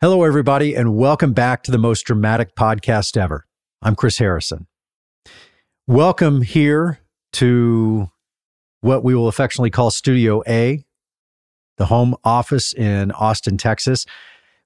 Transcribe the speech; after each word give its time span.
Hello, 0.00 0.24
everybody, 0.24 0.74
and 0.74 0.96
welcome 0.96 1.32
back 1.32 1.62
to 1.62 1.70
the 1.70 1.78
most 1.78 2.02
dramatic 2.02 2.56
podcast 2.56 3.16
ever. 3.16 3.46
I'm 3.80 3.94
Chris 3.94 4.18
Harrison. 4.18 4.66
Welcome 5.86 6.42
here 6.42 6.98
to 7.34 8.10
what 8.80 9.04
we 9.04 9.14
will 9.14 9.28
affectionately 9.28 9.70
call 9.70 9.92
Studio 9.92 10.42
A, 10.48 10.84
the 11.78 11.86
home 11.86 12.16
office 12.24 12.74
in 12.74 13.12
Austin, 13.12 13.56
Texas. 13.56 14.04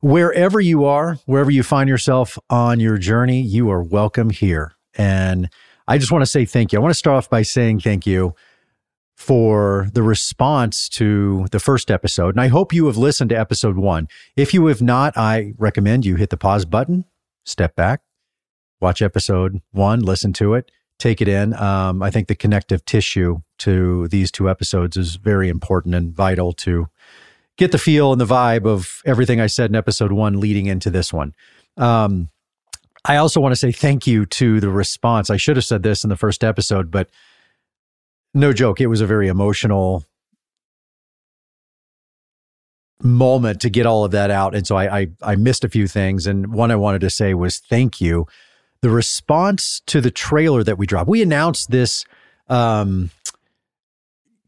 Wherever 0.01 0.61
you 0.61 0.87
are, 0.87 1.19
wherever 1.27 1.51
you 1.51 1.63
find 1.63 1.91
yourself 1.91 2.39
on 2.49 2.81
your 2.81 2.97
journey, 2.97 3.43
you 3.43 3.71
are 3.71 3.83
welcome 3.83 4.31
here. 4.31 4.73
And 4.95 5.51
I 5.87 5.99
just 5.99 6.11
want 6.11 6.23
to 6.23 6.27
say 6.27 6.47
thank 6.47 6.73
you. 6.73 6.79
I 6.79 6.83
want 6.83 6.91
to 6.91 6.99
start 6.99 7.19
off 7.19 7.31
by 7.31 7.43
saying 7.43 7.81
thank 7.81 8.07
you 8.07 8.35
for 9.19 9.89
the 9.95 10.03
response 10.03 10.89
to 10.89 11.45
the 11.51 11.59
first 11.59 11.91
episode. 11.91 12.37
And 12.37 12.41
I 12.41 12.47
hope 12.47 12.73
you 12.73 12.87
have 12.87 12.97
listened 12.97 13.31
to 13.31 13.39
episode 13.39 13.77
one. 13.77 14.07
If 14.37 14.55
you 14.55 14.65
have 14.67 14.81
not, 14.81 15.17
I 15.17 15.55
recommend 15.59 16.07
you 16.07 16.15
hit 16.15 16.31
the 16.31 16.37
pause 16.37 16.65
button, 16.65 17.05
step 17.45 17.75
back, 17.75 18.01
watch 18.81 19.03
episode 19.03 19.61
one, 19.73 20.01
listen 20.01 20.33
to 20.35 20.55
it, 20.55 20.71
take 21.01 21.21
it 21.21 21.27
in. 21.27 21.53
Um, 21.55 22.01
I 22.01 22.13
think 22.13 22.29
the 22.29 22.37
connective 22.37 22.85
tissue 22.85 23.41
to 23.59 24.07
these 24.07 24.31
two 24.31 24.49
episodes 24.49 24.97
is 24.97 25.17
very 25.17 25.49
important 25.49 25.97
and 25.97 26.15
vital 26.15 26.53
to 26.53 26.87
get 27.57 27.73
the 27.73 27.79
feel 27.79 28.13
and 28.13 28.21
the 28.21 28.25
vibe 28.25 28.67
of 28.67 29.03
everything 29.05 29.41
I 29.41 29.49
said 29.49 29.69
in 29.69 29.75
episode 29.75 30.13
one 30.13 30.39
leading 30.39 30.67
into 30.67 30.91
this 30.91 31.13
one. 31.13 31.35
Um, 31.77 32.31
I 33.05 33.17
also 33.17 33.41
want 33.41 33.51
to 33.51 33.57
say 33.57 33.73
thank 33.73 34.07
you 34.07 34.27
to 34.27 34.61
the 34.61 34.71
response. 34.71 35.29
I 35.29 35.39
should 35.39 35.57
have 35.57 35.65
said 35.65 35.83
this 35.83 36.05
in 36.05 36.09
the 36.09 36.17
first 36.17 36.45
episode, 36.45 36.93
but 36.93 37.11
no 38.35 38.53
joke, 38.53 38.81
it 38.81 38.87
was 38.87 39.01
a 39.01 39.07
very 39.07 39.29
emotional 39.29 40.05
moment 43.03 43.61
to 43.61 43.71
get 43.71 43.87
all 43.87 44.05
of 44.05 44.11
that 44.11 44.31
out. 44.31 44.55
And 44.55 44.67
so 44.67 44.77
I, 44.77 45.01
I, 45.01 45.07
I 45.23 45.37
missed 45.37 45.65
a 45.65 45.69
few 45.69 45.87
things. 45.87 46.27
And 46.27 46.53
one 46.53 46.71
I 46.71 46.77
wanted 46.77 47.01
to 47.03 47.11
say 47.11 47.35
was 47.35 47.59
thank 47.59 48.01
you. 48.01 48.27
The 48.81 48.91
response 48.91 49.83
to 49.87 50.01
the 50.01 50.11
trailer 50.11 50.63
that 50.65 50.79
we 50.79 50.87
dropped, 50.87 51.09
we 51.09 51.23
announced 51.23 51.71
this 51.71 52.05
um, 52.49 53.11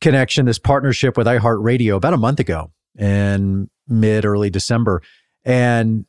connection, 0.00 0.46
this 0.46 0.58
partnership 0.58 1.16
with 1.16 1.26
iHeartRadio 1.26 1.96
about 1.96 2.14
a 2.14 2.18
month 2.18 2.40
ago 2.40 2.70
in 2.98 3.68
mid 3.88 4.24
early 4.24 4.50
December. 4.50 5.02
And 5.44 6.06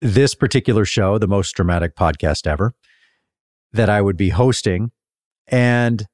this 0.00 0.34
particular 0.34 0.84
show, 0.84 1.18
the 1.18 1.26
most 1.26 1.52
dramatic 1.52 1.96
podcast 1.96 2.46
ever, 2.46 2.74
that 3.72 3.88
I 3.88 4.00
would 4.00 4.16
be 4.16 4.30
hosting. 4.30 4.90
And 5.48 6.06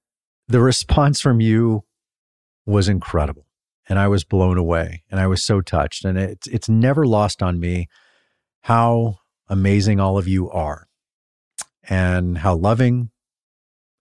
the 0.53 0.61
response 0.61 1.21
from 1.21 1.41
you 1.41 1.85
was 2.67 2.89
incredible. 2.89 3.47
And 3.89 3.99
I 3.99 4.09
was 4.09 4.25
blown 4.25 4.59
away 4.59 5.03
and 5.11 5.19
I 5.19 5.27
was 5.27 5.43
so 5.43 5.61
touched. 5.61 6.05
And 6.05 6.17
it's, 6.17 6.47
it's 6.47 6.69
never 6.69 7.05
lost 7.05 7.43
on 7.43 7.59
me 7.59 7.89
how 8.63 9.19
amazing 9.49 9.99
all 9.99 10.19
of 10.19 10.29
you 10.29 10.49
are 10.51 10.87
and 11.89 12.39
how 12.39 12.55
loving 12.55 13.11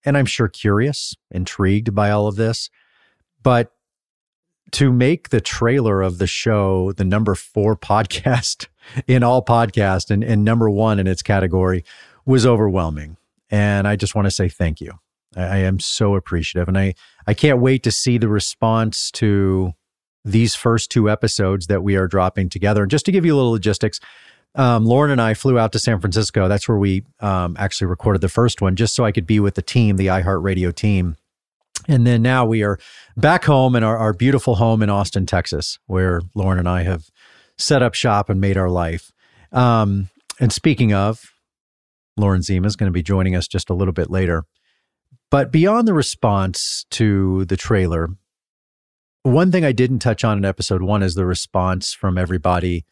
and 0.03 0.17
I'm 0.17 0.25
sure 0.25 0.47
curious, 0.47 1.15
intrigued 1.29 1.93
by 1.93 2.09
all 2.09 2.27
of 2.27 2.35
this. 2.35 2.69
But 3.43 3.71
to 4.71 4.91
make 4.91 5.29
the 5.29 5.41
trailer 5.41 6.01
of 6.01 6.17
the 6.17 6.27
show 6.27 6.91
the 6.93 7.05
number 7.05 7.35
four 7.35 7.75
podcast 7.77 8.67
in 9.07 9.23
all 9.23 9.43
podcast 9.43 10.09
and, 10.09 10.23
and 10.23 10.43
number 10.43 10.69
one 10.69 10.99
in 10.99 11.07
its 11.07 11.21
category 11.21 11.83
was 12.25 12.45
overwhelming. 12.45 13.17
And 13.49 13.87
I 13.87 13.95
just 13.95 14.15
want 14.15 14.25
to 14.25 14.31
say 14.31 14.47
thank 14.47 14.79
you. 14.79 14.93
I, 15.35 15.43
I 15.43 15.57
am 15.57 15.79
so 15.79 16.15
appreciative. 16.15 16.67
And 16.67 16.77
I, 16.77 16.93
I 17.27 17.33
can't 17.33 17.59
wait 17.59 17.83
to 17.83 17.91
see 17.91 18.17
the 18.17 18.29
response 18.29 19.11
to 19.11 19.73
these 20.23 20.55
first 20.55 20.91
two 20.91 21.09
episodes 21.09 21.67
that 21.67 21.83
we 21.83 21.95
are 21.95 22.07
dropping 22.07 22.49
together. 22.49 22.83
And 22.83 22.91
just 22.91 23.05
to 23.05 23.11
give 23.11 23.25
you 23.25 23.33
a 23.33 23.37
little 23.37 23.51
logistics, 23.51 23.99
um, 24.55 24.85
Lauren 24.85 25.11
and 25.11 25.21
I 25.21 25.33
flew 25.33 25.57
out 25.57 25.71
to 25.71 25.79
San 25.79 25.99
Francisco. 25.99 26.47
That's 26.47 26.67
where 26.67 26.77
we 26.77 27.03
um, 27.21 27.55
actually 27.57 27.87
recorded 27.87 28.21
the 28.21 28.29
first 28.29 28.61
one, 28.61 28.75
just 28.75 28.93
so 28.93 29.05
I 29.05 29.11
could 29.11 29.25
be 29.25 29.39
with 29.39 29.55
the 29.55 29.61
team, 29.61 29.95
the 29.95 30.07
iHeartRadio 30.07 30.75
team. 30.75 31.15
And 31.87 32.05
then 32.05 32.21
now 32.21 32.45
we 32.45 32.63
are 32.63 32.77
back 33.17 33.45
home 33.45 33.75
in 33.75 33.83
our, 33.83 33.97
our 33.97 34.13
beautiful 34.13 34.55
home 34.55 34.83
in 34.83 34.89
Austin, 34.89 35.25
Texas, 35.25 35.79
where 35.87 36.21
Lauren 36.35 36.59
and 36.59 36.69
I 36.69 36.83
have 36.83 37.09
set 37.57 37.81
up 37.81 37.93
shop 37.93 38.29
and 38.29 38.39
made 38.39 38.57
our 38.57 38.69
life. 38.69 39.11
Um, 39.51 40.09
and 40.39 40.51
speaking 40.51 40.93
of, 40.93 41.31
Lauren 42.17 42.41
Zima 42.41 42.67
is 42.67 42.75
going 42.75 42.89
to 42.89 42.93
be 42.93 43.01
joining 43.03 43.35
us 43.35 43.47
just 43.47 43.69
a 43.69 43.73
little 43.73 43.93
bit 43.93 44.11
later. 44.11 44.43
But 45.31 45.49
beyond 45.51 45.87
the 45.87 45.93
response 45.93 46.85
to 46.91 47.45
the 47.45 47.55
trailer, 47.55 48.09
one 49.23 49.51
thing 49.51 49.63
I 49.63 49.71
didn't 49.71 49.99
touch 49.99 50.25
on 50.25 50.37
in 50.37 50.45
episode 50.45 50.81
one 50.81 51.01
is 51.01 51.15
the 51.15 51.25
response 51.25 51.93
from 51.93 52.17
everybody 52.17 52.85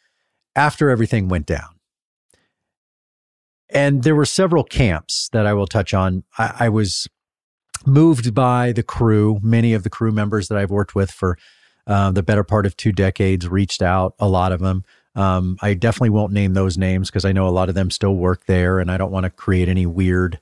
after 0.55 0.89
everything 0.89 1.27
went 1.27 1.45
down. 1.45 1.75
And 3.69 4.03
there 4.03 4.15
were 4.15 4.25
several 4.25 4.63
camps 4.63 5.29
that 5.33 5.45
I 5.45 5.53
will 5.53 5.67
touch 5.67 5.93
on. 5.93 6.23
I, 6.37 6.55
I 6.61 6.69
was 6.69 7.07
moved 7.85 8.33
by 8.33 8.71
the 8.71 8.83
crew. 8.83 9.39
Many 9.43 9.73
of 9.73 9.83
the 9.83 9.89
crew 9.89 10.11
members 10.11 10.47
that 10.47 10.57
I've 10.57 10.71
worked 10.71 10.95
with 10.95 11.11
for 11.11 11.37
uh, 11.85 12.11
the 12.11 12.23
better 12.23 12.45
part 12.45 12.65
of 12.65 12.77
two 12.77 12.93
decades 12.93 13.49
reached 13.49 13.81
out, 13.81 14.15
a 14.17 14.29
lot 14.29 14.53
of 14.53 14.61
them. 14.61 14.85
Um, 15.13 15.57
I 15.61 15.73
definitely 15.73 16.11
won't 16.11 16.31
name 16.31 16.53
those 16.53 16.77
names 16.77 17.09
because 17.09 17.25
I 17.25 17.33
know 17.33 17.47
a 17.47 17.49
lot 17.49 17.67
of 17.67 17.75
them 17.75 17.91
still 17.91 18.15
work 18.15 18.45
there 18.45 18.79
and 18.79 18.89
I 18.89 18.97
don't 18.97 19.11
want 19.11 19.25
to 19.25 19.29
create 19.29 19.67
any 19.67 19.85
weird 19.85 20.39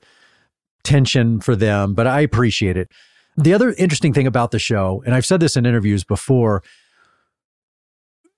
tension 0.88 1.38
for 1.38 1.54
them, 1.54 1.92
but 1.92 2.06
I 2.06 2.20
appreciate 2.20 2.78
it. 2.78 2.90
The 3.36 3.52
other 3.52 3.74
interesting 3.74 4.14
thing 4.14 4.26
about 4.26 4.50
the 4.50 4.58
show, 4.58 5.02
and 5.04 5.14
I've 5.14 5.26
said 5.26 5.38
this 5.38 5.56
in 5.56 5.66
interviews 5.66 6.02
before, 6.02 6.62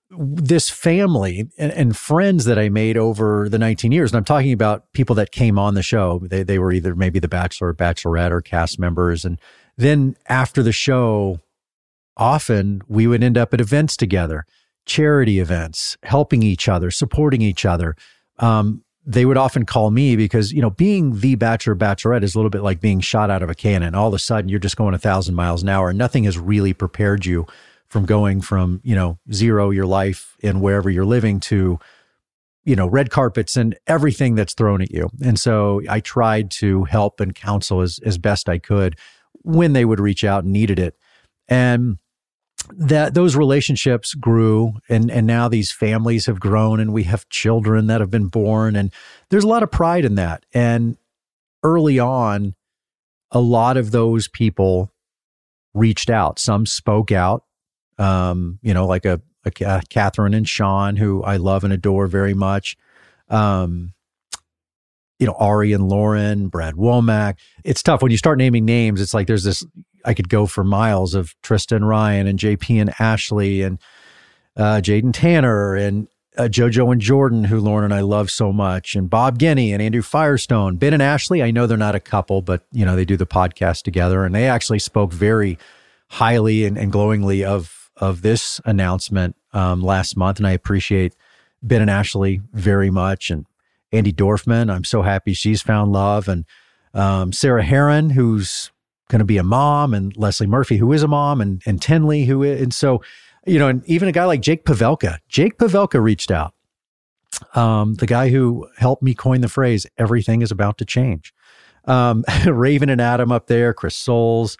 this 0.09 0.69
family 0.69 1.49
and, 1.57 1.71
and, 1.71 1.95
friends 1.95 2.43
that 2.43 2.59
I 2.59 2.67
made 2.67 2.97
over 2.97 3.47
the 3.47 3.57
19 3.57 3.93
years, 3.93 4.11
and 4.11 4.17
I'm 4.17 4.25
talking 4.25 4.51
about 4.51 4.91
people 4.91 5.15
that 5.15 5.31
came 5.31 5.57
on 5.57 5.73
the 5.73 5.81
show. 5.81 6.19
They, 6.21 6.43
they 6.43 6.59
were 6.59 6.73
either 6.73 6.93
maybe 6.95 7.19
the 7.19 7.29
Bachelor 7.29 7.69
or 7.69 7.73
Bachelorette 7.73 8.31
or 8.31 8.41
cast 8.41 8.77
members. 8.77 9.23
And 9.23 9.39
then 9.77 10.17
after 10.27 10.61
the 10.61 10.73
show, 10.73 11.39
often 12.17 12.81
we 12.89 13.07
would 13.07 13.23
end 13.23 13.37
up 13.37 13.53
at 13.53 13.61
events 13.61 13.95
together, 13.95 14.45
charity 14.85 15.39
events, 15.39 15.97
helping 16.03 16.43
each 16.43 16.67
other, 16.67 16.91
supporting 16.91 17.41
each 17.41 17.65
other. 17.65 17.95
Um, 18.37 18.83
they 19.05 19.25
would 19.25 19.37
often 19.37 19.65
call 19.65 19.89
me 19.89 20.15
because, 20.15 20.53
you 20.53 20.61
know, 20.61 20.69
being 20.69 21.19
the 21.19 21.35
bachelor 21.35 21.75
bachelorette 21.75 22.23
is 22.23 22.35
a 22.35 22.37
little 22.37 22.51
bit 22.51 22.61
like 22.61 22.79
being 22.79 22.99
shot 22.99 23.31
out 23.31 23.41
of 23.41 23.49
a 23.49 23.55
cannon. 23.55 23.95
All 23.95 24.07
of 24.07 24.13
a 24.13 24.19
sudden, 24.19 24.49
you're 24.49 24.59
just 24.59 24.77
going 24.77 24.93
a 24.93 24.99
thousand 24.99 25.33
miles 25.33 25.63
an 25.63 25.69
hour. 25.69 25.89
And 25.89 25.97
nothing 25.97 26.25
has 26.25 26.37
really 26.37 26.73
prepared 26.73 27.25
you 27.25 27.47
from 27.87 28.05
going 28.05 28.41
from, 28.41 28.79
you 28.83 28.95
know, 28.95 29.17
zero 29.33 29.71
your 29.71 29.87
life 29.87 30.35
in 30.39 30.61
wherever 30.61 30.89
you're 30.89 31.05
living 31.05 31.39
to, 31.41 31.79
you 32.63 32.75
know, 32.75 32.87
red 32.87 33.09
carpets 33.09 33.57
and 33.57 33.75
everything 33.87 34.35
that's 34.35 34.53
thrown 34.53 34.81
at 34.81 34.91
you. 34.91 35.09
And 35.23 35.39
so 35.39 35.81
I 35.89 35.99
tried 35.99 36.51
to 36.51 36.83
help 36.83 37.19
and 37.19 37.33
counsel 37.33 37.81
as, 37.81 37.99
as 38.05 38.19
best 38.19 38.47
I 38.47 38.59
could 38.59 38.97
when 39.41 39.73
they 39.73 39.83
would 39.83 39.99
reach 39.99 40.23
out 40.23 40.43
and 40.43 40.53
needed 40.53 40.77
it. 40.77 40.95
And 41.47 41.97
that 42.69 43.13
those 43.13 43.35
relationships 43.35 44.13
grew 44.13 44.73
and 44.87 45.11
and 45.11 45.27
now 45.27 45.47
these 45.47 45.71
families 45.71 46.25
have 46.25 46.39
grown 46.39 46.79
and 46.79 46.93
we 46.93 47.03
have 47.03 47.27
children 47.29 47.87
that 47.87 48.01
have 48.01 48.09
been 48.09 48.27
born 48.27 48.75
and 48.75 48.91
there's 49.29 49.43
a 49.43 49.47
lot 49.47 49.63
of 49.63 49.71
pride 49.71 50.05
in 50.05 50.15
that. 50.15 50.45
And 50.53 50.97
early 51.63 51.99
on 51.99 52.55
a 53.31 53.39
lot 53.39 53.77
of 53.77 53.91
those 53.91 54.27
people 54.27 54.91
reached 55.73 56.09
out. 56.09 56.39
Some 56.39 56.65
spoke 56.65 57.11
out 57.11 57.45
um, 57.97 58.59
you 58.61 58.73
know 58.73 58.85
like 58.85 59.05
a, 59.05 59.21
a 59.61 59.81
Catherine 59.89 60.33
and 60.33 60.47
Sean 60.47 60.95
who 60.95 61.23
I 61.23 61.37
love 61.37 61.63
and 61.63 61.73
adore 61.73 62.07
very 62.07 62.33
much. 62.33 62.77
Um, 63.29 63.93
you 65.19 65.27
know 65.27 65.35
Arie 65.39 65.73
and 65.73 65.87
Lauren 65.87 66.47
Brad 66.47 66.75
Womack. 66.75 67.37
It's 67.63 67.83
tough 67.83 68.01
when 68.01 68.11
you 68.11 68.17
start 68.17 68.37
naming 68.37 68.65
names 68.65 69.01
it's 69.01 69.13
like 69.13 69.27
there's 69.27 69.43
this 69.43 69.63
I 70.05 70.13
could 70.13 70.29
go 70.29 70.45
for 70.45 70.63
miles 70.63 71.13
of 71.13 71.35
Tristan 71.41 71.85
Ryan 71.85 72.27
and 72.27 72.39
JP 72.39 72.81
and 72.81 72.93
Ashley 72.99 73.61
and 73.61 73.79
uh, 74.57 74.81
Jaden 74.81 75.13
Tanner 75.13 75.75
and 75.75 76.07
uh, 76.37 76.43
JoJo 76.43 76.91
and 76.91 77.01
Jordan, 77.01 77.43
who 77.43 77.59
Lauren 77.59 77.85
and 77.85 77.93
I 77.93 78.01
love 78.01 78.31
so 78.31 78.53
much, 78.53 78.95
and 78.95 79.09
Bob 79.09 79.37
Guiney 79.37 79.73
and 79.73 79.81
Andrew 79.81 80.01
Firestone, 80.01 80.77
Ben 80.77 80.93
and 80.93 81.01
Ashley. 81.01 81.43
I 81.43 81.51
know 81.51 81.67
they're 81.67 81.77
not 81.77 81.95
a 81.95 81.99
couple, 81.99 82.41
but 82.41 82.65
you 82.71 82.85
know 82.85 82.95
they 82.95 83.05
do 83.05 83.17
the 83.17 83.25
podcast 83.25 83.83
together, 83.83 84.23
and 84.23 84.33
they 84.33 84.47
actually 84.47 84.79
spoke 84.79 85.11
very 85.11 85.57
highly 86.07 86.65
and, 86.65 86.77
and 86.77 86.91
glowingly 86.91 87.43
of 87.43 87.91
of 87.97 88.21
this 88.21 88.61
announcement 88.65 89.35
um, 89.53 89.81
last 89.81 90.15
month, 90.15 90.37
and 90.37 90.47
I 90.47 90.51
appreciate 90.51 91.15
Ben 91.61 91.81
and 91.81 91.91
Ashley 91.91 92.41
very 92.53 92.89
much, 92.89 93.29
and 93.29 93.45
Andi 93.91 94.13
Dorfman. 94.13 94.73
I'm 94.73 94.85
so 94.85 95.01
happy 95.01 95.33
she's 95.33 95.61
found 95.61 95.91
love, 95.91 96.29
and 96.29 96.45
um, 96.93 97.33
Sarah 97.33 97.63
Herron, 97.63 98.11
who's 98.11 98.71
going 99.11 99.19
to 99.19 99.25
be 99.25 99.37
a 99.37 99.43
mom, 99.43 99.93
and 99.93 100.15
Lesley 100.17 100.47
Murphy, 100.47 100.77
who 100.77 100.91
is 100.93 101.03
a 101.03 101.07
mom, 101.07 101.41
and 101.41 101.61
and 101.65 101.79
Tenley, 101.79 102.25
who 102.25 102.41
is, 102.41 102.61
and 102.61 102.73
so 102.73 103.03
you 103.45 103.59
know, 103.59 103.67
and 103.67 103.85
even 103.85 104.07
a 104.07 104.11
guy 104.11 104.25
like 104.25 104.41
Jake 104.41 104.65
Pavelka. 104.65 105.19
Jake 105.27 105.57
Pavelka 105.57 106.01
reached 106.01 106.31
out. 106.31 106.53
Um, 107.55 107.95
the 107.95 108.05
guy 108.05 108.29
who 108.29 108.67
helped 108.77 109.03
me 109.03 109.13
coin 109.13 109.41
the 109.41 109.49
phrase 109.49 109.85
"everything 109.97 110.41
is 110.41 110.51
about 110.51 110.77
to 110.79 110.85
change." 110.85 111.33
Um, 111.85 112.23
Raven 112.45 112.89
and 112.89 113.01
Adam 113.01 113.31
up 113.31 113.47
there, 113.47 113.73
Chris 113.73 113.95
Soules, 113.95 114.57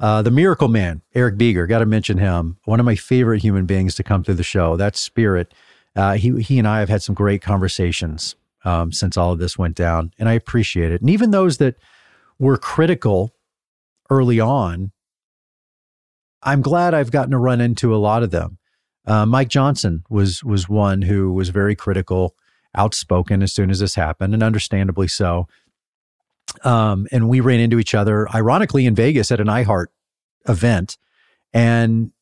uh, 0.00 0.22
the 0.22 0.30
Miracle 0.30 0.68
Man, 0.68 1.02
Eric 1.14 1.38
Bigger. 1.38 1.66
Got 1.66 1.78
to 1.78 1.86
mention 1.86 2.18
him. 2.18 2.58
One 2.64 2.80
of 2.80 2.86
my 2.86 2.96
favorite 2.96 3.40
human 3.40 3.66
beings 3.66 3.94
to 3.94 4.02
come 4.02 4.24
through 4.24 4.34
the 4.34 4.42
show. 4.42 4.76
That 4.76 4.96
spirit. 4.96 5.54
Uh, 5.94 6.14
he 6.14 6.40
he 6.42 6.58
and 6.58 6.66
I 6.66 6.80
have 6.80 6.88
had 6.88 7.02
some 7.02 7.14
great 7.14 7.42
conversations 7.42 8.34
um, 8.64 8.92
since 8.92 9.16
all 9.16 9.32
of 9.32 9.38
this 9.38 9.58
went 9.58 9.76
down, 9.76 10.12
and 10.18 10.28
I 10.28 10.32
appreciate 10.32 10.90
it. 10.90 11.00
And 11.00 11.10
even 11.10 11.30
those 11.30 11.58
that 11.58 11.76
were 12.38 12.56
critical 12.56 13.34
early 14.12 14.38
on, 14.38 14.92
I'm 16.42 16.60
glad 16.60 16.92
I've 16.92 17.10
gotten 17.10 17.30
to 17.30 17.38
run 17.38 17.60
into 17.60 17.94
a 17.94 17.96
lot 17.96 18.22
of 18.22 18.30
them. 18.30 18.58
Uh, 19.06 19.26
Mike 19.26 19.48
Johnson 19.48 20.04
was 20.10 20.44
was 20.44 20.68
one 20.68 21.02
who 21.02 21.32
was 21.32 21.48
very 21.48 21.74
critical, 21.74 22.36
outspoken 22.74 23.42
as 23.42 23.52
soon 23.52 23.70
as 23.70 23.80
this 23.80 23.94
happened, 23.94 24.34
and 24.34 24.42
understandably 24.42 25.08
so. 25.08 25.48
Um, 26.62 27.08
and 27.10 27.28
we 27.28 27.40
ran 27.40 27.60
into 27.60 27.78
each 27.78 27.94
other, 27.94 28.28
ironically, 28.34 28.86
in 28.86 28.94
Vegas 28.94 29.32
at 29.32 29.40
an 29.40 29.46
iHeart 29.46 29.86
event, 30.48 30.98
and 31.52 32.12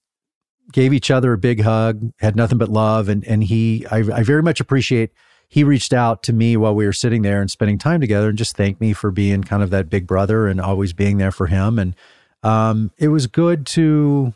gave 0.73 0.93
each 0.93 1.11
other 1.11 1.33
a 1.33 1.39
big 1.39 1.63
hug. 1.63 2.13
Had 2.21 2.37
nothing 2.37 2.59
but 2.59 2.69
love, 2.69 3.09
and 3.09 3.25
and 3.27 3.43
he, 3.45 3.85
I, 3.91 3.99
I 3.99 4.23
very 4.23 4.43
much 4.43 4.61
appreciate 4.61 5.11
he 5.51 5.65
reached 5.65 5.93
out 5.93 6.23
to 6.23 6.33
me 6.33 6.57
while 6.57 6.75
we 6.75 6.87
were 6.87 6.93
sitting 6.93 7.23
there 7.23 7.41
and 7.41 7.51
spending 7.51 7.77
time 7.77 8.01
together 8.01 8.29
and 8.29 8.39
just 8.39 8.57
thanked 8.57 8.81
me 8.81 8.93
for 8.93 9.11
being 9.11 9.43
kind 9.43 9.65
of 9.65 9.71
that 9.71 9.91
big 9.91 10.07
brother 10.07 10.47
and 10.47 10.61
always 10.61 10.93
being 10.93 11.19
there 11.19 11.33
for 11.33 11.49
him. 11.49 11.77
And 11.77 11.97
um, 12.45 12.93
it 12.99 13.09
was 13.09 13.27
good 13.27 13.67
to 13.67 14.33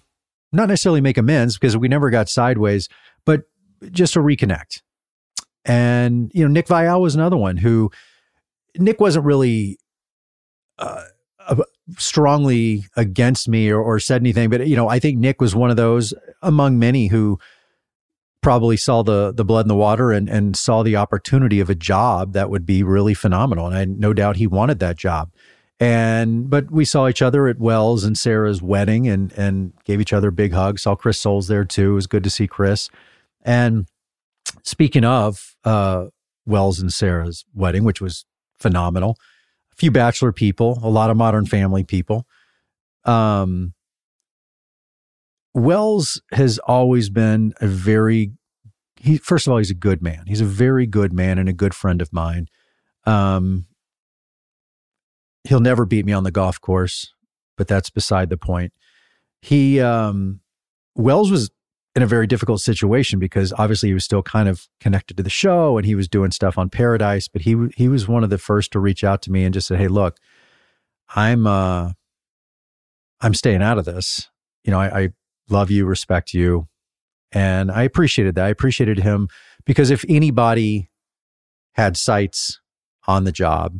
not 0.52 0.68
necessarily 0.68 1.00
make 1.00 1.16
amends 1.16 1.56
because 1.56 1.76
we 1.76 1.86
never 1.86 2.10
got 2.10 2.28
sideways, 2.28 2.88
but 3.24 3.42
just 3.92 4.14
to 4.14 4.18
reconnect. 4.18 4.82
And, 5.64 6.32
you 6.34 6.44
know, 6.44 6.50
Nick 6.50 6.66
Viall 6.66 7.00
was 7.00 7.14
another 7.14 7.36
one 7.36 7.58
who 7.58 7.92
Nick 8.76 9.00
wasn't 9.00 9.24
really 9.24 9.78
uh, 10.80 11.04
strongly 11.96 12.86
against 12.96 13.48
me 13.48 13.70
or, 13.70 13.80
or 13.80 14.00
said 14.00 14.20
anything, 14.20 14.50
but, 14.50 14.66
you 14.66 14.74
know, 14.74 14.88
I 14.88 14.98
think 14.98 15.18
Nick 15.18 15.40
was 15.40 15.54
one 15.54 15.70
of 15.70 15.76
those 15.76 16.12
among 16.42 16.80
many 16.80 17.06
who 17.06 17.38
probably 18.44 18.76
saw 18.76 19.02
the 19.02 19.32
the 19.32 19.44
blood 19.44 19.64
in 19.64 19.68
the 19.68 19.74
water 19.74 20.12
and 20.12 20.28
and 20.28 20.54
saw 20.54 20.82
the 20.82 20.96
opportunity 20.96 21.60
of 21.60 21.70
a 21.70 21.74
job 21.74 22.34
that 22.34 22.50
would 22.50 22.66
be 22.66 22.82
really 22.82 23.14
phenomenal. 23.14 23.66
And 23.66 23.76
I 23.76 23.84
no 23.86 24.12
doubt 24.12 24.36
he 24.36 24.46
wanted 24.46 24.78
that 24.80 24.96
job. 24.96 25.32
And 25.80 26.50
but 26.50 26.70
we 26.70 26.84
saw 26.84 27.08
each 27.08 27.22
other 27.22 27.48
at 27.48 27.58
Wells 27.58 28.04
and 28.04 28.16
Sarah's 28.16 28.60
wedding 28.60 29.08
and 29.08 29.32
and 29.32 29.72
gave 29.84 30.00
each 30.00 30.12
other 30.12 30.28
a 30.28 30.32
big 30.32 30.52
hug. 30.52 30.78
Saw 30.78 30.94
Chris 30.94 31.18
Soules 31.18 31.48
there 31.48 31.64
too. 31.64 31.92
It 31.92 31.94
was 31.94 32.06
good 32.06 32.22
to 32.22 32.30
see 32.30 32.46
Chris. 32.46 32.90
And 33.42 33.86
speaking 34.62 35.04
of 35.04 35.56
uh, 35.64 36.06
Wells 36.44 36.80
and 36.80 36.92
Sarah's 36.92 37.46
wedding, 37.54 37.82
which 37.82 38.02
was 38.02 38.26
phenomenal, 38.58 39.16
a 39.72 39.76
few 39.76 39.90
bachelor 39.90 40.32
people, 40.32 40.78
a 40.82 40.90
lot 40.90 41.08
of 41.08 41.16
modern 41.16 41.46
family 41.46 41.82
people. 41.82 42.26
Um, 43.04 43.72
Wells 45.54 46.20
has 46.32 46.58
always 46.58 47.10
been 47.10 47.54
a 47.60 47.66
very 47.66 48.32
he 48.96 49.18
first 49.18 49.46
of 49.46 49.52
all 49.52 49.58
he's 49.58 49.70
a 49.70 49.74
good 49.74 50.02
man. 50.02 50.24
He's 50.26 50.40
a 50.40 50.46
very 50.46 50.86
good 50.86 51.12
man 51.12 51.38
and 51.38 51.48
a 51.48 51.52
good 51.52 51.74
friend 51.74 52.02
of 52.02 52.12
mine. 52.12 52.48
Um, 53.06 53.66
he'll 55.44 55.60
never 55.60 55.84
beat 55.84 56.06
me 56.06 56.12
on 56.12 56.24
the 56.24 56.30
golf 56.30 56.60
course, 56.60 57.12
but 57.56 57.68
that's 57.68 57.90
beside 57.90 58.30
the 58.30 58.36
point. 58.36 58.72
He 59.42 59.80
um, 59.80 60.40
Wells 60.96 61.30
was 61.30 61.50
in 61.94 62.02
a 62.02 62.06
very 62.06 62.26
difficult 62.26 62.60
situation 62.60 63.20
because 63.20 63.52
obviously 63.56 63.90
he 63.90 63.94
was 63.94 64.04
still 64.04 64.22
kind 64.22 64.48
of 64.48 64.66
connected 64.80 65.16
to 65.16 65.22
the 65.22 65.30
show 65.30 65.76
and 65.76 65.86
he 65.86 65.94
was 65.94 66.08
doing 66.08 66.32
stuff 66.32 66.58
on 66.58 66.70
Paradise, 66.70 67.28
but 67.28 67.42
he 67.42 67.68
he 67.76 67.88
was 67.88 68.08
one 68.08 68.24
of 68.24 68.30
the 68.30 68.38
first 68.38 68.72
to 68.72 68.80
reach 68.80 69.04
out 69.04 69.22
to 69.22 69.30
me 69.30 69.44
and 69.44 69.54
just 69.54 69.68
say, 69.68 69.76
"Hey, 69.76 69.88
look, 69.88 70.18
I'm 71.14 71.46
uh 71.46 71.92
I'm 73.20 73.34
staying 73.34 73.62
out 73.62 73.78
of 73.78 73.84
this. 73.84 74.28
You 74.64 74.72
know, 74.72 74.80
I, 74.80 74.98
I 74.98 75.08
love 75.48 75.70
you, 75.70 75.84
respect 75.86 76.34
you. 76.34 76.68
And 77.32 77.70
I 77.70 77.82
appreciated 77.82 78.36
that. 78.36 78.46
I 78.46 78.48
appreciated 78.48 78.98
him 78.98 79.28
because 79.66 79.90
if 79.90 80.04
anybody 80.08 80.90
had 81.72 81.96
sights 81.96 82.60
on 83.06 83.24
the 83.24 83.32
job, 83.32 83.78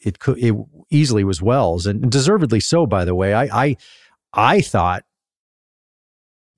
it 0.00 0.18
could 0.18 0.38
it 0.38 0.54
easily 0.90 1.24
was 1.24 1.42
Wells 1.42 1.86
and 1.86 2.10
deservedly 2.10 2.60
so, 2.60 2.86
by 2.86 3.04
the 3.04 3.14
way. 3.14 3.34
I 3.34 3.44
I 3.44 3.76
I 4.32 4.60
thought 4.60 5.04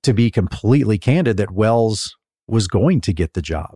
to 0.03 0.13
be 0.13 0.31
completely 0.31 0.97
candid 0.97 1.37
that 1.37 1.51
Wells 1.51 2.15
was 2.47 2.67
going 2.67 3.01
to 3.01 3.13
get 3.13 3.33
the 3.33 3.41
job. 3.41 3.75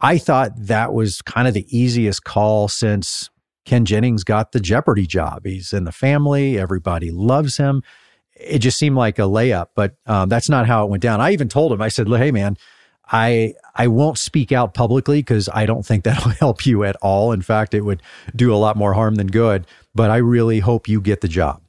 I 0.00 0.18
thought 0.18 0.52
that 0.56 0.92
was 0.92 1.20
kind 1.22 1.48
of 1.48 1.54
the 1.54 1.66
easiest 1.76 2.24
call 2.24 2.68
since 2.68 3.28
Ken 3.64 3.84
Jennings 3.84 4.24
got 4.24 4.52
the 4.52 4.60
Jeopardy 4.60 5.06
job. 5.06 5.44
He's 5.44 5.72
in 5.72 5.84
the 5.84 5.92
family, 5.92 6.58
everybody 6.58 7.10
loves 7.10 7.56
him 7.56 7.82
it 8.38 8.58
just 8.58 8.78
seemed 8.78 8.96
like 8.96 9.18
a 9.18 9.22
layup, 9.22 9.68
but 9.74 9.96
um, 10.06 10.28
that's 10.28 10.48
not 10.48 10.66
how 10.66 10.84
it 10.84 10.90
went 10.90 11.02
down. 11.02 11.20
I 11.20 11.32
even 11.32 11.48
told 11.48 11.72
him, 11.72 11.82
I 11.82 11.88
said, 11.88 12.08
"Hey, 12.08 12.30
man, 12.30 12.56
I 13.10 13.54
I 13.74 13.88
won't 13.88 14.18
speak 14.18 14.52
out 14.52 14.74
publicly 14.74 15.20
because 15.20 15.48
I 15.52 15.66
don't 15.66 15.84
think 15.84 16.04
that'll 16.04 16.30
help 16.40 16.66
you 16.66 16.84
at 16.84 16.96
all. 16.96 17.32
In 17.32 17.42
fact, 17.42 17.74
it 17.74 17.82
would 17.82 18.02
do 18.34 18.52
a 18.52 18.56
lot 18.56 18.76
more 18.76 18.94
harm 18.94 19.14
than 19.16 19.28
good. 19.28 19.66
But 19.94 20.10
I 20.10 20.18
really 20.18 20.60
hope 20.60 20.88
you 20.88 21.00
get 21.00 21.20
the 21.20 21.28
job. 21.28 21.62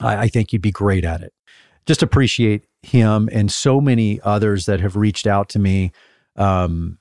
I, 0.00 0.16
I 0.16 0.28
think 0.28 0.52
you'd 0.52 0.62
be 0.62 0.72
great 0.72 1.04
at 1.04 1.20
it. 1.20 1.32
Just 1.86 2.02
appreciate 2.02 2.64
him 2.82 3.28
and 3.32 3.52
so 3.52 3.80
many 3.80 4.20
others 4.22 4.66
that 4.66 4.80
have 4.80 4.96
reached 4.96 5.26
out 5.26 5.48
to 5.50 5.58
me 5.58 5.92
um, 6.36 6.98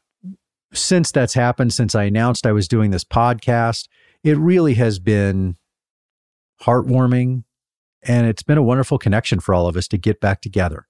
since 0.74 1.12
that's 1.12 1.34
happened. 1.34 1.74
Since 1.74 1.96
I 1.96 2.04
announced 2.04 2.46
I 2.46 2.52
was 2.52 2.68
doing 2.68 2.92
this 2.92 3.06
podcast, 3.06 3.88
it 4.24 4.38
really 4.38 4.74
has 4.76 5.00
been 5.00 5.56
heartwarming 6.62 7.44
and 8.06 8.28
it's 8.28 8.44
been 8.44 8.58
a 8.58 8.64
wonderful 8.64 8.98
connection 8.98 9.40
for 9.40 9.54
all 9.54 9.68
of 9.68 9.78
us 9.78 9.88
to 9.90 9.98
get 9.98 10.20
back 10.20 10.42
together. 10.42 10.88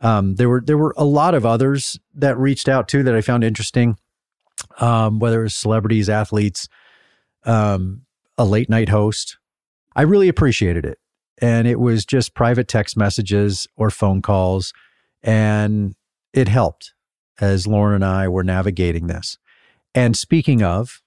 Um, 0.00 0.36
there 0.36 0.48
were 0.48 0.62
there 0.64 0.78
were 0.78 0.94
a 0.96 1.04
lot 1.04 1.34
of 1.34 1.44
others 1.44 1.98
that 2.14 2.38
reached 2.38 2.68
out 2.68 2.88
too 2.88 3.02
that 3.02 3.14
I 3.14 3.20
found 3.20 3.44
interesting, 3.44 3.96
um, 4.78 5.18
whether 5.18 5.40
it 5.40 5.44
was 5.44 5.56
celebrities, 5.56 6.08
athletes, 6.08 6.68
um, 7.44 8.02
a 8.38 8.44
late 8.44 8.70
night 8.70 8.88
host. 8.88 9.36
I 9.94 10.02
really 10.02 10.28
appreciated 10.28 10.86
it, 10.86 10.98
and 11.38 11.68
it 11.68 11.78
was 11.78 12.06
just 12.06 12.34
private 12.34 12.68
text 12.68 12.96
messages 12.96 13.66
or 13.76 13.90
phone 13.90 14.22
calls. 14.22 14.72
And 15.22 15.94
it 16.32 16.48
helped 16.48 16.94
as 17.40 17.66
Lauren 17.66 17.96
and 17.96 18.04
I 18.04 18.28
were 18.28 18.44
navigating 18.44 19.06
this. 19.06 19.36
And 19.94 20.16
speaking 20.16 20.62
of, 20.62 20.99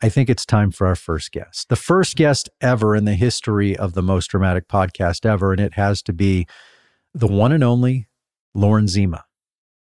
I 0.00 0.08
think 0.08 0.30
it's 0.30 0.46
time 0.46 0.70
for 0.70 0.86
our 0.86 0.94
first 0.94 1.32
guest, 1.32 1.68
the 1.68 1.76
first 1.76 2.14
guest 2.14 2.48
ever 2.60 2.94
in 2.94 3.04
the 3.04 3.16
history 3.16 3.76
of 3.76 3.94
the 3.94 4.02
most 4.02 4.28
dramatic 4.28 4.68
podcast 4.68 5.26
ever. 5.26 5.50
And 5.50 5.60
it 5.60 5.74
has 5.74 6.02
to 6.02 6.12
be 6.12 6.46
the 7.12 7.26
one 7.26 7.50
and 7.50 7.64
only 7.64 8.06
Lauren 8.54 8.86
Zima. 8.86 9.24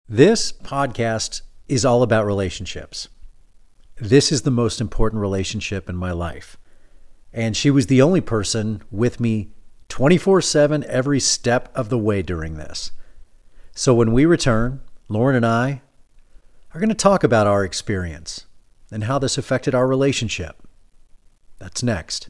This 0.10 0.52
podcast 0.52 1.44
is 1.68 1.86
all 1.86 2.02
about 2.02 2.26
relationships. 2.26 3.10
This 3.98 4.32
is 4.32 4.42
the 4.42 4.50
most 4.50 4.82
important 4.82 5.22
relationship 5.22 5.88
in 5.88 5.96
my 5.96 6.12
life. 6.12 6.58
And 7.32 7.56
she 7.56 7.70
was 7.70 7.86
the 7.86 8.02
only 8.02 8.22
person 8.22 8.82
with 8.90 9.20
me 9.20 9.50
24 9.90 10.42
7 10.42 10.84
every 10.86 11.20
step 11.20 11.72
of 11.76 11.90
the 11.90 11.98
way 11.98 12.24
during 12.24 12.56
this. 12.56 12.92
So 13.76 13.94
when 13.94 14.12
we 14.14 14.26
return, 14.26 14.82
Lauren 15.10 15.36
and 15.36 15.46
I 15.46 15.84
are 16.74 16.80
going 16.80 16.90
to 16.90 16.96
talk 16.96 17.24
about 17.24 17.46
our 17.46 17.64
experience 17.64 18.47
and 18.91 19.03
how 19.06 19.20
this 19.20 19.38
affected 19.38 19.75
our 19.75 19.88
relationship. 19.88 20.62
That's 21.60 21.84
next. 21.84 22.29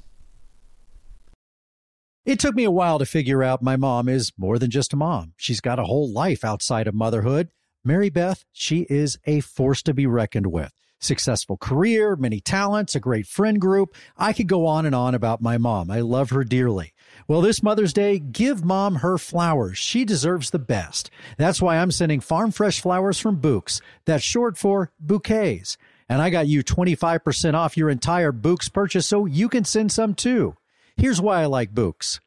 It 2.26 2.40
took 2.40 2.56
me 2.56 2.66
a 2.66 2.72
while 2.72 3.00
to 3.00 3.06
figure 3.06 3.42
out 3.42 3.62
my 3.62 3.78
mom 3.78 4.10
is 4.10 4.34
more 4.38 4.60
than 4.60 4.70
just 4.70 4.92
a 4.92 4.98
mom. 4.98 5.34
She's 5.38 5.62
got 5.62 5.80
a 5.80 5.86
whole 5.86 6.12
life 6.12 6.44
outside 6.44 6.88
of 6.88 6.94
motherhood. 6.94 7.50
Mary 7.86 8.10
Beth, 8.10 8.44
she 8.52 8.86
is 8.90 9.18
a 9.26 9.40
force 9.40 9.82
to 9.84 9.94
be 9.94 10.06
reckoned 10.06 10.48
with. 10.48 10.74
Successful 11.00 11.56
career, 11.58 12.16
many 12.16 12.42
talents, 12.42 12.96
a 12.96 13.00
great 13.00 13.28
friend 13.28 13.62
group. 13.62 13.96
I 14.18 14.34
could 14.34 14.48
go 14.48 14.66
on 14.66 14.86
and 14.86 14.96
on 14.96 15.16
about 15.16 15.42
my 15.42 15.58
mom. 15.58 15.90
I 15.90 16.02
love 16.02 16.32
her 16.32 16.44
dearly. 16.44 16.94
Well, 17.28 17.40
this 17.40 17.64
Mother's 17.64 17.94
Day, 17.94 18.20
give 18.20 18.66
mom 18.66 18.96
her 18.96 19.18
flowers. 19.18 19.78
She 19.78 20.04
deserves 20.04 20.50
the 20.50 20.60
best. 20.60 21.10
That's 21.38 21.62
why 21.62 21.78
I'm 21.78 21.92
sending 21.92 22.20
farm 22.20 22.52
fresh 22.52 22.82
flowers 22.82 23.20
from 23.20 23.40
Bouqs. 23.40 23.80
That's 24.06 24.24
short 24.24 24.58
for 24.58 24.92
bouquets 25.00 25.78
and 26.10 26.22
I 26.22 26.30
got 26.30 26.48
you 26.48 26.64
25% 26.64 27.54
off 27.54 27.78
your 27.78 27.90
entire 27.90 28.32
Bouqs 28.32 28.72
purchase 28.72 29.08
so 29.08 29.26
you 29.26 29.50
can 29.50 29.66
send 29.66 29.92
some 29.92 30.14
too. 30.14 30.56
Here's 30.96 31.22
why 31.22 31.42
I 31.42 31.46
like 31.46 31.74
Bouqs. 31.74 32.20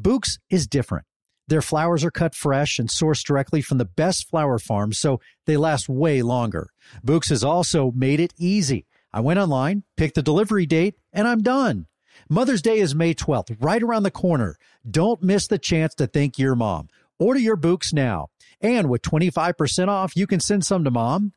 Bouqs 0.00 0.38
is 0.48 0.66
different. 0.66 1.04
Their 1.48 1.62
flowers 1.62 2.04
are 2.04 2.12
cut 2.12 2.34
fresh 2.34 2.78
and 2.78 2.88
sourced 2.88 3.24
directly 3.24 3.60
from 3.60 3.78
the 3.78 3.84
best 3.84 4.28
flower 4.28 4.58
farms, 4.58 4.98
so 4.98 5.20
they 5.46 5.56
last 5.56 5.88
way 5.88 6.22
longer. 6.22 6.70
Bouqs 7.04 7.30
has 7.30 7.42
also 7.42 7.90
made 7.90 8.20
it 8.20 8.32
easy. 8.38 8.86
I 9.12 9.20
went 9.20 9.40
online, 9.40 9.82
picked 9.96 10.14
the 10.14 10.22
delivery 10.22 10.64
date, 10.64 10.94
and 11.12 11.26
I'm 11.26 11.42
done. 11.42 11.86
Mother's 12.28 12.62
Day 12.62 12.78
is 12.78 12.94
May 12.94 13.14
12th, 13.14 13.56
right 13.60 13.82
around 13.82 14.04
the 14.04 14.10
corner. 14.12 14.56
Don't 14.88 15.22
miss 15.22 15.48
the 15.48 15.58
chance 15.58 15.94
to 15.96 16.06
thank 16.06 16.38
your 16.38 16.54
mom. 16.54 16.88
Order 17.18 17.40
your 17.40 17.56
Bouqs 17.56 17.92
now. 17.92 18.28
And 18.60 18.88
with 18.88 19.02
25% 19.02 19.88
off, 19.88 20.16
you 20.16 20.28
can 20.28 20.38
send 20.38 20.64
some 20.64 20.84
to 20.84 20.90
mom, 20.90 21.32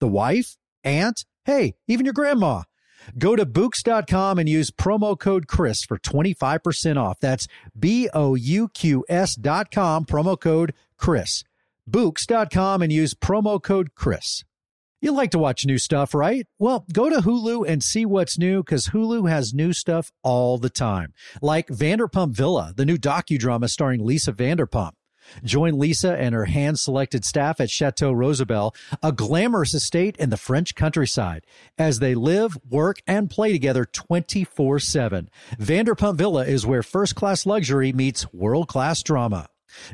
the 0.00 0.08
wife, 0.08 0.56
aunt, 0.88 1.24
hey, 1.44 1.74
even 1.86 2.04
your 2.04 2.14
grandma. 2.14 2.62
Go 3.16 3.36
to 3.36 3.46
Bouqs.com 3.46 4.38
and 4.38 4.48
use 4.48 4.70
promo 4.70 5.18
code 5.18 5.46
Chris 5.46 5.84
for 5.84 5.98
25% 5.98 6.96
off. 6.96 7.18
That's 7.20 7.46
B 7.78 8.08
O 8.12 8.34
U 8.34 8.68
Q 8.68 9.04
S.com, 9.08 10.04
promo 10.04 10.38
code 10.38 10.74
Chris. 10.96 11.44
Bouqs.com 11.88 12.82
and 12.82 12.92
use 12.92 13.14
promo 13.14 13.62
code 13.62 13.94
Chris. 13.94 14.44
You 15.00 15.12
like 15.12 15.30
to 15.30 15.38
watch 15.38 15.64
new 15.64 15.78
stuff, 15.78 16.12
right? 16.12 16.46
Well, 16.58 16.84
go 16.92 17.08
to 17.08 17.18
Hulu 17.18 17.68
and 17.68 17.84
see 17.84 18.04
what's 18.04 18.36
new 18.36 18.64
because 18.64 18.88
Hulu 18.88 19.30
has 19.30 19.54
new 19.54 19.72
stuff 19.72 20.10
all 20.24 20.58
the 20.58 20.70
time. 20.70 21.14
Like 21.40 21.68
Vanderpump 21.68 22.32
Villa, 22.32 22.72
the 22.76 22.84
new 22.84 22.96
docudrama 22.96 23.70
starring 23.70 24.04
Lisa 24.04 24.32
Vanderpump. 24.32 24.92
Join 25.44 25.78
Lisa 25.78 26.16
and 26.16 26.34
her 26.34 26.46
hand 26.46 26.78
selected 26.78 27.24
staff 27.24 27.60
at 27.60 27.70
Chateau 27.70 28.12
Rosabelle, 28.12 28.74
a 29.02 29.12
glamorous 29.12 29.74
estate 29.74 30.16
in 30.16 30.30
the 30.30 30.36
French 30.36 30.74
countryside, 30.74 31.44
as 31.78 31.98
they 31.98 32.14
live, 32.14 32.56
work, 32.68 33.02
and 33.06 33.30
play 33.30 33.52
together 33.52 33.84
24 33.84 34.78
7. 34.78 35.30
Vanderpump 35.58 36.16
Villa 36.16 36.44
is 36.44 36.66
where 36.66 36.82
first 36.82 37.14
class 37.14 37.46
luxury 37.46 37.92
meets 37.92 38.32
world 38.32 38.68
class 38.68 39.02
drama. 39.02 39.48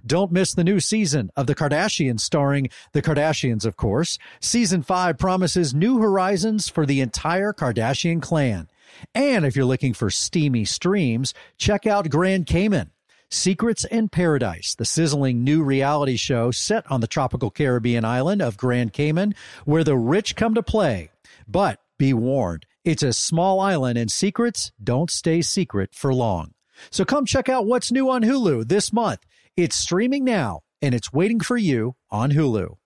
Don't 0.07 0.33
miss 0.33 0.55
the 0.55 0.65
new 0.65 0.81
season 0.81 1.31
of 1.37 1.47
The 1.47 1.55
Kardashians, 1.55 2.21
starring 2.21 2.69
The 2.93 3.03
Kardashians, 3.03 3.65
of 3.65 3.77
course. 3.77 4.19
Season 4.41 4.83
5 4.83 5.19
promises 5.19 5.75
new 5.75 5.99
horizons 5.99 6.69
for 6.69 6.87
the 6.87 7.01
entire 7.01 7.53
Kardashian 7.53 8.23
clan. 8.23 8.69
And 9.15 9.45
if 9.45 9.57
you're 9.57 9.65
looking 9.65 9.95
for 9.95 10.11
steamy 10.11 10.65
streams, 10.65 11.35
check 11.59 11.87
out 11.87 12.11
Grand 12.11 12.47
Cayman. 12.47 12.91
Secrets 13.31 13.85
in 13.85 14.09
Paradise, 14.09 14.75
the 14.77 14.85
sizzling 14.85 15.43
new 15.43 15.63
reality 15.63 16.17
show 16.17 16.51
set 16.51 16.89
on 16.91 17.01
the 17.01 17.07
tropical 17.07 17.51
Caribbean 17.51 18.05
island 18.05 18.41
of 18.41 18.57
Grand 18.57 18.93
Cayman, 18.93 19.35
where 19.65 19.85
the 19.85 19.97
rich 19.97 20.37
come 20.37 20.55
to 20.55 20.63
play. 20.63 21.11
But 21.49 21.81
be 21.99 22.13
warned, 22.13 22.67
it's 22.85 23.03
a 23.03 23.13
small 23.13 23.61
island 23.61 23.99
and 23.99 24.11
secrets 24.11 24.73
don't 24.83 25.11
stay 25.11 25.43
secret 25.43 25.95
for 25.95 26.15
long. 26.15 26.53
So 26.91 27.05
come 27.05 27.27
check 27.27 27.49
out 27.49 27.67
what's 27.67 27.93
new 27.93 28.11
on 28.11 28.23
Hulu 28.23 28.69
this 28.69 28.93
month. 28.93 29.21
It's 29.57 29.77
streaming 29.77 30.25
now 30.25 30.61
and 30.83 30.95
it's 30.95 31.13
waiting 31.13 31.41
for 31.41 31.57
you 31.57 31.97
on 32.11 32.33
Hulu. 32.33 32.77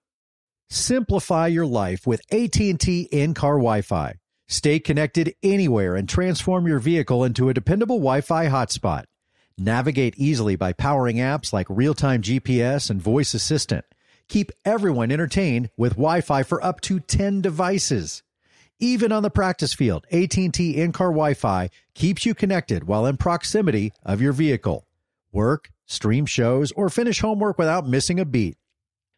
Simplify 0.71 1.47
your 1.47 1.67
life 1.67 2.07
with 2.07 2.21
AT&T 2.31 3.09
in-car 3.11 3.55
Wi-Fi. 3.55 4.15
Stay 4.49 4.79
connected 4.79 5.35
anywhere 5.43 5.97
and 5.97 6.09
transform 6.09 6.67
your 6.67 6.79
vehicle 6.79 7.25
into 7.25 7.49
a 7.49 7.55
dependable 7.55 7.97
Wi-Fi 7.97 8.47
hotspot. 8.47 9.05
Navigate 9.61 10.15
easily 10.17 10.55
by 10.55 10.73
powering 10.73 11.17
apps 11.17 11.53
like 11.53 11.67
real-time 11.69 12.23
GPS 12.23 12.91
and 12.91 13.03
voice 13.03 13.35
assistant. 13.35 13.85
Keep 14.29 14.53
everyone 14.65 15.11
entertained 15.11 15.71
with 15.77 15.95
Wi-Fi 15.95 16.45
for 16.45 16.63
up 16.65 16.81
to 16.83 17.01
10 17.01 17.41
devices. 17.43 18.23
Even 18.79 19.11
on 19.11 19.25
the 19.25 19.31
practice 19.31 19.75
field, 19.75 20.07
AT&T 20.13 20.77
in-car 20.77 21.09
Wi-Fi 21.09 21.71
keeps 21.95 22.25
you 22.25 22.37
connected 22.37 22.85
while 22.85 23.05
in 23.05 23.17
proximity 23.17 23.93
of 24.05 24.23
your 24.23 24.33
vehicle. 24.33 24.87
Work, 25.33 25.73
stream 25.87 26.25
shows, 26.25 26.71
or 26.73 26.89
finish 26.89 27.19
homework 27.19 27.59
without 27.59 27.89
missing 27.89 28.21
a 28.21 28.25
beat. 28.25 28.59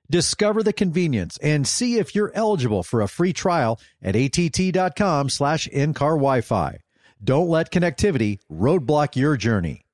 Discover 0.09 0.62
the 0.62 0.73
convenience 0.73 1.37
and 1.42 1.68
see 1.68 1.99
if 1.99 2.14
you're 2.14 2.32
eligible 2.35 2.82
for 2.82 3.02
a 3.02 3.09
free 3.09 3.35
trial 3.35 3.78
at 4.00 4.16
att.com 4.16 5.28
slash 5.28 5.66
in-car 5.66 6.12
Wi-Fi. 6.12 6.78
Don't 7.23 7.50
let 7.50 7.70
connectivity 7.70 8.38
roadblock 8.50 9.16
your 9.16 9.37
journey. 9.37 9.85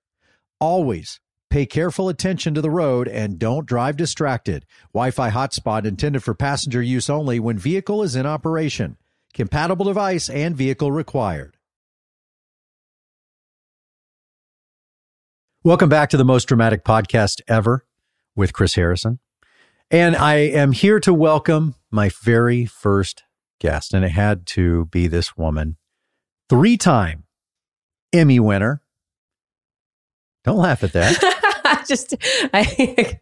Always 0.60 1.20
pay 1.50 1.66
careful 1.66 2.08
attention 2.08 2.54
to 2.54 2.60
the 2.60 2.70
road 2.70 3.08
and 3.08 3.38
don't 3.38 3.66
drive 3.66 3.96
distracted. 3.96 4.64
Wi 4.94 5.10
Fi 5.10 5.30
hotspot 5.30 5.84
intended 5.84 6.22
for 6.22 6.34
passenger 6.34 6.82
use 6.82 7.10
only 7.10 7.38
when 7.38 7.58
vehicle 7.58 8.02
is 8.02 8.16
in 8.16 8.26
operation. 8.26 8.96
Compatible 9.34 9.84
device 9.84 10.30
and 10.30 10.56
vehicle 10.56 10.90
required. 10.90 11.56
Welcome 15.62 15.88
back 15.88 16.10
to 16.10 16.16
the 16.16 16.24
most 16.24 16.46
dramatic 16.46 16.84
podcast 16.84 17.42
ever 17.48 17.84
with 18.34 18.52
Chris 18.52 18.76
Harrison. 18.76 19.18
And 19.90 20.16
I 20.16 20.36
am 20.36 20.72
here 20.72 21.00
to 21.00 21.12
welcome 21.12 21.74
my 21.90 22.08
very 22.22 22.66
first 22.66 23.24
guest, 23.60 23.92
and 23.92 24.04
it 24.04 24.10
had 24.10 24.46
to 24.46 24.86
be 24.86 25.06
this 25.06 25.36
woman, 25.36 25.76
three 26.48 26.76
time 26.76 27.24
Emmy 28.12 28.40
winner, 28.40 28.82
don't 30.46 30.58
laugh 30.58 30.84
at 30.84 30.92
that. 30.92 31.84
Just, 31.88 32.14
I, 32.54 33.18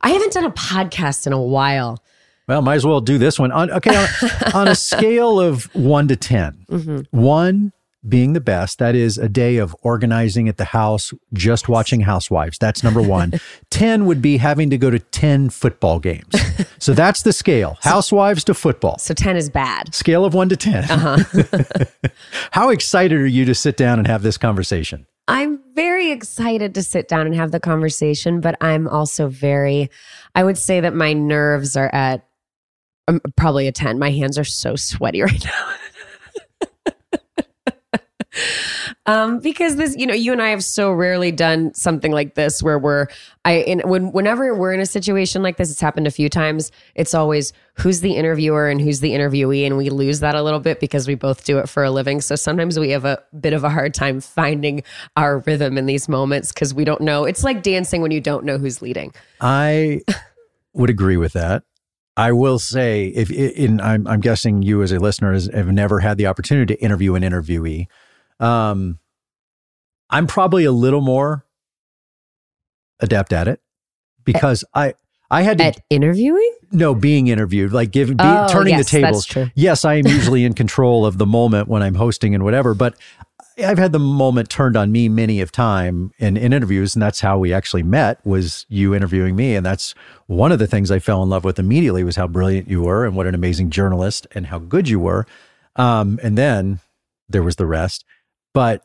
I 0.00 0.10
haven't 0.10 0.32
done 0.32 0.44
a 0.44 0.50
podcast 0.52 1.26
in 1.26 1.32
a 1.32 1.42
while. 1.42 1.98
Well, 2.46 2.62
might 2.62 2.76
as 2.76 2.86
well 2.86 3.00
do 3.00 3.18
this 3.18 3.38
one. 3.38 3.50
On, 3.52 3.70
okay, 3.70 3.94
on, 3.94 4.08
on 4.54 4.68
a 4.68 4.74
scale 4.74 5.40
of 5.40 5.64
one 5.74 6.08
to 6.08 6.16
10, 6.16 6.66
mm-hmm. 6.70 7.00
one 7.10 7.72
being 8.08 8.32
the 8.32 8.40
best, 8.40 8.78
that 8.78 8.94
is 8.94 9.18
a 9.18 9.28
day 9.28 9.56
of 9.56 9.74
organizing 9.82 10.48
at 10.48 10.56
the 10.56 10.66
house, 10.66 11.12
just 11.32 11.68
watching 11.68 12.00
Housewives. 12.00 12.58
That's 12.58 12.84
number 12.84 13.02
one. 13.02 13.34
10 13.70 14.06
would 14.06 14.22
be 14.22 14.36
having 14.36 14.70
to 14.70 14.78
go 14.78 14.88
to 14.88 15.00
10 15.00 15.50
football 15.50 15.98
games. 15.98 16.32
So 16.78 16.94
that's 16.94 17.22
the 17.22 17.32
scale 17.32 17.76
Housewives 17.82 18.44
to 18.44 18.54
football. 18.54 18.98
So 18.98 19.14
10 19.14 19.36
is 19.36 19.50
bad. 19.50 19.92
Scale 19.94 20.24
of 20.24 20.32
one 20.32 20.48
to 20.48 20.56
10. 20.56 20.84
Uh-huh. 20.90 22.10
How 22.52 22.70
excited 22.70 23.20
are 23.20 23.26
you 23.26 23.44
to 23.46 23.54
sit 23.54 23.76
down 23.76 23.98
and 23.98 24.06
have 24.06 24.22
this 24.22 24.38
conversation? 24.38 25.06
I'm 25.28 25.60
very 25.74 26.10
excited 26.10 26.74
to 26.74 26.82
sit 26.82 27.06
down 27.06 27.26
and 27.26 27.34
have 27.34 27.52
the 27.52 27.60
conversation, 27.60 28.40
but 28.40 28.56
I'm 28.62 28.88
also 28.88 29.28
very, 29.28 29.90
I 30.34 30.42
would 30.42 30.56
say 30.56 30.80
that 30.80 30.94
my 30.94 31.12
nerves 31.12 31.76
are 31.76 31.94
at 31.94 32.26
um, 33.08 33.20
probably 33.36 33.68
a 33.68 33.72
10. 33.72 33.98
My 33.98 34.10
hands 34.10 34.38
are 34.38 34.44
so 34.44 34.74
sweaty 34.74 35.20
right 35.22 35.44
now. 35.44 35.74
um, 39.08 39.38
because 39.38 39.76
this, 39.76 39.96
you 39.96 40.06
know, 40.06 40.12
you 40.12 40.32
and 40.32 40.42
I 40.42 40.50
have 40.50 40.62
so 40.62 40.92
rarely 40.92 41.32
done 41.32 41.72
something 41.72 42.12
like 42.12 42.34
this 42.34 42.62
where 42.62 42.78
we're, 42.78 43.06
I, 43.42 43.54
in, 43.54 43.80
when, 43.88 44.12
whenever 44.12 44.54
we're 44.54 44.74
in 44.74 44.80
a 44.80 44.86
situation 44.86 45.42
like 45.42 45.56
this, 45.56 45.70
it's 45.70 45.80
happened 45.80 46.06
a 46.06 46.10
few 46.10 46.28
times. 46.28 46.70
It's 46.94 47.14
always 47.14 47.54
who's 47.72 48.02
the 48.02 48.16
interviewer 48.16 48.68
and 48.68 48.82
who's 48.82 49.00
the 49.00 49.12
interviewee. 49.12 49.64
And 49.64 49.78
we 49.78 49.88
lose 49.88 50.20
that 50.20 50.34
a 50.34 50.42
little 50.42 50.60
bit 50.60 50.78
because 50.78 51.08
we 51.08 51.14
both 51.14 51.46
do 51.46 51.56
it 51.56 51.70
for 51.70 51.82
a 51.82 51.90
living. 51.90 52.20
So 52.20 52.36
sometimes 52.36 52.78
we 52.78 52.90
have 52.90 53.06
a 53.06 53.22
bit 53.40 53.54
of 53.54 53.64
a 53.64 53.70
hard 53.70 53.94
time 53.94 54.20
finding 54.20 54.82
our 55.16 55.38
rhythm 55.38 55.78
in 55.78 55.86
these 55.86 56.06
moments 56.06 56.52
because 56.52 56.74
we 56.74 56.84
don't 56.84 57.00
know. 57.00 57.24
It's 57.24 57.42
like 57.42 57.62
dancing 57.62 58.02
when 58.02 58.10
you 58.10 58.20
don't 58.20 58.44
know 58.44 58.58
who's 58.58 58.82
leading. 58.82 59.14
I 59.40 60.02
would 60.74 60.90
agree 60.90 61.16
with 61.16 61.32
that. 61.32 61.62
I 62.18 62.32
will 62.32 62.58
say, 62.58 63.06
if 63.06 63.30
in, 63.30 63.80
I'm, 63.80 64.06
I'm 64.06 64.20
guessing 64.20 64.60
you 64.60 64.82
as 64.82 64.92
a 64.92 64.98
listener 64.98 65.32
has, 65.32 65.48
have 65.54 65.68
never 65.68 66.00
had 66.00 66.18
the 66.18 66.26
opportunity 66.26 66.74
to 66.74 66.82
interview 66.82 67.14
an 67.14 67.22
interviewee. 67.22 67.86
Um, 68.40 68.98
I'm 70.10 70.26
probably 70.26 70.64
a 70.64 70.72
little 70.72 71.00
more 71.00 71.44
adept 73.00 73.32
at 73.32 73.48
it 73.48 73.60
because 74.24 74.64
at, 74.74 74.80
I 74.80 74.94
I 75.30 75.42
had 75.42 75.58
to 75.58 75.64
at 75.64 75.80
interviewing. 75.90 76.54
No, 76.70 76.94
being 76.94 77.28
interviewed, 77.28 77.72
like 77.72 77.90
giving, 77.90 78.16
be, 78.16 78.24
oh, 78.24 78.46
turning 78.48 78.74
yes, 78.74 78.90
the 78.90 79.00
tables. 79.00 79.36
Yes, 79.54 79.84
I 79.84 79.94
am 79.94 80.06
usually 80.06 80.44
in 80.44 80.54
control 80.54 81.06
of 81.06 81.18
the 81.18 81.26
moment 81.26 81.68
when 81.68 81.82
I'm 81.82 81.94
hosting 81.94 82.34
and 82.34 82.44
whatever, 82.44 82.74
but 82.74 82.94
I've 83.58 83.78
had 83.78 83.92
the 83.92 83.98
moment 83.98 84.50
turned 84.50 84.76
on 84.76 84.92
me 84.92 85.08
many 85.08 85.40
of 85.40 85.50
time 85.50 86.12
in, 86.18 86.36
in 86.36 86.52
interviews, 86.52 86.94
and 86.94 87.02
that's 87.02 87.20
how 87.20 87.38
we 87.38 87.52
actually 87.52 87.82
met. 87.82 88.24
Was 88.24 88.66
you 88.68 88.94
interviewing 88.94 89.34
me, 89.34 89.54
and 89.56 89.66
that's 89.66 89.94
one 90.26 90.52
of 90.52 90.58
the 90.58 90.66
things 90.66 90.90
I 90.90 90.98
fell 90.98 91.22
in 91.22 91.28
love 91.28 91.44
with 91.44 91.58
immediately 91.58 92.04
was 92.04 92.16
how 92.16 92.28
brilliant 92.28 92.68
you 92.68 92.82
were, 92.82 93.04
and 93.04 93.16
what 93.16 93.26
an 93.26 93.34
amazing 93.34 93.70
journalist, 93.70 94.26
and 94.32 94.46
how 94.46 94.58
good 94.58 94.88
you 94.88 95.00
were. 95.00 95.26
Um, 95.76 96.20
and 96.22 96.38
then 96.38 96.80
there 97.28 97.42
was 97.42 97.56
the 97.56 97.66
rest. 97.66 98.04
But 98.58 98.82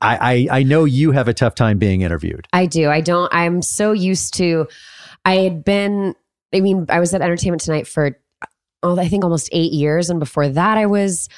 I, 0.00 0.46
I 0.50 0.58
I 0.58 0.62
know 0.62 0.84
you 0.84 1.10
have 1.10 1.26
a 1.26 1.34
tough 1.34 1.56
time 1.56 1.78
being 1.78 2.02
interviewed. 2.02 2.46
I 2.52 2.66
do. 2.66 2.88
I 2.88 3.00
don't. 3.00 3.28
I'm 3.34 3.60
so 3.60 3.90
used 3.90 4.34
to. 4.34 4.68
I 5.24 5.38
had 5.38 5.64
been. 5.64 6.14
I 6.54 6.60
mean, 6.60 6.86
I 6.88 7.00
was 7.00 7.12
at 7.12 7.20
Entertainment 7.20 7.60
Tonight 7.60 7.88
for, 7.88 8.16
oh, 8.84 8.96
I 8.96 9.08
think 9.08 9.24
almost 9.24 9.48
eight 9.50 9.72
years, 9.72 10.10
and 10.10 10.20
before 10.20 10.48
that, 10.48 10.78
I 10.78 10.86
was 10.86 11.28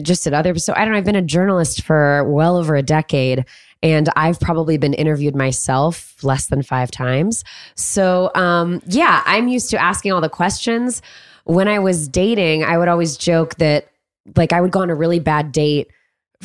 just 0.00 0.26
at 0.26 0.32
other 0.32 0.54
so 0.54 0.72
I 0.74 0.86
don't 0.86 0.92
know 0.92 0.98
I've 0.98 1.04
been 1.04 1.14
a 1.14 1.20
journalist 1.20 1.82
for 1.82 2.24
well 2.24 2.56
over 2.56 2.74
a 2.74 2.82
decade 2.82 3.44
and 3.82 4.08
I've 4.16 4.40
probably 4.40 4.78
been 4.78 4.94
interviewed 4.94 5.36
myself 5.36 6.16
less 6.24 6.46
than 6.46 6.62
5 6.62 6.90
times. 6.90 7.44
So 7.74 8.30
um 8.34 8.80
yeah, 8.86 9.22
I'm 9.26 9.48
used 9.48 9.68
to 9.68 9.76
asking 9.76 10.12
all 10.12 10.22
the 10.22 10.30
questions. 10.30 11.02
When 11.44 11.68
I 11.68 11.78
was 11.78 12.08
dating, 12.08 12.64
I 12.64 12.78
would 12.78 12.88
always 12.88 13.18
joke 13.18 13.56
that 13.56 13.88
like 14.34 14.54
I 14.54 14.62
would 14.62 14.70
go 14.70 14.80
on 14.80 14.88
a 14.88 14.94
really 14.94 15.20
bad 15.20 15.52
date 15.52 15.90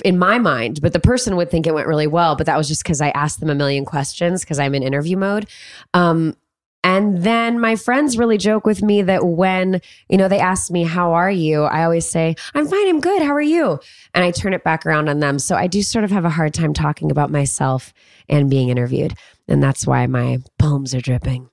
in 0.03 0.17
my 0.17 0.39
mind, 0.39 0.81
but 0.81 0.93
the 0.93 0.99
person 0.99 1.35
would 1.35 1.49
think 1.49 1.67
it 1.67 1.73
went 1.73 1.87
really 1.87 2.07
well, 2.07 2.35
but 2.35 2.45
that 2.45 2.57
was 2.57 2.67
just 2.67 2.85
cuz 2.85 3.01
I 3.01 3.09
asked 3.09 3.39
them 3.39 3.49
a 3.49 3.55
million 3.55 3.85
questions 3.85 4.45
cuz 4.45 4.59
I'm 4.59 4.75
in 4.75 4.83
interview 4.83 5.17
mode. 5.17 5.47
Um 5.93 6.35
and 6.83 7.23
then 7.23 7.59
my 7.59 7.75
friends 7.75 8.17
really 8.17 8.37
joke 8.37 8.65
with 8.65 8.81
me 8.81 9.01
that 9.01 9.25
when, 9.25 9.81
you 10.09 10.17
know, 10.17 10.29
they 10.29 10.39
ask 10.39 10.71
me, 10.71 10.83
How 10.83 11.11
are 11.13 11.29
you? 11.29 11.63
I 11.63 11.83
always 11.83 12.09
say, 12.09 12.35
I'm 12.53 12.65
fine, 12.65 12.87
I'm 12.87 13.01
good. 13.01 13.21
How 13.21 13.33
are 13.33 13.41
you? 13.41 13.79
And 14.13 14.23
I 14.23 14.31
turn 14.31 14.53
it 14.53 14.63
back 14.63 14.85
around 14.85 15.09
on 15.09 15.19
them. 15.19 15.37
So 15.37 15.55
I 15.55 15.67
do 15.67 15.81
sort 15.81 16.05
of 16.05 16.11
have 16.11 16.23
a 16.23 16.29
hard 16.29 16.53
time 16.53 16.73
talking 16.73 17.11
about 17.11 17.29
myself 17.29 17.93
and 18.29 18.49
being 18.49 18.69
interviewed. 18.69 19.15
And 19.49 19.61
that's 19.61 19.85
why 19.85 20.07
my 20.07 20.39
palms 20.59 20.95
are 20.95 21.01
dripping. 21.01 21.49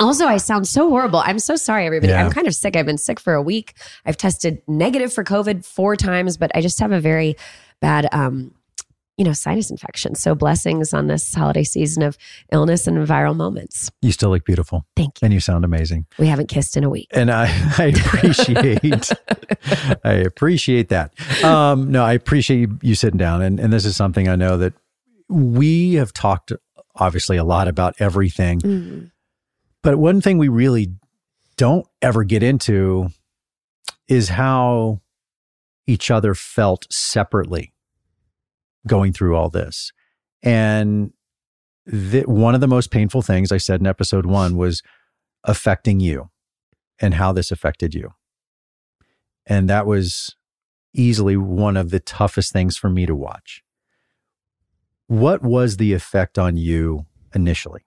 Also, 0.00 0.26
I 0.26 0.36
sound 0.36 0.66
so 0.66 0.88
horrible. 0.88 1.22
I'm 1.24 1.38
so 1.38 1.56
sorry, 1.56 1.86
everybody. 1.86 2.12
Yeah. 2.12 2.24
I'm 2.24 2.32
kind 2.32 2.46
of 2.46 2.54
sick. 2.54 2.76
I've 2.76 2.86
been 2.86 2.98
sick 2.98 3.20
for 3.20 3.34
a 3.34 3.42
week. 3.42 3.74
I've 4.04 4.16
tested 4.16 4.62
negative 4.66 5.12
for 5.12 5.24
COVID 5.24 5.64
four 5.64 5.96
times, 5.96 6.36
but 6.36 6.50
I 6.54 6.60
just 6.60 6.78
have 6.80 6.92
a 6.92 7.00
very 7.00 7.36
bad 7.80 8.08
um, 8.12 8.54
you 9.18 9.24
know, 9.24 9.32
sinus 9.32 9.70
infection. 9.70 10.14
So 10.14 10.34
blessings 10.34 10.94
on 10.94 11.06
this 11.06 11.34
holiday 11.34 11.64
season 11.64 12.02
of 12.02 12.16
illness 12.50 12.86
and 12.86 13.06
viral 13.06 13.36
moments. 13.36 13.90
You 14.00 14.10
still 14.10 14.30
look 14.30 14.44
beautiful. 14.44 14.86
Thank 14.96 15.20
you. 15.20 15.26
And 15.26 15.34
you 15.34 15.40
sound 15.40 15.64
amazing. 15.64 16.06
We 16.18 16.26
haven't 16.26 16.48
kissed 16.48 16.76
in 16.76 16.84
a 16.84 16.90
week. 16.90 17.08
And 17.12 17.30
I, 17.30 17.44
I 17.78 17.84
appreciate, 17.94 19.10
I 20.04 20.12
appreciate 20.12 20.88
that. 20.88 21.12
Um, 21.44 21.92
no, 21.92 22.04
I 22.04 22.14
appreciate 22.14 22.60
you, 22.60 22.78
you 22.82 22.94
sitting 22.94 23.18
down. 23.18 23.42
And, 23.42 23.60
and 23.60 23.72
this 23.72 23.84
is 23.84 23.96
something 23.96 24.28
I 24.28 24.36
know 24.36 24.56
that 24.56 24.72
we 25.28 25.94
have 25.94 26.12
talked 26.12 26.52
obviously 26.96 27.36
a 27.36 27.44
lot 27.44 27.68
about 27.68 27.94
everything. 27.98 28.60
Mm-hmm. 28.60 29.06
But 29.82 29.98
one 29.98 30.20
thing 30.20 30.38
we 30.38 30.48
really 30.48 30.94
don't 31.56 31.86
ever 32.00 32.24
get 32.24 32.42
into 32.42 33.08
is 34.08 34.30
how 34.30 35.00
each 35.86 36.10
other 36.10 36.34
felt 36.34 36.86
separately 36.92 37.72
going 38.86 39.12
through 39.12 39.36
all 39.36 39.48
this. 39.48 39.92
And 40.42 41.12
the, 41.86 42.22
one 42.22 42.54
of 42.54 42.60
the 42.60 42.68
most 42.68 42.90
painful 42.90 43.22
things 43.22 43.50
I 43.50 43.56
said 43.56 43.80
in 43.80 43.86
episode 43.86 44.26
one 44.26 44.56
was 44.56 44.82
affecting 45.44 46.00
you 46.00 46.30
and 47.00 47.14
how 47.14 47.32
this 47.32 47.50
affected 47.50 47.94
you. 47.94 48.12
And 49.46 49.68
that 49.68 49.86
was 49.86 50.36
easily 50.94 51.36
one 51.36 51.76
of 51.76 51.90
the 51.90 52.00
toughest 52.00 52.52
things 52.52 52.76
for 52.76 52.88
me 52.88 53.06
to 53.06 53.14
watch. 53.14 53.62
What 55.08 55.42
was 55.42 55.76
the 55.76 55.92
effect 55.92 56.38
on 56.38 56.56
you 56.56 57.06
initially? 57.34 57.84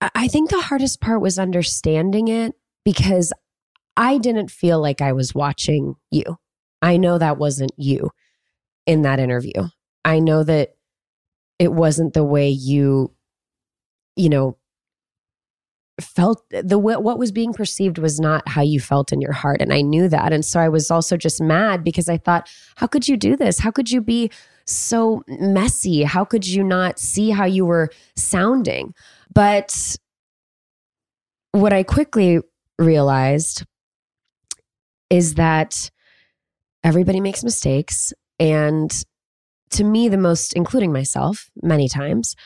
I 0.00 0.28
think 0.28 0.50
the 0.50 0.60
hardest 0.60 1.00
part 1.00 1.20
was 1.20 1.38
understanding 1.38 2.28
it 2.28 2.54
because 2.84 3.32
I 3.96 4.18
didn't 4.18 4.50
feel 4.50 4.80
like 4.80 5.00
I 5.00 5.12
was 5.12 5.34
watching 5.34 5.96
you. 6.10 6.38
I 6.80 6.96
know 6.96 7.18
that 7.18 7.38
wasn't 7.38 7.72
you 7.76 8.10
in 8.86 9.02
that 9.02 9.20
interview. 9.20 9.68
I 10.04 10.20
know 10.20 10.42
that 10.44 10.76
it 11.58 11.72
wasn't 11.72 12.14
the 12.14 12.24
way 12.24 12.48
you, 12.48 13.14
you 14.16 14.30
know, 14.30 14.56
felt 16.00 16.42
the 16.50 16.78
what 16.78 17.18
was 17.18 17.30
being 17.30 17.52
perceived 17.52 17.98
was 17.98 18.18
not 18.18 18.48
how 18.48 18.62
you 18.62 18.80
felt 18.80 19.12
in 19.12 19.20
your 19.20 19.32
heart 19.32 19.60
and 19.60 19.70
I 19.70 19.82
knew 19.82 20.08
that 20.08 20.32
and 20.32 20.42
so 20.42 20.58
I 20.58 20.68
was 20.68 20.90
also 20.90 21.16
just 21.18 21.42
mad 21.42 21.84
because 21.84 22.08
I 22.08 22.16
thought 22.16 22.48
how 22.76 22.86
could 22.86 23.06
you 23.06 23.18
do 23.18 23.36
this 23.36 23.58
how 23.58 23.70
could 23.70 23.90
you 23.90 24.00
be 24.00 24.30
so 24.64 25.22
messy 25.28 26.04
how 26.04 26.24
could 26.24 26.46
you 26.46 26.64
not 26.64 26.98
see 26.98 27.28
how 27.30 27.44
you 27.44 27.66
were 27.66 27.90
sounding 28.16 28.94
but 29.32 29.96
what 31.52 31.72
I 31.72 31.82
quickly 31.82 32.40
realized 32.78 33.64
is 35.10 35.34
that 35.34 35.90
everybody 36.84 37.20
makes 37.20 37.42
mistakes 37.42 38.12
and 38.38 38.90
to 39.70 39.84
me, 39.84 40.08
the 40.08 40.16
most, 40.16 40.54
including 40.54 40.92
myself, 40.92 41.50
many 41.62 41.88
times, 41.88 42.36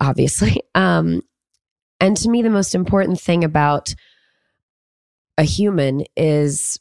obviously, 0.00 0.62
um, 0.74 1.22
and 2.00 2.16
to 2.16 2.28
me, 2.28 2.42
the 2.42 2.50
most 2.50 2.74
important 2.74 3.20
thing 3.20 3.44
about 3.44 3.94
a 5.38 5.44
human 5.44 6.04
is 6.16 6.80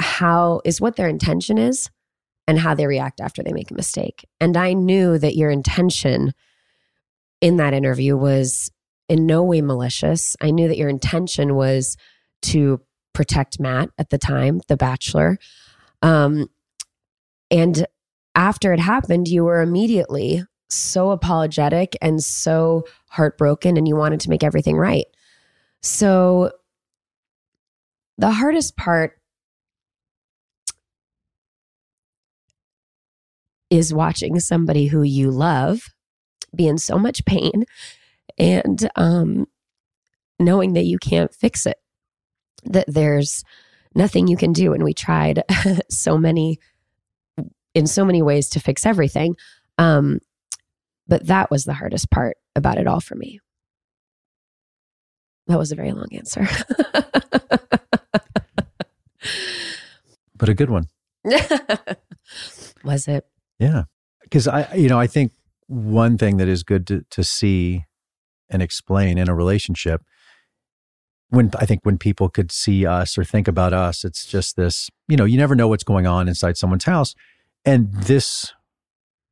how, 0.00 0.60
is 0.64 0.80
what 0.80 0.96
their 0.96 1.08
intention 1.08 1.58
is 1.58 1.90
and 2.46 2.58
how 2.58 2.74
they 2.74 2.86
react 2.86 3.20
after 3.20 3.42
they 3.42 3.52
make 3.52 3.70
a 3.70 3.74
mistake. 3.74 4.24
And 4.40 4.56
I 4.56 4.74
knew 4.74 5.18
that 5.18 5.36
your 5.36 5.50
intention 5.50 6.34
in 7.40 7.56
that 7.56 7.74
interview 7.74 8.16
was 8.16 8.70
in 9.08 9.26
no 9.26 9.42
way 9.42 9.60
malicious. 9.60 10.36
I 10.40 10.50
knew 10.50 10.68
that 10.68 10.76
your 10.76 10.88
intention 10.88 11.54
was 11.54 11.96
to 12.42 12.80
protect 13.12 13.58
Matt 13.58 13.90
at 13.98 14.10
the 14.10 14.18
time, 14.18 14.60
the 14.68 14.76
bachelor. 14.76 15.38
Um, 16.02 16.48
and 17.50 17.86
after 18.34 18.72
it 18.72 18.80
happened, 18.80 19.28
you 19.28 19.44
were 19.44 19.60
immediately 19.60 20.44
so 20.68 21.10
apologetic 21.10 21.96
and 22.02 22.22
so 22.22 22.84
heartbroken, 23.08 23.76
and 23.76 23.88
you 23.88 23.96
wanted 23.96 24.20
to 24.20 24.30
make 24.30 24.44
everything 24.44 24.76
right. 24.76 25.06
So, 25.82 26.52
the 28.18 28.30
hardest 28.32 28.76
part 28.76 29.18
is 33.70 33.94
watching 33.94 34.40
somebody 34.40 34.86
who 34.86 35.02
you 35.02 35.30
love 35.30 35.82
be 36.54 36.66
in 36.66 36.78
so 36.78 36.98
much 36.98 37.24
pain 37.24 37.64
and 38.38 38.88
um, 38.96 39.46
knowing 40.38 40.74
that 40.74 40.84
you 40.84 40.98
can't 40.98 41.34
fix 41.34 41.66
it, 41.66 41.78
that 42.64 42.86
there's 42.88 43.44
nothing 43.94 44.28
you 44.28 44.36
can 44.36 44.52
do. 44.52 44.72
And 44.72 44.84
we 44.84 44.94
tried 44.94 45.42
so 45.90 46.16
many 46.16 46.58
in 47.74 47.86
so 47.86 48.04
many 48.04 48.22
ways 48.22 48.48
to 48.50 48.60
fix 48.60 48.86
everything. 48.86 49.36
Um, 49.76 50.20
but 51.06 51.26
that 51.26 51.50
was 51.50 51.64
the 51.64 51.74
hardest 51.74 52.10
part 52.10 52.36
about 52.56 52.78
it 52.78 52.86
all 52.86 53.00
for 53.00 53.14
me. 53.14 53.40
That 55.46 55.58
was 55.58 55.72
a 55.72 55.76
very 55.76 55.92
long 55.92 56.08
answer. 56.12 56.46
but 60.36 60.48
a 60.48 60.54
good 60.54 60.70
one. 60.70 60.88
was 62.84 63.08
it? 63.08 63.26
Yeah. 63.58 63.84
Because 64.22 64.46
I, 64.46 64.74
you 64.74 64.88
know, 64.88 65.00
I 65.00 65.06
think 65.06 65.32
one 65.68 66.18
thing 66.18 66.38
that 66.38 66.48
is 66.48 66.62
good 66.62 66.86
to, 66.88 67.04
to 67.10 67.22
see 67.22 67.84
and 68.50 68.62
explain 68.62 69.18
in 69.18 69.28
a 69.28 69.34
relationship 69.34 70.02
when 71.30 71.50
I 71.58 71.66
think 71.66 71.80
when 71.82 71.98
people 71.98 72.30
could 72.30 72.50
see 72.50 72.86
us 72.86 73.18
or 73.18 73.24
think 73.24 73.48
about 73.48 73.74
us, 73.74 74.02
it's 74.02 74.24
just 74.24 74.56
this, 74.56 74.88
you 75.08 75.16
know, 75.16 75.26
you 75.26 75.36
never 75.36 75.54
know 75.54 75.68
what's 75.68 75.84
going 75.84 76.06
on 76.06 76.26
inside 76.26 76.56
someone's 76.56 76.84
house 76.84 77.14
and 77.64 77.92
this 77.92 78.52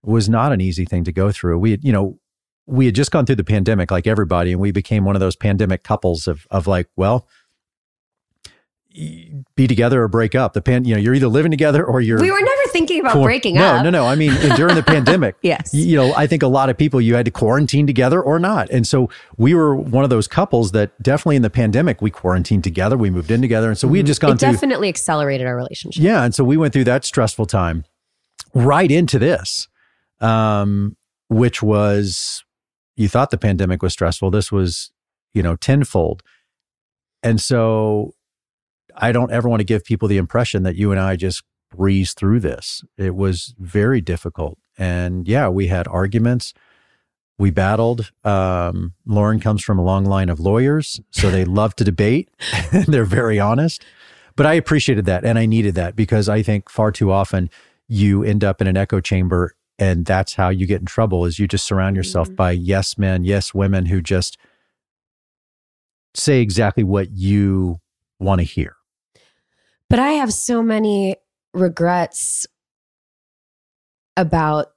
was 0.03 0.29
not 0.29 0.53
an 0.53 0.61
easy 0.61 0.85
thing 0.85 1.05
to 1.05 1.13
go 1.13 1.33
through. 1.33 1.59
We 1.59 1.73
had, 1.73 1.85
you 1.85 1.93
know, 1.93 2.19
we 2.67 2.87
had 2.87 2.95
just 2.95 3.11
gone 3.11 3.27
through 3.27 3.37
the 3.37 3.45
pandemic 3.45 3.91
like 3.91 4.07
everybody, 4.07 4.53
and 4.53 4.61
we 4.61 4.73
became 4.73 5.05
one 5.05 5.17
of 5.17 5.21
those 5.21 5.37
pandemic 5.37 5.83
couples 5.83 6.27
of 6.27 6.47
of 6.51 6.67
like, 6.67 6.89
well, 6.97 7.27
be 9.57 9.67
together 9.67 10.03
or 10.03 10.09
break 10.09 10.35
up. 10.35 10.55
The 10.55 10.63
pan, 10.63 10.85
you 10.85 10.95
know, 10.95 11.01
you're 11.01 11.15
either 11.15 11.29
living 11.29 11.51
together 11.51 11.85
or 11.85 12.01
you're. 12.01 12.21
We 12.21 12.31
were 12.31 12.41
never 12.41 12.63
thinking 12.71 13.01
about 13.01 13.23
breaking 13.23 13.57
no, 13.57 13.65
up. 13.65 13.85
No, 13.85 13.91
no, 13.91 14.03
no. 14.03 14.07
I 14.07 14.15
mean, 14.15 14.33
during 14.57 14.75
the 14.75 14.83
pandemic, 14.87 15.37
Yes. 15.43 15.75
you 15.75 15.97
know, 15.97 16.15
I 16.15 16.27
think 16.27 16.43
a 16.43 16.47
lot 16.47 16.71
of 16.71 16.79
people 16.79 17.01
you 17.01 17.15
had 17.15 17.25
to 17.27 17.31
quarantine 17.31 17.87
together 17.87 18.23
or 18.23 18.39
not, 18.39 18.71
and 18.71 18.87
so 18.87 19.11
we 19.37 19.55
were 19.55 19.75
one 19.77 20.05
of 20.05 20.11
those 20.11 20.27
couples 20.27 20.73
that 20.73 21.01
definitely 21.03 21.37
in 21.37 21.43
the 21.43 21.51
pandemic 21.51 22.01
we 22.01 22.11
quarantined 22.11 22.65
together, 22.65 22.97
we 22.97 23.11
moved 23.11 23.31
in 23.31 23.43
together, 23.43 23.69
and 23.69 23.79
so 23.79 23.87
we 23.87 23.99
had 23.99 24.07
just 24.07 24.21
gone 24.21 24.33
it 24.33 24.41
through. 24.41 24.53
definitely 24.53 24.89
accelerated 24.89 25.47
our 25.47 25.57
relationship. 25.57 26.03
Yeah, 26.03 26.25
and 26.25 26.35
so 26.35 26.43
we 26.43 26.57
went 26.57 26.73
through 26.73 26.85
that 26.85 27.05
stressful 27.05 27.47
time, 27.47 27.85
right 28.55 28.91
into 28.91 29.19
this, 29.19 29.69
um, 30.21 30.97
which 31.29 31.63
was 31.63 32.45
you 32.97 33.09
thought 33.09 33.31
the 33.31 33.39
pandemic 33.39 33.83
was 33.83 33.93
stressful. 33.93 34.31
This 34.31 34.51
was, 34.51 34.91
you 35.35 35.43
know, 35.43 35.55
tenfold, 35.57 36.23
and 37.23 37.41
so 37.41 38.15
I 38.97 39.13
don't 39.13 39.31
ever 39.33 39.49
want 39.49 39.61
to 39.61 39.65
give 39.65 39.85
people 39.85 40.09
the 40.09 40.17
impression 40.19 40.63
that 40.65 40.77
you 40.77 40.91
and 40.91 41.01
I 41.01 41.17
just 41.17 41.43
breezed 41.75 42.17
through 42.17 42.41
this. 42.41 42.83
It 42.97 43.15
was 43.15 43.55
very 43.59 44.01
difficult, 44.01 44.59
and 44.79 45.27
yeah, 45.29 45.49
we 45.49 45.67
had 45.69 45.87
arguments. 45.89 46.55
We 47.39 47.51
battled. 47.51 48.13
Um, 48.25 48.95
Lauren 49.05 49.41
comes 49.41 49.63
from 49.63 49.79
a 49.79 49.85
long 49.85 50.07
line 50.07 50.31
of 50.31 50.41
lawyers, 50.41 51.01
so 51.11 51.31
they 51.31 51.45
love 51.45 51.77
to 51.77 51.85
debate. 51.85 52.31
They're 52.87 53.05
very 53.05 53.39
honest. 53.39 53.85
But 54.37 54.47
I 54.47 54.55
appreciated 54.55 55.05
that 55.07 55.25
and 55.25 55.39
I 55.39 55.47
needed 55.47 55.75
that 55.77 55.97
because 55.97 56.29
I 56.29 56.43
think 56.43 56.71
far 56.71 56.93
too 56.93 57.11
often 57.11 57.49
you 57.89 58.23
end 58.23 58.43
up 58.45 58.61
in 58.61 58.67
an 58.67 58.77
echo 58.77 59.01
chamber 59.01 59.55
and 59.79 60.05
that's 60.07 60.35
how 60.35 60.49
you 60.51 60.67
get 60.67 60.81
in 60.81 60.87
trouble 60.87 61.25
is 61.25 61.39
you 61.39 61.47
just 61.49 61.67
surround 61.67 61.97
yourself 61.97 62.29
Mhm. 62.31 62.37
by 62.37 62.51
yes 62.53 62.97
men, 62.99 63.25
yes 63.25 63.53
women 63.55 63.87
who 63.87 64.01
just 64.03 64.37
say 66.15 66.41
exactly 66.41 66.85
what 66.85 67.11
you 67.13 67.81
want 68.19 68.41
to 68.41 68.45
hear. 68.45 68.77
But 69.89 69.99
I 69.99 70.13
have 70.13 70.33
so 70.33 70.63
many 70.63 71.17
regrets 71.55 72.47
about 74.17 74.69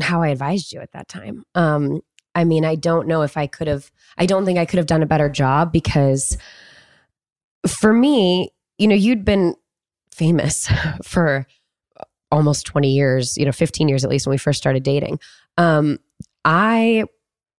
how 0.00 0.22
I 0.22 0.28
advised 0.28 0.72
you 0.72 0.80
at 0.80 0.92
that 0.92 1.08
time. 1.08 1.44
Um, 1.54 2.00
I 2.34 2.44
mean, 2.44 2.64
I 2.64 2.74
don't 2.74 3.08
know 3.08 3.22
if 3.22 3.36
I 3.36 3.46
could 3.46 3.66
have, 3.66 3.90
I 4.16 4.26
don't 4.26 4.44
think 4.44 4.58
I 4.58 4.64
could 4.64 4.78
have 4.78 4.86
done 4.86 5.02
a 5.02 5.06
better 5.06 5.28
job 5.28 5.72
because 5.72 6.38
for 7.66 7.92
me, 7.92 8.50
you 8.78 8.88
know, 8.88 8.94
you'd 8.94 9.24
been 9.24 9.56
famous 10.12 10.68
for 11.04 11.46
almost 12.30 12.66
20 12.66 12.88
years, 12.88 13.36
you 13.36 13.44
know, 13.44 13.52
15 13.52 13.88
years 13.88 14.04
at 14.04 14.10
least 14.10 14.26
when 14.26 14.32
we 14.32 14.38
first 14.38 14.58
started 14.58 14.82
dating. 14.82 15.18
Um, 15.58 15.98
I 16.44 17.04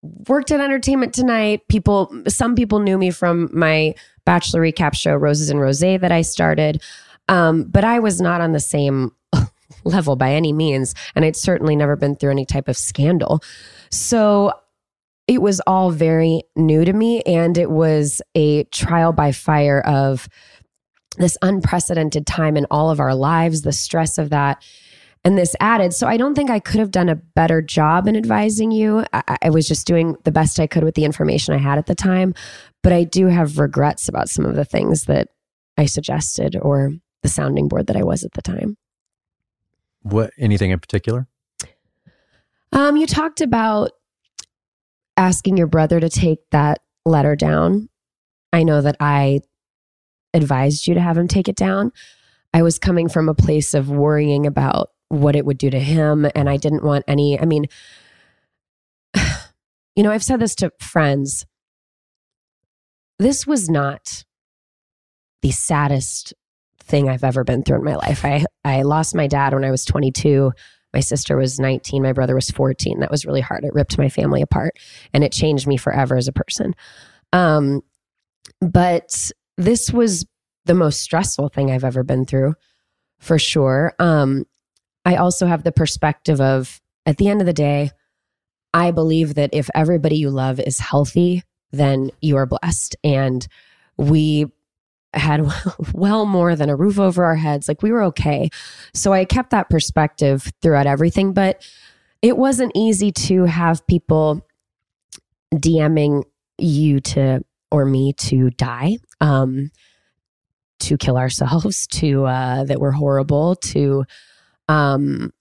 worked 0.01 0.51
at 0.51 0.59
Entertainment 0.59 1.13
Tonight. 1.13 1.67
People, 1.67 2.11
some 2.27 2.55
people 2.55 2.79
knew 2.79 2.97
me 2.97 3.11
from 3.11 3.49
my 3.53 3.93
Bachelor 4.25 4.61
recap 4.61 4.95
show, 4.95 5.15
Roses 5.15 5.49
and 5.49 5.59
Rosé, 5.59 5.99
that 5.99 6.11
I 6.11 6.21
started. 6.21 6.81
Um, 7.27 7.63
but 7.63 7.83
I 7.83 7.99
was 7.99 8.21
not 8.21 8.41
on 8.41 8.51
the 8.51 8.59
same 8.59 9.11
level 9.83 10.15
by 10.15 10.33
any 10.33 10.53
means. 10.53 10.95
And 11.15 11.25
I'd 11.25 11.35
certainly 11.35 11.75
never 11.75 11.95
been 11.95 12.15
through 12.15 12.31
any 12.31 12.45
type 12.45 12.67
of 12.67 12.77
scandal. 12.77 13.41
So 13.89 14.53
it 15.27 15.41
was 15.41 15.61
all 15.61 15.91
very 15.91 16.43
new 16.55 16.83
to 16.83 16.93
me. 16.93 17.21
And 17.21 17.57
it 17.57 17.71
was 17.71 18.21
a 18.35 18.63
trial 18.65 19.13
by 19.13 19.31
fire 19.31 19.81
of 19.81 20.27
this 21.17 21.37
unprecedented 21.41 22.25
time 22.25 22.57
in 22.57 22.65
all 22.71 22.89
of 22.89 22.99
our 22.99 23.15
lives, 23.15 23.61
the 23.61 23.73
stress 23.73 24.17
of 24.17 24.29
that. 24.29 24.63
And 25.23 25.37
this 25.37 25.55
added. 25.59 25.93
So 25.93 26.07
I 26.07 26.17
don't 26.17 26.33
think 26.33 26.49
I 26.49 26.59
could 26.59 26.79
have 26.79 26.89
done 26.89 27.07
a 27.07 27.15
better 27.15 27.61
job 27.61 28.07
in 28.07 28.15
advising 28.15 28.71
you. 28.71 29.05
I, 29.13 29.37
I 29.43 29.49
was 29.51 29.67
just 29.67 29.85
doing 29.85 30.15
the 30.23 30.31
best 30.31 30.59
I 30.59 30.65
could 30.65 30.83
with 30.83 30.95
the 30.95 31.05
information 31.05 31.53
I 31.53 31.59
had 31.59 31.77
at 31.77 31.85
the 31.85 31.93
time. 31.93 32.33
But 32.81 32.91
I 32.91 33.03
do 33.03 33.27
have 33.27 33.59
regrets 33.59 34.09
about 34.09 34.29
some 34.29 34.45
of 34.45 34.55
the 34.55 34.65
things 34.65 35.05
that 35.05 35.27
I 35.77 35.85
suggested 35.85 36.55
or 36.59 36.93
the 37.21 37.29
sounding 37.29 37.67
board 37.67 37.87
that 37.87 37.95
I 37.95 38.03
was 38.03 38.23
at 38.23 38.33
the 38.33 38.41
time. 38.41 38.77
What 40.01 40.31
anything 40.39 40.71
in 40.71 40.79
particular? 40.79 41.27
Um, 42.71 42.97
you 42.97 43.05
talked 43.05 43.41
about 43.41 43.91
asking 45.17 45.57
your 45.57 45.67
brother 45.67 45.99
to 45.99 46.09
take 46.09 46.39
that 46.51 46.79
letter 47.05 47.35
down. 47.35 47.89
I 48.53 48.63
know 48.63 48.81
that 48.81 48.95
I 48.99 49.41
advised 50.33 50.87
you 50.87 50.93
to 50.93 51.01
have 51.01 51.17
him 51.17 51.27
take 51.27 51.47
it 51.47 51.55
down. 51.55 51.91
I 52.53 52.63
was 52.63 52.79
coming 52.79 53.07
from 53.07 53.29
a 53.29 53.33
place 53.33 53.73
of 53.73 53.89
worrying 53.89 54.45
about 54.45 54.89
what 55.11 55.35
it 55.35 55.45
would 55.45 55.57
do 55.57 55.69
to 55.69 55.79
him. 55.79 56.25
And 56.35 56.49
I 56.49 56.57
didn't 56.57 56.83
want 56.83 57.03
any, 57.07 57.39
I 57.39 57.45
mean, 57.45 57.65
you 59.95 60.03
know, 60.03 60.11
I've 60.11 60.23
said 60.23 60.39
this 60.39 60.55
to 60.55 60.71
friends. 60.79 61.45
This 63.19 63.45
was 63.45 63.69
not 63.69 64.23
the 65.41 65.51
saddest 65.51 66.33
thing 66.83 67.09
I've 67.09 67.23
ever 67.23 67.43
been 67.43 67.63
through 67.63 67.79
in 67.79 67.83
my 67.83 67.95
life. 67.95 68.25
I, 68.25 68.45
I 68.63 68.83
lost 68.83 69.15
my 69.15 69.27
dad 69.27 69.53
when 69.53 69.65
I 69.65 69.71
was 69.71 69.85
22. 69.85 70.51
My 70.93 70.99
sister 70.99 71.37
was 71.37 71.59
19. 71.59 72.01
My 72.01 72.13
brother 72.13 72.35
was 72.35 72.49
14. 72.49 72.99
That 72.99 73.11
was 73.11 73.25
really 73.25 73.41
hard. 73.41 73.63
It 73.63 73.73
ripped 73.73 73.97
my 73.97 74.09
family 74.09 74.41
apart 74.41 74.77
and 75.13 75.23
it 75.23 75.31
changed 75.31 75.67
me 75.67 75.77
forever 75.77 76.15
as 76.15 76.27
a 76.27 76.33
person. 76.33 76.73
Um, 77.33 77.81
but 78.59 79.31
this 79.57 79.91
was 79.91 80.25
the 80.65 80.73
most 80.73 81.01
stressful 81.01 81.49
thing 81.49 81.71
I've 81.71 81.83
ever 81.83 82.03
been 82.03 82.25
through, 82.25 82.55
for 83.19 83.39
sure. 83.39 83.93
Um, 83.99 84.45
I 85.05 85.15
also 85.15 85.47
have 85.47 85.63
the 85.63 85.71
perspective 85.71 86.39
of 86.39 86.81
at 87.05 87.17
the 87.17 87.27
end 87.27 87.41
of 87.41 87.47
the 87.47 87.53
day, 87.53 87.91
I 88.73 88.91
believe 88.91 89.35
that 89.35 89.49
if 89.53 89.69
everybody 89.73 90.17
you 90.17 90.29
love 90.29 90.59
is 90.59 90.79
healthy, 90.79 91.43
then 91.71 92.11
you 92.21 92.37
are 92.37 92.45
blessed. 92.45 92.95
And 93.03 93.45
we 93.97 94.45
had 95.13 95.45
well 95.93 96.25
more 96.25 96.55
than 96.55 96.69
a 96.69 96.75
roof 96.75 96.99
over 96.99 97.25
our 97.25 97.35
heads. 97.35 97.67
Like 97.67 97.81
we 97.81 97.91
were 97.91 98.03
okay. 98.03 98.49
So 98.93 99.11
I 99.13 99.25
kept 99.25 99.49
that 99.49 99.69
perspective 99.69 100.51
throughout 100.61 100.87
everything. 100.87 101.33
But 101.33 101.67
it 102.21 102.37
wasn't 102.37 102.71
easy 102.75 103.11
to 103.11 103.45
have 103.45 103.85
people 103.87 104.45
DMing 105.53 106.23
you 106.57 106.99
to 106.99 107.43
or 107.71 107.85
me 107.85 108.13
to 108.13 108.49
die, 108.51 108.97
um, 109.21 109.71
to 110.79 110.97
kill 110.97 111.17
ourselves, 111.17 111.87
to 111.91 112.25
uh, 112.25 112.63
that 112.65 112.79
we're 112.79 112.91
horrible, 112.91 113.55
to 113.55 114.05
um, 114.67 115.31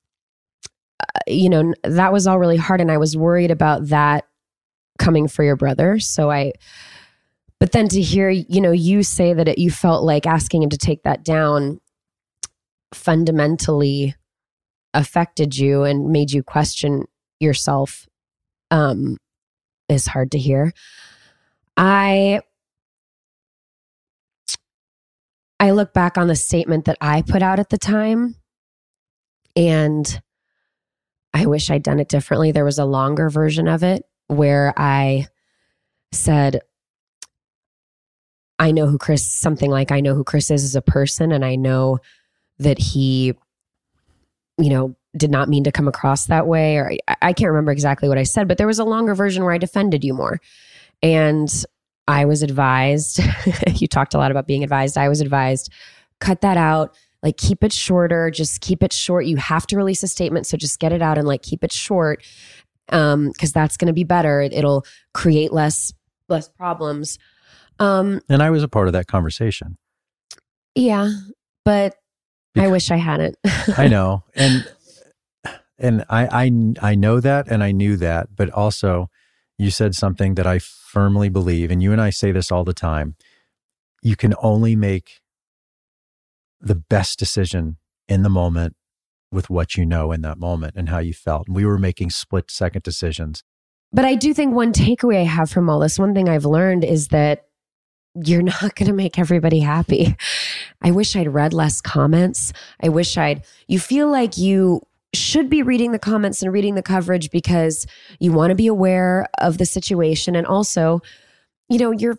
you 1.27 1.49
know 1.49 1.75
that 1.85 2.13
was 2.13 2.27
all 2.27 2.39
really 2.39 2.57
hard, 2.57 2.81
and 2.81 2.91
I 2.91 2.99
was 2.99 3.17
worried 3.17 3.51
about 3.51 3.89
that 3.89 4.27
coming 4.99 5.29
for 5.29 5.43
your 5.43 5.57
brother. 5.57 5.99
So 5.99 6.31
I 6.31 6.53
but 7.61 7.73
then 7.73 7.89
to 7.89 8.01
hear, 8.01 8.31
you 8.31 8.61
know, 8.61 8.73
you 8.73 9.03
say 9.03 9.35
that 9.35 9.47
it, 9.47 9.59
you 9.59 9.71
felt 9.71 10.03
like 10.03 10.27
asking 10.27 10.63
him 10.63 10.71
to 10.71 10.79
take 10.79 11.03
that 11.03 11.25
down 11.25 11.81
fundamentally 12.95 14.15
affected 14.95 15.57
you 15.57 15.85
and 15.85 16.11
made 16.11 16.33
you 16.33 16.43
question 16.43 17.05
yourself 17.39 18.09
um, 18.71 19.19
is 19.89 20.07
hard 20.07 20.33
to 20.33 20.39
hear. 20.39 20.73
I 21.77 22.41
I 25.61 25.73
look 25.73 25.93
back 25.93 26.17
on 26.17 26.27
the 26.27 26.37
statement 26.37 26.87
that 26.87 26.97
I 27.03 27.21
put 27.21 27.43
out 27.43 27.59
at 27.59 27.69
the 27.69 27.79
time 27.79 28.37
and 29.57 30.21
I 31.33 31.47
wish 31.47 31.71
I'd 31.71 31.83
done 31.83 32.01
it 32.01 32.09
differently. 32.09 32.53
There 32.53 32.65
was 32.65 32.79
a 32.79 32.85
longer 32.85 33.31
version 33.31 33.69
of 33.69 33.83
it 33.83 34.05
where 34.27 34.73
I 34.77 35.27
said 36.13 36.61
I 38.61 38.73
know 38.73 38.87
who 38.87 38.99
Chris, 38.99 39.29
something 39.29 39.71
like 39.71 39.91
I 39.91 40.01
know 40.01 40.15
who 40.15 40.23
Chris 40.23 40.51
is 40.51 40.63
as 40.63 40.77
a 40.77 40.83
person, 40.83 41.33
and 41.33 41.47
I 41.47 41.57
know 41.57 41.99
that 42.59 42.79
he, 42.79 43.33
you 44.59 44.69
know, 44.69 44.95
did 45.17 45.31
not 45.31 45.49
mean 45.49 45.65
to 45.65 45.73
come 45.73 45.89
across 45.89 46.27
that 46.27 46.47
way. 46.47 46.77
Or 46.77 46.93
I, 47.09 47.17
I 47.23 47.33
can't 47.33 47.49
remember 47.49 47.73
exactly 47.73 48.07
what 48.07 48.19
I 48.19 48.23
said, 48.23 48.49
but 48.49 48.59
there 48.59 48.67
was 48.67 48.79
a 48.79 48.85
longer 48.85 49.15
version 49.15 49.43
where 49.45 49.55
I 49.55 49.59
defended 49.59 50.05
you 50.05 50.13
more. 50.13 50.41
And 51.03 51.51
I 52.07 52.27
was 52.27 52.43
advised, 52.43 53.21
you 53.77 53.89
talked 53.89 54.13
a 54.13 54.19
lot 54.19 54.31
about 54.31 54.47
being 54.47 54.63
advised. 54.63 54.99
I 54.99 55.09
was 55.09 55.23
advised, 55.23 55.73
cut 56.21 56.43
that 56.43 56.59
out, 56.59 56.95
like 57.23 57.37
keep 57.37 57.63
it 57.63 57.73
shorter, 57.73 58.31
just 58.31 58.61
keep 58.61 58.83
it 58.83 58.93
short. 58.93 59.27
You 59.27 59.37
have 59.37 59.67
to 59.69 59.77
release 59.77 60.03
a 60.03 60.09
statement. 60.09 60.47
So 60.47 60.57
just 60.57 60.79
get 60.81 60.93
it 60.93 61.03
out 61.03 61.19
and 61.19 61.27
like 61.27 61.43
keep 61.43 61.63
it 61.65 61.73
short. 61.73 62.25
Um, 62.89 63.29
because 63.29 63.53
that's 63.53 63.77
gonna 63.77 63.93
be 63.93 64.05
better. 64.05 64.41
It'll 64.41 64.85
create 65.15 65.53
less 65.53 65.93
less 66.29 66.49
problems. 66.49 67.19
Um, 67.79 68.21
And 68.29 68.43
I 68.43 68.51
was 68.51 68.63
a 68.63 68.69
part 68.69 68.87
of 68.89 68.93
that 68.93 69.07
conversation. 69.07 69.77
Yeah, 70.75 71.11
but 71.65 71.95
I 72.57 72.69
wish 72.69 72.91
I 72.91 72.97
hadn't. 72.97 73.37
I 73.77 73.89
know. 73.89 74.25
And 74.35 74.67
and 75.79 76.05
I, 76.11 76.45
I 76.45 76.91
I 76.91 76.95
know 76.95 77.21
that 77.21 77.49
and 77.49 77.63
I 77.65 77.73
knew 77.73 77.97
that, 77.97 78.37
but 78.37 78.51
also 78.51 79.09
you 79.57 79.71
said 79.71 79.95
something 79.95 80.35
that 80.35 80.47
I 80.47 80.59
firmly 80.59 81.29
believe, 81.29 81.71
and 81.71 81.83
you 81.83 81.93
and 81.93 82.01
I 82.01 82.11
say 82.11 82.33
this 82.33 82.51
all 82.53 82.65
the 82.65 82.75
time. 82.75 83.15
You 84.03 84.17
can 84.17 84.35
only 84.43 84.77
make 84.77 85.21
the 86.61 86.75
best 86.75 87.19
decision 87.19 87.79
in 88.09 88.23
the 88.23 88.29
moment 88.29 88.77
with 89.33 89.49
what 89.49 89.77
you 89.77 89.87
know 89.87 90.13
in 90.13 90.23
that 90.23 90.39
moment 90.39 90.75
and 90.77 90.89
how 90.89 90.99
you 90.99 91.13
felt. 91.13 91.47
And 91.47 91.57
we 91.57 91.65
were 91.65 91.79
making 91.79 92.11
split 92.11 92.51
second 92.51 92.83
decisions. 92.83 93.45
But 93.93 94.05
I 94.05 94.15
do 94.15 94.35
think 94.35 94.55
one 94.55 94.73
takeaway 94.73 95.21
I 95.21 95.25
have 95.25 95.51
from 95.51 95.69
all 95.69 95.81
this, 95.81 95.99
one 95.99 96.15
thing 96.15 96.29
I've 96.29 96.45
learned 96.45 96.85
is 96.85 97.09
that 97.09 97.47
you're 98.15 98.43
not 98.43 98.75
going 98.75 98.89
to 98.89 98.93
make 98.93 99.19
everybody 99.19 99.61
happy. 99.61 100.17
I 100.83 100.91
wish 100.91 101.15
I'd 101.15 101.33
read 101.33 101.53
less 101.53 101.81
comments. 101.81 102.53
I 102.83 102.89
wish 102.89 103.17
I'd, 103.17 103.45
you 103.69 103.79
feel 103.79 104.11
like 104.11 104.37
you 104.37 104.83
should 105.13 105.51
be 105.51 105.63
reading 105.63 105.93
the 105.93 105.99
comments 105.99 106.43
and 106.43 106.53
reading 106.53 106.77
the 106.77 106.83
coverage 106.83 107.31
because 107.31 107.87
you 108.21 108.33
want 108.33 108.51
to 108.51 108.55
be 108.55 108.69
aware 108.69 109.29
of 109.39 109.59
the 109.59 109.67
situation. 109.67 110.37
And 110.37 110.47
also, 110.47 111.03
you 111.69 111.79
know, 111.79 111.91
you're, 111.91 112.19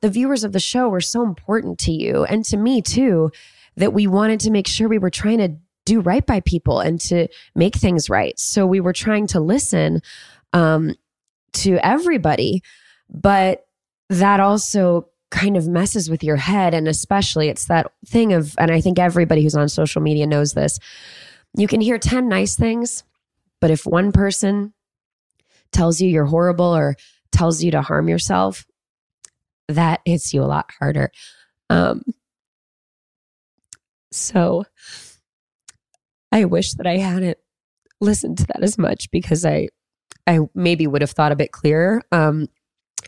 the 0.00 0.08
viewers 0.08 0.44
of 0.44 0.52
the 0.52 0.60
show 0.60 0.88
were 0.88 1.00
so 1.00 1.22
important 1.22 1.78
to 1.80 1.92
you 1.92 2.24
and 2.24 2.44
to 2.46 2.56
me 2.56 2.80
too, 2.80 3.30
that 3.76 3.92
we 3.92 4.06
wanted 4.06 4.40
to 4.40 4.50
make 4.50 4.66
sure 4.66 4.88
we 4.88 4.98
were 4.98 5.10
trying 5.10 5.38
to 5.38 5.56
do 5.84 6.00
right 6.00 6.24
by 6.24 6.40
people 6.40 6.80
and 6.80 7.00
to 7.00 7.28
make 7.54 7.74
things 7.74 8.08
right. 8.08 8.38
So 8.38 8.66
we 8.66 8.80
were 8.80 8.92
trying 8.92 9.26
to 9.28 9.40
listen 9.40 10.00
um, 10.52 10.94
to 11.54 11.78
everybody, 11.84 12.62
but 13.08 13.66
that 14.08 14.40
also 14.40 15.08
kind 15.30 15.56
of 15.56 15.66
messes 15.66 16.10
with 16.10 16.22
your 16.22 16.36
head. 16.36 16.74
And 16.74 16.86
especially, 16.86 17.48
it's 17.48 17.66
that 17.66 17.90
thing 18.06 18.32
of, 18.32 18.54
and 18.58 18.70
I 18.70 18.80
think 18.80 18.98
everybody 18.98 19.42
who's 19.42 19.56
on 19.56 19.68
social 19.68 20.02
media 20.02 20.26
knows 20.26 20.52
this 20.52 20.78
you 21.54 21.66
can 21.68 21.80
hear 21.80 21.98
10 21.98 22.28
nice 22.28 22.56
things, 22.56 23.04
but 23.60 23.70
if 23.70 23.84
one 23.84 24.12
person 24.12 24.72
tells 25.70 26.00
you 26.00 26.08
you're 26.08 26.24
horrible 26.24 26.74
or 26.74 26.96
tells 27.30 27.62
you 27.62 27.70
to 27.72 27.82
harm 27.82 28.08
yourself, 28.08 28.66
that 29.68 30.00
hits 30.04 30.32
you 30.32 30.42
a 30.42 30.44
lot 30.44 30.70
harder. 30.78 31.10
Um, 31.70 32.02
so 34.12 34.64
I 36.30 36.44
wish 36.44 36.72
that 36.74 36.86
I 36.86 36.98
hadn't 36.98 37.38
listened 38.00 38.38
to 38.38 38.46
that 38.46 38.62
as 38.62 38.78
much 38.78 39.10
because 39.10 39.44
I 39.44 39.68
I 40.26 40.40
maybe 40.54 40.86
would 40.86 41.02
have 41.02 41.10
thought 41.10 41.32
a 41.32 41.36
bit 41.36 41.52
clearer. 41.52 42.02
Um, 42.12 42.48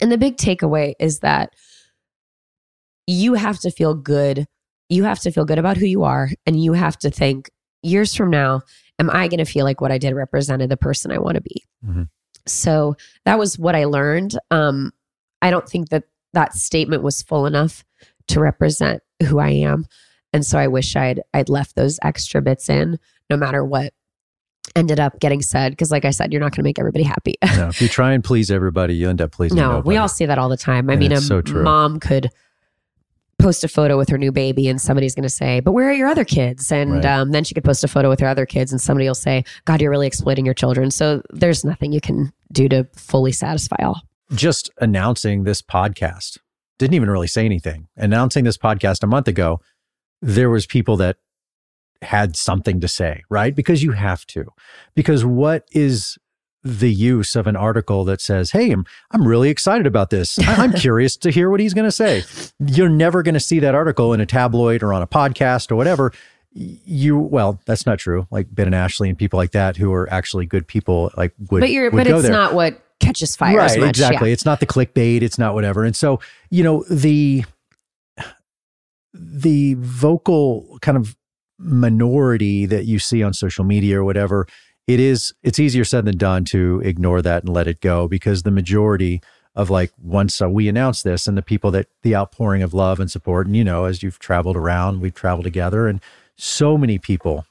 and 0.01 0.11
the 0.11 0.19
big 0.19 0.37
takeaway 0.37 0.95
is 0.99 1.21
that 1.21 1.55
you 3.07 3.35
have 3.35 3.61
to 3.61 3.71
feel 3.71 3.95
good. 3.95 4.47
You 4.89 5.05
have 5.05 5.21
to 5.21 5.31
feel 5.31 5.45
good 5.45 5.59
about 5.59 5.77
who 5.77 5.87
you 5.87 6.03
are. 6.03 6.31
And 6.47 6.63
you 6.63 6.73
have 6.73 6.99
to 6.99 7.11
think 7.11 7.51
years 7.83 8.15
from 8.15 8.31
now, 8.31 8.63
am 8.99 9.11
I 9.11 9.29
going 9.29 9.39
to 9.39 9.45
feel 9.45 9.65
like 9.65 9.81
what 9.81 9.93
I 9.93 9.99
did 9.99 10.15
represented 10.15 10.71
the 10.71 10.77
person 10.77 11.13
I 11.13 11.19
want 11.19 11.37
to 11.37 11.43
be? 11.43 11.65
Mm-hmm. 11.87 12.03
So 12.47 12.97
that 13.25 13.39
was 13.39 13.59
what 13.59 13.77
I 13.77 13.85
learned. 13.85 14.37
Um, 14.51 14.93
I 15.41 15.51
don't 15.51 15.69
think 15.69 15.91
that 15.91 16.05
that 16.33 16.55
statement 16.55 17.03
was 17.03 17.23
full 17.23 17.47
enough 17.47 17.85
to 18.29 18.41
represent 18.41 19.03
who 19.29 19.39
I 19.39 19.51
am. 19.51 19.87
And 20.35 20.45
so 20.45 20.59
I 20.59 20.67
wish 20.67 20.97
I'd 20.97 21.23
I'd 21.33 21.49
left 21.49 21.77
those 21.77 21.99
extra 22.03 22.43
bits 22.43 22.69
in 22.69 22.99
no 23.31 23.37
matter 23.37 23.65
what 23.65 23.95
ended 24.75 24.99
up 24.99 25.21
getting 25.21 25.41
said. 25.41 25.71
Because 25.71 25.93
like 25.93 26.05
i 26.05 26.11
said 26.11 26.33
you're 26.33 26.41
not 26.41 26.51
going 26.51 26.57
to 26.57 26.63
make 26.65 26.79
everybody 26.79 27.05
happy. 27.05 27.37
No, 27.57 27.69
if 27.69 27.81
you 27.81 27.89
try 27.89 28.13
and 28.13 28.23
please 28.23 28.51
everybody 28.51 28.97
you 28.97 29.09
end 29.09 29.23
up 29.23 29.31
pleasing 29.31 29.57
no 29.57 29.77
nobody. 29.77 29.89
we 29.89 29.97
all 29.97 30.09
see 30.09 30.27
that 30.27 30.37
all 30.37 30.49
the 30.49 30.57
time. 30.57 30.91
I 30.91 30.95
and 30.95 31.01
mean 31.01 31.13
a 31.13 31.21
so 31.21 31.41
mom 31.47 32.01
could 32.01 32.31
post 33.39 33.63
a 33.63 33.69
photo 33.69 33.97
with 33.97 34.09
her 34.09 34.19
new 34.19 34.33
baby 34.33 34.69
and 34.69 34.81
somebody's 34.81 35.15
going 35.15 35.25
to 35.25 35.29
say 35.29 35.61
but 35.61 35.73
where 35.73 35.89
are 35.89 35.93
your 35.93 36.09
other 36.09 36.25
kids? 36.25 36.73
And 36.73 36.95
right. 36.95 37.05
um, 37.05 37.31
then 37.31 37.45
she 37.45 37.55
could 37.55 37.65
post 37.65 37.85
a 37.85 37.89
photo 37.89 38.09
with 38.09 38.19
her 38.19 38.29
other 38.29 38.45
kids 38.45 38.73
and 38.73 38.81
somebody 38.81 39.07
will 39.07 39.15
say 39.15 39.45
god 39.67 39.81
you're 39.81 39.91
really 39.91 40.09
exploiting 40.09 40.45
your 40.45 40.55
children. 40.55 40.91
So 40.91 41.23
there's 41.31 41.65
nothing 41.65 41.93
you 41.93 42.01
can 42.01 42.33
do 42.51 42.69
to 42.71 42.89
fully 42.97 43.31
satisfy 43.31 43.77
all. 43.85 44.03
Just 44.33 44.69
announcing 44.79 45.45
this 45.45 45.63
podcast. 45.63 46.39
Didn't 46.77 46.95
even 46.95 47.09
really 47.09 47.29
say 47.29 47.45
anything. 47.45 47.87
Announcing 47.97 48.43
this 48.43 48.59
podcast 48.59 49.05
a 49.05 49.07
month 49.07 49.29
ago 49.29 49.61
there 50.25 50.49
was 50.49 50.67
people 50.67 50.97
that 50.97 51.19
had 52.01 52.35
something 52.35 52.81
to 52.81 52.89
say, 52.89 53.23
right? 53.29 53.55
Because 53.55 53.83
you 53.83 53.93
have 53.93 54.27
to. 54.27 54.47
Because 54.95 55.25
what 55.25 55.69
is 55.73 56.19
the 56.63 56.91
use 56.91 57.37
of 57.37 57.47
an 57.47 57.57
article 57.57 58.05
that 58.05 58.23
says, 58.23 58.53
Hey, 58.53 58.71
I'm, 58.71 58.87
I'm 59.11 59.29
really 59.29 59.51
excited 59.51 59.87
about 59.87 60.09
this. 60.09 60.39
I, 60.39 60.65
am 60.65 60.73
curious 60.79 61.17
to 61.19 61.31
hear 61.31 61.51
what 61.51 61.61
he's 61.61 61.75
going 61.75 61.87
to 61.87 61.93
say. 61.93 62.25
You're 62.59 62.89
never 62.89 63.23
going 63.23 63.35
to 63.35 63.41
see 63.41 63.61
that 63.61 63.75
article 63.75 64.15
in 64.15 64.21
a 64.23 64.27
tabloid 64.27 64.83
or 64.83 64.95
on 64.95 65.03
a 65.03 65.07
podcast 65.07 65.71
or 65.71 65.77
whatever. 65.77 66.11
You, 66.53 67.19
well, 67.19 67.61
that's 67.67 67.85
not 67.85 67.99
true. 67.99 68.27
Like 68.31 68.47
Ben 68.51 68.67
and 68.67 68.75
Ashley 68.75 69.11
and 69.11 69.19
people 69.19 69.37
like 69.37 69.51
that 69.51 69.77
who 69.77 69.93
are 69.93 70.11
actually 70.11 70.47
good 70.47 70.67
people, 70.67 71.11
like 71.19 71.35
would, 71.51 71.61
but 71.61 71.71
you're, 71.71 71.91
would 71.91 72.05
but 72.05 72.07
it's 72.07 72.23
there. 72.23 72.33
not 72.33 72.55
what 72.55 72.81
catches 72.99 73.37
fire. 73.37 73.59
Right. 73.59 73.79
Much, 73.79 73.89
exactly. 73.91 74.31
Yeah. 74.31 74.35
It's 74.35 74.47
not 74.47 74.61
the 74.61 74.67
clickbait. 74.67 75.21
It's 75.21 75.39
not 75.39 75.53
whatever. 75.53 75.85
And 75.85 75.95
so, 75.95 76.21
you 76.49 76.63
know, 76.63 76.85
the, 76.89 77.45
the 79.15 79.75
vocal 79.79 80.79
kind 80.83 80.99
of 80.99 81.17
minority 81.59 82.67
that 82.67 82.85
you 82.85 82.99
see 82.99 83.23
on 83.23 83.33
social 83.33 83.65
media 83.65 84.01
or 84.01 84.05
whatever, 84.05 84.47
it 84.87 85.01
is 85.01 85.33
it's 85.43 85.59
easier 85.59 85.85
said 85.85 86.05
than 86.05 86.19
done 86.19 86.45
to 86.45 86.83
ignore 86.85 87.23
that 87.23 87.45
and 87.45 87.55
let 87.55 87.67
it 87.67 87.81
go 87.81 88.07
because 88.09 88.43
the 88.43 88.51
majority 88.51 89.23
of 89.55 89.71
like 89.71 89.93
once 90.03 90.43
uh, 90.43 90.51
we 90.51 90.69
announce 90.69 91.03
this 91.03 91.27
and 91.27 91.39
the 91.39 91.43
people 91.43 91.71
that 91.71 91.87
the 92.03 92.15
outpouring 92.15 92.63
of 92.63 92.75
love 92.75 93.01
and 93.01 93.11
support 93.11 93.47
and 93.47 93.57
you 93.57 93.65
know 93.65 93.85
as 93.85 94.03
you've 94.03 94.19
traveled 94.19 94.57
around 94.57 95.01
we've 95.01 95.15
traveled 95.15 95.45
together 95.45 95.87
and 95.87 96.01
so 96.37 96.77
many 96.77 96.99
people 96.99 97.47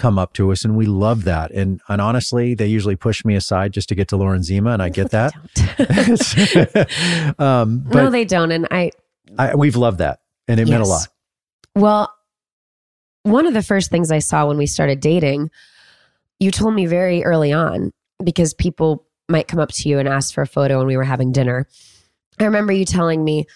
come 0.00 0.18
up 0.18 0.32
to 0.32 0.50
us 0.50 0.64
and 0.64 0.76
we 0.76 0.86
love 0.86 1.24
that. 1.24 1.50
And 1.52 1.80
and 1.88 2.00
honestly 2.00 2.54
they 2.54 2.66
usually 2.66 2.96
push 2.96 3.24
me 3.24 3.36
aside 3.36 3.72
just 3.72 3.88
to 3.90 3.94
get 3.94 4.08
to 4.08 4.16
Lauren 4.16 4.42
Zima 4.42 4.70
and 4.70 4.82
I 4.82 4.88
get 5.00 5.10
that. 5.10 5.34
um, 7.38 7.84
but 7.86 8.04
no 8.04 8.10
they 8.10 8.24
don't 8.24 8.50
and 8.50 8.66
I, 8.70 8.90
I 9.38 9.54
we've 9.54 9.76
loved 9.76 9.98
that 9.98 10.20
and 10.50 10.60
it 10.60 10.68
yes. 10.68 10.70
meant 10.70 10.82
a 10.82 10.86
lot 10.86 11.08
well 11.74 12.12
one 13.22 13.46
of 13.46 13.54
the 13.54 13.62
first 13.62 13.90
things 13.90 14.10
I 14.10 14.18
saw 14.18 14.46
when 14.46 14.56
we 14.56 14.66
started 14.66 15.00
dating, 15.00 15.50
you 16.38 16.50
told 16.50 16.74
me 16.74 16.86
very 16.86 17.22
early 17.22 17.52
on 17.52 17.92
because 18.22 18.54
people 18.54 19.06
might 19.28 19.48
come 19.48 19.60
up 19.60 19.72
to 19.72 19.88
you 19.88 19.98
and 19.98 20.08
ask 20.08 20.34
for 20.34 20.42
a 20.42 20.46
photo 20.46 20.78
when 20.78 20.86
we 20.86 20.96
were 20.96 21.04
having 21.04 21.32
dinner. 21.32 21.66
I 22.38 22.44
remember 22.44 22.72
you 22.72 22.84
telling 22.84 23.22
me, 23.22 23.46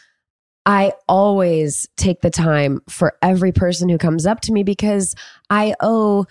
I 0.67 0.93
always 1.09 1.89
take 1.97 2.21
the 2.21 2.31
time 2.31 2.81
for 2.89 3.15
every 3.21 3.53
person 3.53 3.89
who 3.89 3.99
comes 3.99 4.27
up 4.27 4.41
to 4.43 4.53
me 4.53 4.63
because 4.63 5.15
I 5.51 5.75
owe 5.81 6.27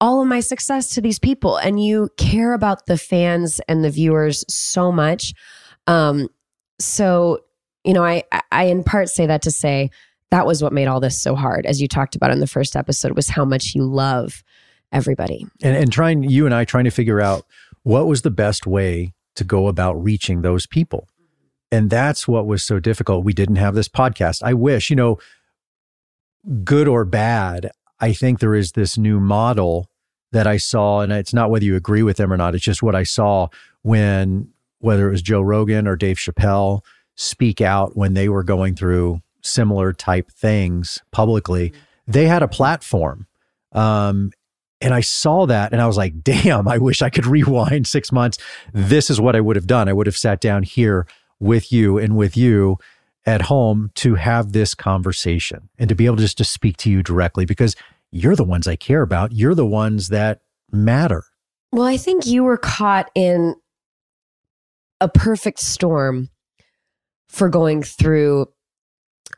all 0.00 0.22
of 0.22 0.28
my 0.28 0.40
success 0.40 0.90
to 0.90 1.00
these 1.00 1.18
people. 1.18 1.56
And 1.56 1.82
you 1.82 2.10
care 2.16 2.52
about 2.54 2.86
the 2.86 2.98
fans 2.98 3.60
and 3.68 3.84
the 3.84 3.90
viewers 3.90 4.44
so 4.52 4.90
much. 4.90 5.34
Um, 5.86 6.28
so, 6.78 7.40
you 7.84 7.92
know, 7.92 8.04
I, 8.04 8.24
I 8.52 8.64
in 8.64 8.84
part 8.84 9.08
say 9.08 9.26
that 9.26 9.42
to 9.42 9.50
say, 9.50 9.90
that 10.30 10.46
was 10.46 10.62
what 10.62 10.72
made 10.72 10.86
all 10.86 11.00
this 11.00 11.20
so 11.20 11.34
hard 11.34 11.66
as 11.66 11.80
you 11.80 11.88
talked 11.88 12.14
about 12.14 12.30
in 12.30 12.40
the 12.40 12.46
first 12.46 12.76
episode 12.76 13.12
was 13.12 13.28
how 13.28 13.44
much 13.44 13.74
you 13.74 13.84
love 13.84 14.44
everybody. 14.92 15.46
And, 15.62 15.76
and 15.76 15.92
trying 15.92 16.22
you 16.22 16.46
and 16.46 16.54
i 16.54 16.64
trying 16.64 16.84
to 16.84 16.90
figure 16.90 17.20
out 17.20 17.44
what 17.82 18.06
was 18.06 18.22
the 18.22 18.30
best 18.30 18.66
way 18.66 19.12
to 19.34 19.44
go 19.44 19.68
about 19.68 19.94
reaching 20.02 20.42
those 20.42 20.66
people. 20.66 21.08
And 21.72 21.88
that's 21.88 22.26
what 22.26 22.46
was 22.46 22.64
so 22.64 22.80
difficult. 22.80 23.24
We 23.24 23.32
didn't 23.32 23.56
have 23.56 23.74
this 23.74 23.88
podcast. 23.88 24.42
I 24.42 24.54
wish 24.54 24.90
you 24.90 24.96
know 24.96 25.18
good 26.64 26.88
or 26.88 27.04
bad 27.04 27.70
i 28.00 28.12
think 28.12 28.38
there 28.38 28.54
is 28.54 28.72
this 28.72 28.96
new 28.96 29.20
model 29.20 29.90
that 30.32 30.46
i 30.46 30.56
saw 30.56 31.00
and 31.00 31.12
it's 31.12 31.34
not 31.34 31.50
whether 31.50 31.64
you 31.64 31.76
agree 31.76 32.02
with 32.02 32.16
them 32.16 32.32
or 32.32 32.36
not. 32.36 32.54
It's 32.54 32.64
just 32.64 32.82
what 32.82 32.94
i 32.94 33.02
saw 33.02 33.48
when 33.82 34.48
whether 34.78 35.08
it 35.08 35.10
was 35.10 35.22
joe 35.22 35.40
rogan 35.40 35.86
or 35.86 35.96
dave 35.96 36.16
chappelle 36.16 36.82
speak 37.20 37.60
out 37.60 37.96
when 37.96 38.14
they 38.14 38.30
were 38.30 38.42
going 38.42 38.74
through 38.74 39.20
similar 39.42 39.92
type 39.92 40.30
things 40.30 41.00
publicly, 41.12 41.70
they 42.06 42.26
had 42.26 42.42
a 42.42 42.48
platform. 42.48 43.26
Um, 43.72 44.32
and 44.80 44.94
I 44.94 45.02
saw 45.02 45.44
that 45.44 45.72
and 45.72 45.82
I 45.82 45.86
was 45.86 45.98
like, 45.98 46.22
damn, 46.22 46.66
I 46.66 46.78
wish 46.78 47.02
I 47.02 47.10
could 47.10 47.26
rewind 47.26 47.86
six 47.86 48.10
months. 48.10 48.38
This 48.72 49.10
is 49.10 49.20
what 49.20 49.36
I 49.36 49.40
would 49.40 49.56
have 49.56 49.66
done. 49.66 49.86
I 49.86 49.92
would 49.92 50.06
have 50.06 50.16
sat 50.16 50.40
down 50.40 50.62
here 50.62 51.06
with 51.38 51.70
you 51.70 51.98
and 51.98 52.16
with 52.16 52.38
you 52.38 52.78
at 53.26 53.42
home 53.42 53.90
to 53.96 54.14
have 54.14 54.52
this 54.52 54.74
conversation 54.74 55.68
and 55.78 55.90
to 55.90 55.94
be 55.94 56.06
able 56.06 56.16
just 56.16 56.38
to 56.38 56.44
speak 56.44 56.78
to 56.78 56.90
you 56.90 57.02
directly 57.02 57.44
because 57.44 57.76
you're 58.10 58.36
the 58.36 58.44
ones 58.44 58.66
I 58.66 58.76
care 58.76 59.02
about. 59.02 59.32
You're 59.32 59.54
the 59.54 59.66
ones 59.66 60.08
that 60.08 60.40
matter. 60.72 61.24
Well, 61.70 61.86
I 61.86 61.98
think 61.98 62.24
you 62.24 62.44
were 62.44 62.56
caught 62.56 63.10
in 63.14 63.56
a 65.02 65.08
perfect 65.08 65.60
storm 65.60 66.30
for 67.30 67.48
going 67.48 67.82
through 67.82 68.46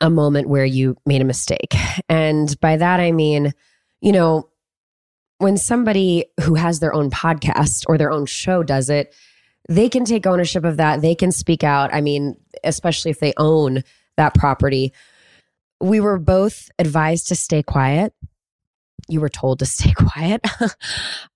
a 0.01 0.09
moment 0.09 0.49
where 0.49 0.65
you 0.65 0.97
made 1.05 1.21
a 1.21 1.25
mistake. 1.25 1.75
And 2.09 2.59
by 2.59 2.77
that, 2.77 2.99
I 2.99 3.11
mean, 3.11 3.53
you 4.01 4.11
know, 4.11 4.49
when 5.37 5.57
somebody 5.57 6.25
who 6.41 6.55
has 6.55 6.79
their 6.79 6.93
own 6.93 7.11
podcast 7.11 7.83
or 7.87 7.97
their 7.97 8.11
own 8.11 8.25
show 8.25 8.63
does 8.63 8.89
it, 8.89 9.13
they 9.69 9.89
can 9.89 10.05
take 10.05 10.25
ownership 10.25 10.65
of 10.65 10.77
that. 10.77 11.01
They 11.01 11.15
can 11.15 11.31
speak 11.31 11.63
out. 11.63 11.93
I 11.93 12.01
mean, 12.01 12.35
especially 12.63 13.11
if 13.11 13.19
they 13.19 13.33
own 13.37 13.83
that 14.17 14.33
property. 14.33 14.91
We 15.79 15.99
were 15.99 16.19
both 16.19 16.69
advised 16.79 17.27
to 17.27 17.35
stay 17.35 17.61
quiet. 17.61 18.13
You 19.07 19.21
were 19.21 19.29
told 19.29 19.59
to 19.59 19.65
stay 19.67 19.93
quiet. 19.93 20.45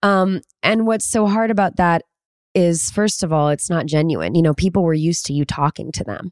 um, 0.01 0.41
and 0.63 0.87
what's 0.87 1.07
so 1.07 1.27
hard 1.27 1.51
about 1.51 1.77
that 1.77 2.03
is 2.57 2.89
first 2.89 3.21
of 3.21 3.31
all, 3.31 3.49
it's 3.49 3.69
not 3.69 3.85
genuine. 3.85 4.33
You 4.33 4.41
know, 4.41 4.55
people 4.55 4.81
were 4.81 4.93
used 4.95 5.27
to 5.27 5.33
you 5.33 5.45
talking 5.45 5.91
to 5.91 6.03
them. 6.03 6.31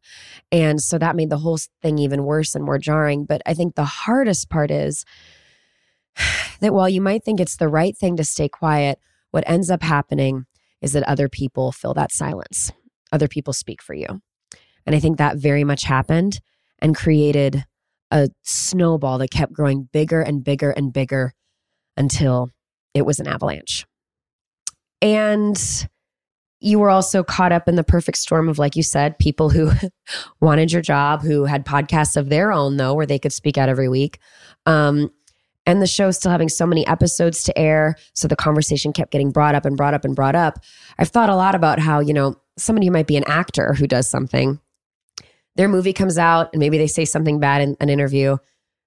And 0.51 0.81
so 0.81 0.97
that 0.97 1.15
made 1.15 1.29
the 1.29 1.37
whole 1.37 1.59
thing 1.83 1.99
even 1.99 2.23
worse 2.23 2.55
and 2.55 2.65
more 2.65 2.79
jarring. 2.79 3.25
But 3.25 3.43
I 3.45 3.53
think 3.53 3.75
the 3.75 3.85
hardest 3.85 4.49
part 4.49 4.71
is 4.71 5.05
that 6.61 6.73
while 6.73 6.89
you 6.89 6.99
might 6.99 7.23
think 7.23 7.39
it's 7.39 7.57
the 7.57 7.67
right 7.67 7.95
thing 7.95 8.17
to 8.17 8.23
stay 8.23 8.49
quiet, 8.49 8.97
what 9.29 9.43
ends 9.45 9.69
up 9.69 9.83
happening 9.83 10.47
is 10.81 10.93
that 10.93 11.03
other 11.03 11.29
people 11.29 11.71
fill 11.71 11.93
that 11.93 12.11
silence. 12.11 12.71
Other 13.11 13.27
people 13.27 13.53
speak 13.53 13.83
for 13.83 13.93
you. 13.93 14.07
And 14.87 14.95
I 14.95 14.99
think 14.99 15.19
that 15.19 15.37
very 15.37 15.63
much 15.63 15.83
happened 15.83 16.39
and 16.79 16.95
created 16.95 17.65
a 18.09 18.29
snowball 18.41 19.19
that 19.19 19.29
kept 19.29 19.53
growing 19.53 19.89
bigger 19.93 20.21
and 20.21 20.43
bigger 20.43 20.71
and 20.71 20.91
bigger 20.91 21.33
until 21.95 22.49
it 22.95 23.05
was 23.05 23.19
an 23.19 23.27
avalanche. 23.27 23.85
And 25.03 25.87
you 26.65 26.79
were 26.79 26.89
also 26.89 27.23
caught 27.23 27.51
up 27.51 27.67
in 27.67 27.75
the 27.75 27.83
perfect 27.83 28.17
storm 28.17 28.49
of, 28.49 28.57
like 28.57 28.75
you 28.75 28.81
said, 28.81 29.19
people 29.19 29.51
who 29.51 29.71
wanted 30.41 30.71
your 30.71 30.81
job, 30.81 31.21
who 31.21 31.45
had 31.45 31.63
podcasts 31.63 32.17
of 32.17 32.29
their 32.29 32.51
own, 32.51 32.77
though, 32.77 32.95
where 32.95 33.05
they 33.05 33.19
could 33.19 33.31
speak 33.31 33.55
out 33.55 33.69
every 33.69 33.87
week. 33.87 34.17
Um, 34.65 35.11
and 35.67 35.79
the 35.79 35.87
show 35.87 36.09
still 36.09 36.31
having 36.31 36.49
so 36.49 36.65
many 36.65 36.85
episodes 36.87 37.43
to 37.43 37.57
air. 37.57 37.95
So 38.13 38.27
the 38.27 38.35
conversation 38.35 38.93
kept 38.93 39.11
getting 39.11 39.31
brought 39.31 39.53
up 39.53 39.65
and 39.65 39.77
brought 39.77 39.93
up 39.93 40.05
and 40.05 40.15
brought 40.15 40.35
up. 40.35 40.59
I've 40.97 41.09
thought 41.09 41.29
a 41.29 41.35
lot 41.35 41.53
about 41.53 41.77
how, 41.77 41.99
you 41.99 42.13
know, 42.13 42.35
somebody 42.57 42.87
who 42.87 42.93
might 42.93 43.07
be 43.07 43.17
an 43.17 43.25
actor 43.27 43.73
who 43.73 43.85
does 43.85 44.09
something, 44.09 44.59
their 45.55 45.67
movie 45.67 45.93
comes 45.93 46.17
out 46.17 46.49
and 46.51 46.59
maybe 46.59 46.79
they 46.79 46.87
say 46.87 47.05
something 47.05 47.39
bad 47.39 47.61
in 47.61 47.77
an 47.79 47.89
interview, 47.89 48.37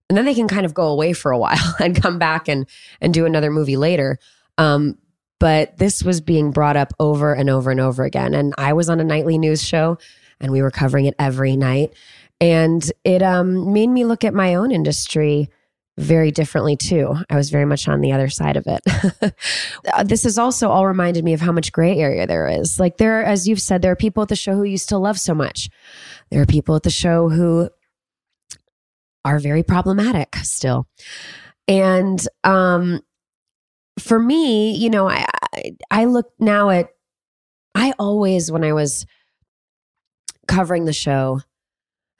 and 0.08 0.18
then 0.18 0.24
they 0.24 0.34
can 0.34 0.48
kind 0.48 0.66
of 0.66 0.74
go 0.74 0.88
away 0.88 1.12
for 1.12 1.30
a 1.30 1.38
while 1.44 1.76
and 1.78 2.00
come 2.00 2.18
back 2.18 2.48
and 2.48 2.66
and 3.00 3.14
do 3.14 3.24
another 3.24 3.52
movie 3.52 3.76
later. 3.76 4.18
Um, 4.56 4.98
but 5.38 5.76
this 5.78 6.02
was 6.02 6.20
being 6.20 6.50
brought 6.50 6.76
up 6.76 6.92
over 6.98 7.32
and 7.32 7.48
over 7.48 7.70
and 7.70 7.80
over 7.80 8.04
again. 8.04 8.34
And 8.34 8.54
I 8.58 8.72
was 8.72 8.88
on 8.88 9.00
a 9.00 9.04
nightly 9.04 9.38
news 9.38 9.62
show 9.62 9.98
and 10.40 10.52
we 10.52 10.62
were 10.62 10.70
covering 10.70 11.06
it 11.06 11.14
every 11.18 11.56
night. 11.56 11.94
And 12.40 12.90
it 13.04 13.22
um, 13.22 13.72
made 13.72 13.88
me 13.88 14.04
look 14.04 14.24
at 14.24 14.34
my 14.34 14.54
own 14.54 14.70
industry 14.70 15.48
very 15.96 16.30
differently 16.30 16.76
too. 16.76 17.16
I 17.28 17.34
was 17.34 17.50
very 17.50 17.64
much 17.64 17.88
on 17.88 18.00
the 18.00 18.12
other 18.12 18.28
side 18.28 18.56
of 18.56 18.66
it. 18.66 19.34
this 20.04 20.22
has 20.22 20.38
also 20.38 20.70
all 20.70 20.86
reminded 20.86 21.24
me 21.24 21.32
of 21.32 21.40
how 21.40 21.50
much 21.50 21.72
gray 21.72 21.98
area 21.98 22.26
there 22.26 22.46
is. 22.46 22.78
Like 22.78 22.98
there, 22.98 23.24
as 23.24 23.48
you've 23.48 23.60
said, 23.60 23.82
there 23.82 23.90
are 23.90 23.96
people 23.96 24.22
at 24.22 24.28
the 24.28 24.36
show 24.36 24.54
who 24.54 24.62
you 24.62 24.78
still 24.78 25.00
love 25.00 25.18
so 25.18 25.34
much. 25.34 25.68
There 26.30 26.40
are 26.40 26.46
people 26.46 26.76
at 26.76 26.84
the 26.84 26.90
show 26.90 27.28
who 27.28 27.68
are 29.24 29.40
very 29.40 29.64
problematic 29.64 30.36
still. 30.36 30.86
And 31.66 32.20
um, 32.44 33.00
for 33.98 34.18
me, 34.18 34.74
you 34.74 34.90
know, 34.90 35.08
I, 35.08 35.26
I 35.90 36.04
look 36.06 36.30
now 36.38 36.70
at, 36.70 36.88
I 37.74 37.92
always, 37.98 38.50
when 38.50 38.64
I 38.64 38.72
was 38.72 39.06
covering 40.46 40.84
the 40.84 40.92
show, 40.92 41.40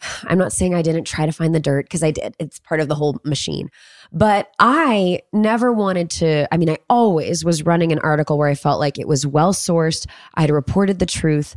I'm 0.24 0.38
not 0.38 0.52
saying 0.52 0.74
I 0.74 0.82
didn't 0.82 1.04
try 1.04 1.26
to 1.26 1.32
find 1.32 1.54
the 1.54 1.60
dirt 1.60 1.86
because 1.86 2.02
I 2.02 2.10
did. 2.10 2.34
It's 2.38 2.58
part 2.58 2.80
of 2.80 2.88
the 2.88 2.94
whole 2.94 3.20
machine. 3.24 3.70
But 4.12 4.50
I 4.58 5.20
never 5.32 5.72
wanted 5.72 6.10
to, 6.10 6.52
I 6.52 6.56
mean, 6.56 6.70
I 6.70 6.78
always 6.88 7.44
was 7.44 7.64
running 7.64 7.92
an 7.92 7.98
article 8.00 8.38
where 8.38 8.48
I 8.48 8.54
felt 8.54 8.80
like 8.80 8.98
it 8.98 9.08
was 9.08 9.26
well 9.26 9.52
sourced. 9.52 10.06
I 10.34 10.42
had 10.42 10.50
reported 10.50 10.98
the 10.98 11.06
truth. 11.06 11.56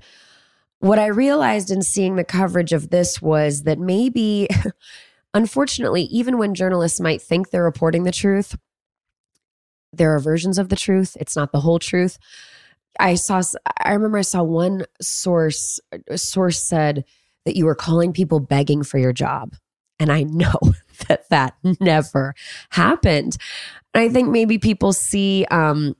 What 0.79 0.99
I 0.99 1.07
realized 1.07 1.69
in 1.69 1.81
seeing 1.83 2.15
the 2.15 2.23
coverage 2.23 2.73
of 2.73 2.89
this 2.89 3.21
was 3.21 3.63
that 3.63 3.77
maybe, 3.77 4.47
unfortunately, 5.33 6.03
even 6.03 6.37
when 6.37 6.55
journalists 6.55 6.99
might 6.99 7.21
think 7.21 7.49
they're 7.49 7.63
reporting 7.63 8.03
the 8.03 8.11
truth, 8.11 8.57
there 9.93 10.15
are 10.15 10.19
versions 10.19 10.57
of 10.57 10.69
the 10.69 10.75
truth. 10.75 11.17
It's 11.19 11.35
not 11.35 11.51
the 11.51 11.59
whole 11.59 11.79
truth. 11.79 12.17
I 12.99 13.15
saw, 13.15 13.41
I 13.79 13.93
remember 13.93 14.17
I 14.17 14.23
saw 14.23 14.43
one 14.43 14.85
source, 15.01 15.79
source 16.15 16.61
said, 16.61 17.05
that 17.45 17.55
you 17.55 17.65
were 17.65 17.75
calling 17.75 18.13
people 18.13 18.39
begging 18.39 18.83
for 18.83 18.97
your 18.97 19.13
job. 19.13 19.55
And 19.99 20.11
I 20.11 20.23
know 20.29 20.59
that 21.07 21.29
that 21.29 21.55
never 21.79 22.35
happened. 22.69 23.37
And 23.93 24.03
I 24.03 24.09
think 24.09 24.29
maybe 24.29 24.57
people 24.57 24.93
see, 24.93 25.45
um, 25.51 25.95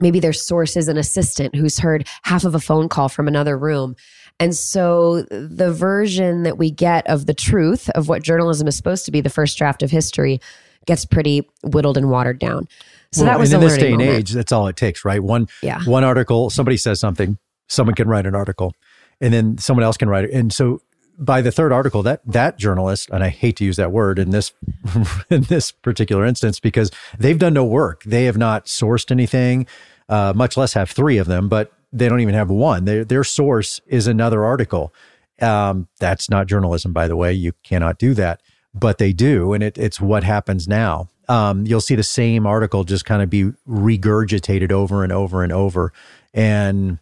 maybe 0.00 0.20
their 0.20 0.32
source 0.32 0.76
is 0.76 0.88
an 0.88 0.96
assistant 0.96 1.54
who's 1.54 1.78
heard 1.78 2.06
half 2.22 2.44
of 2.44 2.54
a 2.54 2.60
phone 2.60 2.88
call 2.88 3.08
from 3.08 3.28
another 3.28 3.58
room. 3.58 3.96
And 4.38 4.56
so 4.56 5.22
the 5.22 5.72
version 5.72 6.44
that 6.44 6.56
we 6.56 6.70
get 6.70 7.06
of 7.06 7.26
the 7.26 7.34
truth 7.34 7.90
of 7.90 8.08
what 8.08 8.22
journalism 8.22 8.66
is 8.66 8.76
supposed 8.76 9.04
to 9.04 9.10
be, 9.10 9.20
the 9.20 9.28
first 9.28 9.58
draft 9.58 9.82
of 9.82 9.90
history, 9.90 10.40
gets 10.86 11.04
pretty 11.04 11.48
whittled 11.62 11.96
and 11.96 12.10
watered 12.10 12.38
down. 12.38 12.68
So 13.12 13.22
well, 13.22 13.32
that 13.32 13.38
was 13.38 13.52
in 13.52 13.60
this 13.60 13.76
day 13.76 13.88
and 13.88 13.98
moment. 13.98 14.18
age, 14.18 14.30
that's 14.32 14.52
all 14.52 14.66
it 14.68 14.76
takes, 14.76 15.04
right? 15.04 15.22
One, 15.22 15.48
yeah. 15.62 15.82
one 15.84 16.04
article, 16.04 16.50
somebody 16.50 16.76
says 16.76 17.00
something, 17.00 17.38
someone 17.68 17.94
can 17.94 18.08
write 18.08 18.26
an 18.26 18.34
article 18.34 18.74
and 19.20 19.34
then 19.34 19.58
someone 19.58 19.84
else 19.84 19.96
can 19.96 20.08
write 20.08 20.24
it. 20.24 20.30
And 20.32 20.52
so 20.52 20.80
by 21.18 21.42
the 21.42 21.52
third 21.52 21.72
article, 21.72 22.02
that 22.02 22.22
that 22.24 22.56
journalist, 22.56 23.10
and 23.10 23.22
I 23.22 23.28
hate 23.28 23.56
to 23.56 23.64
use 23.64 23.76
that 23.76 23.92
word 23.92 24.18
in 24.18 24.30
this 24.30 24.52
in 25.30 25.42
this 25.42 25.70
particular 25.70 26.24
instance 26.24 26.58
because 26.58 26.90
they've 27.18 27.38
done 27.38 27.52
no 27.52 27.64
work. 27.64 28.02
They 28.04 28.24
have 28.24 28.38
not 28.38 28.64
sourced 28.64 29.10
anything, 29.10 29.66
uh, 30.08 30.32
much 30.34 30.56
less 30.56 30.72
have 30.72 30.90
three 30.90 31.18
of 31.18 31.26
them, 31.26 31.48
but 31.48 31.72
they 31.92 32.08
don't 32.08 32.20
even 32.20 32.34
have 32.34 32.50
one. 32.50 32.86
Their 32.86 33.04
their 33.04 33.24
source 33.24 33.80
is 33.86 34.06
another 34.06 34.44
article. 34.44 34.94
Um, 35.42 35.88
that's 35.98 36.30
not 36.30 36.46
journalism, 36.46 36.92
by 36.92 37.06
the 37.06 37.16
way. 37.16 37.32
You 37.32 37.52
cannot 37.62 37.98
do 37.98 38.14
that, 38.14 38.42
but 38.74 38.98
they 38.98 39.12
do, 39.12 39.52
and 39.52 39.62
it, 39.62 39.78
it's 39.78 40.00
what 40.00 40.24
happens 40.24 40.68
now. 40.68 41.08
Um, 41.28 41.66
you'll 41.66 41.80
see 41.80 41.94
the 41.94 42.02
same 42.02 42.46
article 42.46 42.84
just 42.84 43.04
kind 43.04 43.22
of 43.22 43.30
be 43.30 43.52
regurgitated 43.68 44.72
over 44.72 45.04
and 45.04 45.12
over 45.12 45.42
and 45.42 45.52
over. 45.52 45.92
And 46.34 46.98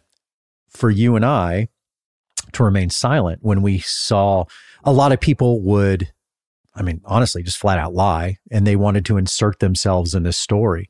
for 0.69 0.89
you 0.89 1.15
and 1.15 1.25
I, 1.25 1.69
to 2.53 2.63
remain 2.63 2.89
silent 2.89 3.39
when 3.41 3.61
we 3.61 3.79
saw 3.79 4.45
a 4.83 4.91
lot 4.91 5.11
of 5.11 5.19
people 5.19 5.61
would, 5.61 6.11
I 6.75 6.81
mean, 6.81 7.01
honestly, 7.05 7.43
just 7.43 7.57
flat 7.57 7.77
out 7.77 7.93
lie 7.93 8.37
and 8.51 8.65
they 8.65 8.75
wanted 8.75 9.05
to 9.05 9.17
insert 9.17 9.59
themselves 9.59 10.13
in 10.13 10.23
this 10.23 10.37
story 10.37 10.89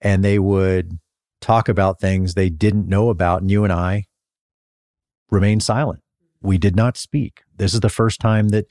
and 0.00 0.24
they 0.24 0.38
would 0.38 0.98
talk 1.40 1.68
about 1.68 2.00
things 2.00 2.34
they 2.34 2.50
didn't 2.50 2.88
know 2.88 3.10
about. 3.10 3.42
And 3.42 3.50
you 3.50 3.64
and 3.64 3.72
I 3.72 4.04
remained 5.30 5.62
silent. 5.62 6.02
We 6.40 6.58
did 6.58 6.76
not 6.76 6.96
speak. 6.96 7.42
This 7.56 7.74
is 7.74 7.80
the 7.80 7.88
first 7.88 8.20
time 8.20 8.48
that 8.48 8.66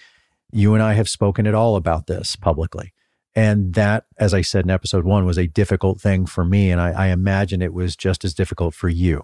you 0.53 0.73
and 0.73 0.83
I 0.83 0.93
have 0.93 1.09
spoken 1.09 1.47
at 1.47 1.55
all 1.55 1.75
about 1.75 2.07
this 2.07 2.35
publicly. 2.35 2.93
And 3.35 3.73
that, 3.73 4.05
as 4.17 4.33
I 4.33 4.41
said 4.41 4.65
in 4.65 4.71
episode 4.71 5.05
one, 5.05 5.25
was 5.25 5.39
a 5.39 5.47
difficult 5.47 5.99
thing 5.99 6.27
for 6.27 6.45
me. 6.45 6.69
And 6.69 6.79
I, 6.79 6.91
I 6.91 7.07
imagine 7.07 7.61
it 7.61 7.73
was 7.73 7.95
just 7.95 8.23
as 8.23 8.35
difficult 8.35 8.75
for 8.75 8.89
you. 8.89 9.23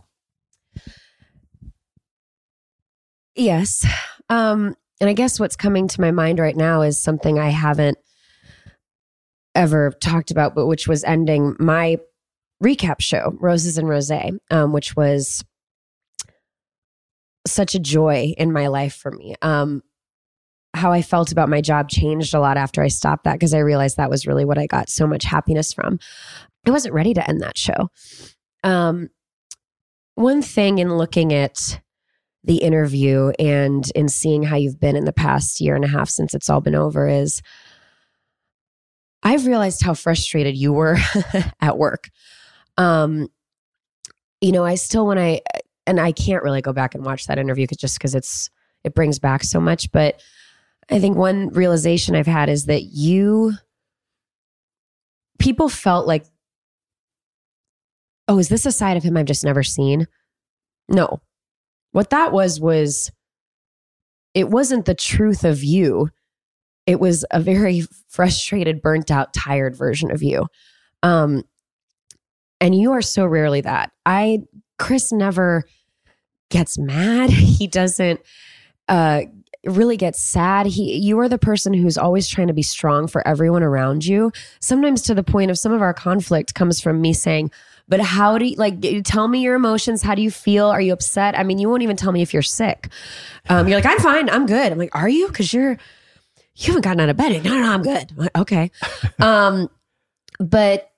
Yes. 3.36 3.86
Um, 4.30 4.76
and 5.00 5.10
I 5.10 5.14
guess 5.14 5.40
what's 5.40 5.56
coming 5.56 5.88
to 5.88 6.02
my 6.02 6.12
mind 6.12 6.40
right 6.40 6.58
now 6.58 6.82
is 6.82 7.02
something 7.02 7.38
I 7.38 7.50
haven't 7.50 8.00
ever 9.54 9.92
talked 10.02 10.32
about, 10.32 10.56
but 10.56 10.66
which 10.66 10.88
was 10.88 11.04
ending 11.04 11.56
my 11.60 11.98
recap 12.64 13.02
show, 13.02 13.38
Roses 13.40 13.78
and 13.78 13.88
Rosé, 13.88 14.38
um, 14.50 14.74
which 14.74 14.96
was 14.96 15.44
such 17.48 17.76
a 17.76 17.80
joy 17.80 18.34
in 18.38 18.52
my 18.52 18.68
life 18.68 18.96
for 18.96 19.12
me. 19.12 19.36
Um, 19.42 19.84
how 20.74 20.92
I 20.92 21.02
felt 21.02 21.32
about 21.32 21.50
my 21.50 21.62
job 21.62 21.90
changed 21.90 22.34
a 22.34 22.40
lot 22.40 22.58
after 22.58 22.82
I 22.82 22.88
stopped 22.88 23.24
that 23.24 23.34
because 23.34 23.54
I 23.54 23.60
realized 23.60 23.98
that 23.98 24.10
was 24.10 24.28
really 24.28 24.46
what 24.46 24.58
I 24.58 24.68
got 24.68 24.90
so 24.90 25.08
much 25.08 25.24
happiness 25.24 25.74
from. 25.74 26.00
I 26.66 26.72
wasn't 26.72 26.94
ready 26.94 27.14
to 27.14 27.28
end 27.28 27.42
that 27.42 27.58
show. 27.58 27.90
Um, 28.64 29.10
one 30.16 30.42
thing 30.42 30.80
in 30.80 30.98
looking 30.98 31.34
at 31.34 31.82
the 32.44 32.58
interview 32.58 33.32
and 33.40 33.90
in 33.96 34.10
seeing 34.10 34.44
how 34.44 34.56
you've 34.56 34.80
been 34.80 34.96
in 34.96 35.06
the 35.06 35.14
past 35.14 35.60
year 35.60 35.76
and 35.76 35.84
a 35.84 35.90
half 35.90 36.10
since 36.10 36.34
it's 36.34 36.50
all 36.50 36.62
been 36.62 36.76
over 36.76 37.08
is 37.08 37.42
I've 39.24 39.46
realized 39.46 39.84
how 39.84 39.94
frustrated 39.94 40.56
you 40.56 40.72
were 40.72 40.98
at 41.62 41.78
work. 41.78 42.10
Um, 42.78 43.28
you 44.40 44.52
know, 44.52 44.64
I 44.64 44.76
still 44.76 45.06
when 45.06 45.18
I 45.18 45.42
and 45.86 46.00
I 46.00 46.12
can't 46.12 46.44
really 46.44 46.62
go 46.62 46.72
back 46.72 46.96
and 46.96 47.04
watch 47.04 47.28
that 47.28 47.40
interview 47.40 47.68
just 47.68 47.98
because 47.98 48.16
it's 48.16 48.50
it 48.84 48.94
brings 48.94 49.20
back 49.20 49.44
so 49.44 49.60
much. 49.60 49.92
But 49.92 50.22
I 50.92 51.00
think 51.00 51.18
one 51.18 51.50
realization 51.50 52.16
I've 52.16 52.28
had 52.28 52.50
is 52.50 52.66
that 52.66 52.84
you 52.84 53.54
people 55.38 55.70
felt 55.70 56.08
like, 56.08 56.26
oh, 58.28 58.38
is 58.40 58.50
this 58.50 58.66
a 58.66 58.72
side 58.72 58.98
of 58.98 59.04
him 59.04 59.18
I've 59.18 59.26
just 59.26 59.46
never 59.46 59.64
seen? 59.64 60.08
No, 60.88 61.22
what 61.92 62.10
that 62.10 62.32
was 62.32 62.60
was 62.60 63.12
it 64.34 64.50
wasn't 64.50 64.86
the 64.86 64.96
truth 64.96 65.44
of 65.44 65.64
you. 65.64 66.10
It 66.86 67.00
was 67.00 67.26
a 67.32 67.40
very 67.40 67.84
frustrated, 68.08 68.82
burnt 68.82 69.12
out, 69.12 69.34
tired 69.34 69.76
version 69.76 70.12
of 70.12 70.24
you. 70.24 70.48
Um, 71.04 71.44
and 72.62 72.76
you 72.76 72.92
are 72.92 73.02
so 73.02 73.26
rarely 73.26 73.62
that. 73.62 73.92
I 74.06 74.40
Chris 74.78 75.12
never 75.12 75.64
gets 76.50 76.78
mad. 76.78 77.30
He 77.60 77.68
doesn't 77.68 78.22
uh 78.88 79.24
really 79.66 79.98
get 79.98 80.16
sad. 80.16 80.66
He 80.68 80.96
you 80.98 81.20
are 81.20 81.30
the 81.30 81.38
person 81.38 81.74
who's 81.74 81.98
always 81.98 82.28
trying 82.28 82.48
to 82.48 82.54
be 82.54 82.64
strong 82.64 83.08
for 83.08 83.28
everyone 83.28 83.64
around 83.64 84.06
you. 84.06 84.32
Sometimes 84.60 85.02
to 85.04 85.14
the 85.14 85.24
point 85.24 85.52
of 85.52 85.60
some 85.60 85.74
of 85.74 85.82
our 85.82 85.94
conflict 85.94 86.56
comes 86.56 86.80
from 86.80 87.02
me 87.02 87.14
saying, 87.14 87.52
but 87.88 88.00
how 88.00 88.38
do 88.38 88.46
you 88.46 88.56
like 88.56 88.80
tell 89.04 89.28
me 89.28 89.42
your 89.42 89.56
emotions? 89.56 90.02
How 90.02 90.16
do 90.16 90.22
you 90.22 90.32
feel? 90.32 90.68
Are 90.68 90.80
you 90.82 90.94
upset? 90.94 91.38
I 91.38 91.44
mean, 91.44 91.58
you 91.58 91.70
won't 91.70 91.84
even 91.84 91.98
tell 91.98 92.12
me 92.12 92.22
if 92.22 92.34
you're 92.34 92.42
sick. 92.42 92.90
Um, 93.50 93.68
you're 93.68 93.78
like, 93.78 93.86
I'm 93.86 94.00
fine, 94.00 94.30
I'm 94.30 94.46
good. 94.46 94.72
I'm 94.72 94.78
like, 94.78 94.96
are 94.96 95.10
you? 95.10 95.28
Because 95.28 95.52
you're 95.54 95.78
you 96.60 96.68
haven't 96.68 96.82
gotten 96.84 97.00
out 97.00 97.10
of 97.10 97.18
bed. 97.18 97.44
No, 97.44 97.52
no, 97.52 97.62
no 97.62 97.72
I'm 97.72 97.82
good. 97.82 98.12
I'm 98.12 98.18
like, 98.18 98.38
okay. 98.38 98.72
Um, 99.20 99.70
But 100.40 100.92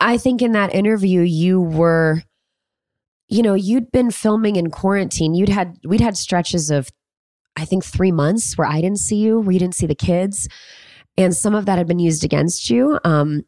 I 0.00 0.16
think 0.18 0.42
in 0.42 0.52
that 0.52 0.74
interview, 0.74 1.20
you 1.20 1.60
were, 1.60 2.22
you 3.28 3.42
know, 3.42 3.54
you'd 3.54 3.92
been 3.92 4.10
filming 4.10 4.56
in 4.56 4.70
quarantine. 4.70 5.34
You'd 5.34 5.48
had, 5.48 5.78
we'd 5.84 6.00
had 6.00 6.16
stretches 6.16 6.70
of, 6.70 6.90
I 7.56 7.64
think, 7.64 7.84
three 7.84 8.12
months 8.12 8.56
where 8.56 8.66
I 8.66 8.80
didn't 8.80 8.98
see 8.98 9.16
you, 9.16 9.40
where 9.40 9.52
you 9.52 9.58
didn't 9.58 9.74
see 9.74 9.86
the 9.86 9.94
kids. 9.94 10.48
And 11.16 11.34
some 11.36 11.54
of 11.54 11.66
that 11.66 11.78
had 11.78 11.86
been 11.86 11.98
used 11.98 12.24
against 12.24 12.70
you. 12.70 12.98
Um, 13.04 13.44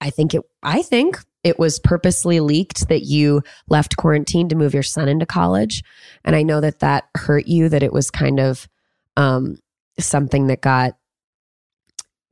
I 0.00 0.10
think 0.10 0.34
it, 0.34 0.42
I 0.62 0.82
think 0.82 1.18
it 1.42 1.58
was 1.58 1.78
purposely 1.78 2.40
leaked 2.40 2.88
that 2.88 3.02
you 3.04 3.42
left 3.68 3.96
quarantine 3.96 4.48
to 4.48 4.56
move 4.56 4.74
your 4.74 4.82
son 4.82 5.08
into 5.08 5.26
college. 5.26 5.82
And 6.24 6.36
I 6.36 6.42
know 6.42 6.60
that 6.60 6.80
that 6.80 7.08
hurt 7.16 7.46
you, 7.46 7.68
that 7.68 7.82
it 7.82 7.92
was 7.92 8.10
kind 8.10 8.38
of 8.38 8.68
um, 9.16 9.58
something 9.98 10.48
that 10.48 10.60
got 10.60 10.96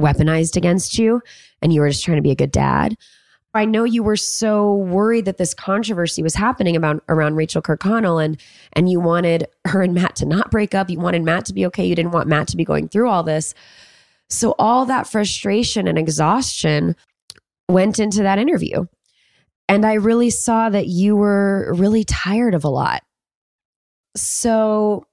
weaponized 0.01 0.57
against 0.57 0.99
you 0.99 1.23
and 1.63 1.73
you 1.73 1.81
were 1.81 1.89
just 1.89 2.05
trying 2.05 2.19
to 2.19 2.23
be 2.23 2.31
a 2.31 2.37
good 2.37 2.53
dad. 2.53 2.97
I 3.57 3.65
know 3.65 3.85
you 3.85 4.03
were 4.03 4.17
so 4.17 4.75
worried 4.75 5.25
that 5.25 5.39
this 5.39 5.55
controversy 5.55 6.23
was 6.23 6.35
happening 6.35 6.77
about 6.77 7.03
around 7.09 7.37
Rachel 7.37 7.63
Kirkconnell 7.63 8.25
and 8.25 8.41
and 8.73 8.89
you 8.89 9.01
wanted 9.01 9.47
her 9.67 9.83
and 9.83 9.95
Matt 9.95 10.17
to 10.17 10.27
not 10.27 10.51
break 10.51 10.75
up. 10.75 10.91
You 10.91 10.99
wanted 10.99 11.23
Matt 11.23 11.47
to 11.47 11.53
be 11.53 11.67
okay. 11.67 11.87
You 11.87 11.95
didn't 11.95 12.13
want 12.13 12.29
Matt 12.29 12.49
to 12.49 12.57
be 12.57 12.65
going 12.65 12.89
through 12.89 13.09
all 13.09 13.23
this. 13.23 13.55
So 14.29 14.55
all 14.59 14.87
that 14.87 15.07
frustration 15.07 15.87
and 15.87 15.99
exhaustion 15.99 16.97
went 17.69 17.99
into 17.99 18.23
that 18.23 18.39
interview. 18.39 18.87
And 19.69 19.85
I 19.85 19.95
really 19.95 20.31
saw 20.31 20.69
that 20.69 20.87
you 20.87 21.17
were 21.17 21.73
really 21.75 22.05
tired 22.05 22.55
of 22.55 22.65
a 22.65 22.69
lot. 22.69 23.03
So 24.17 25.07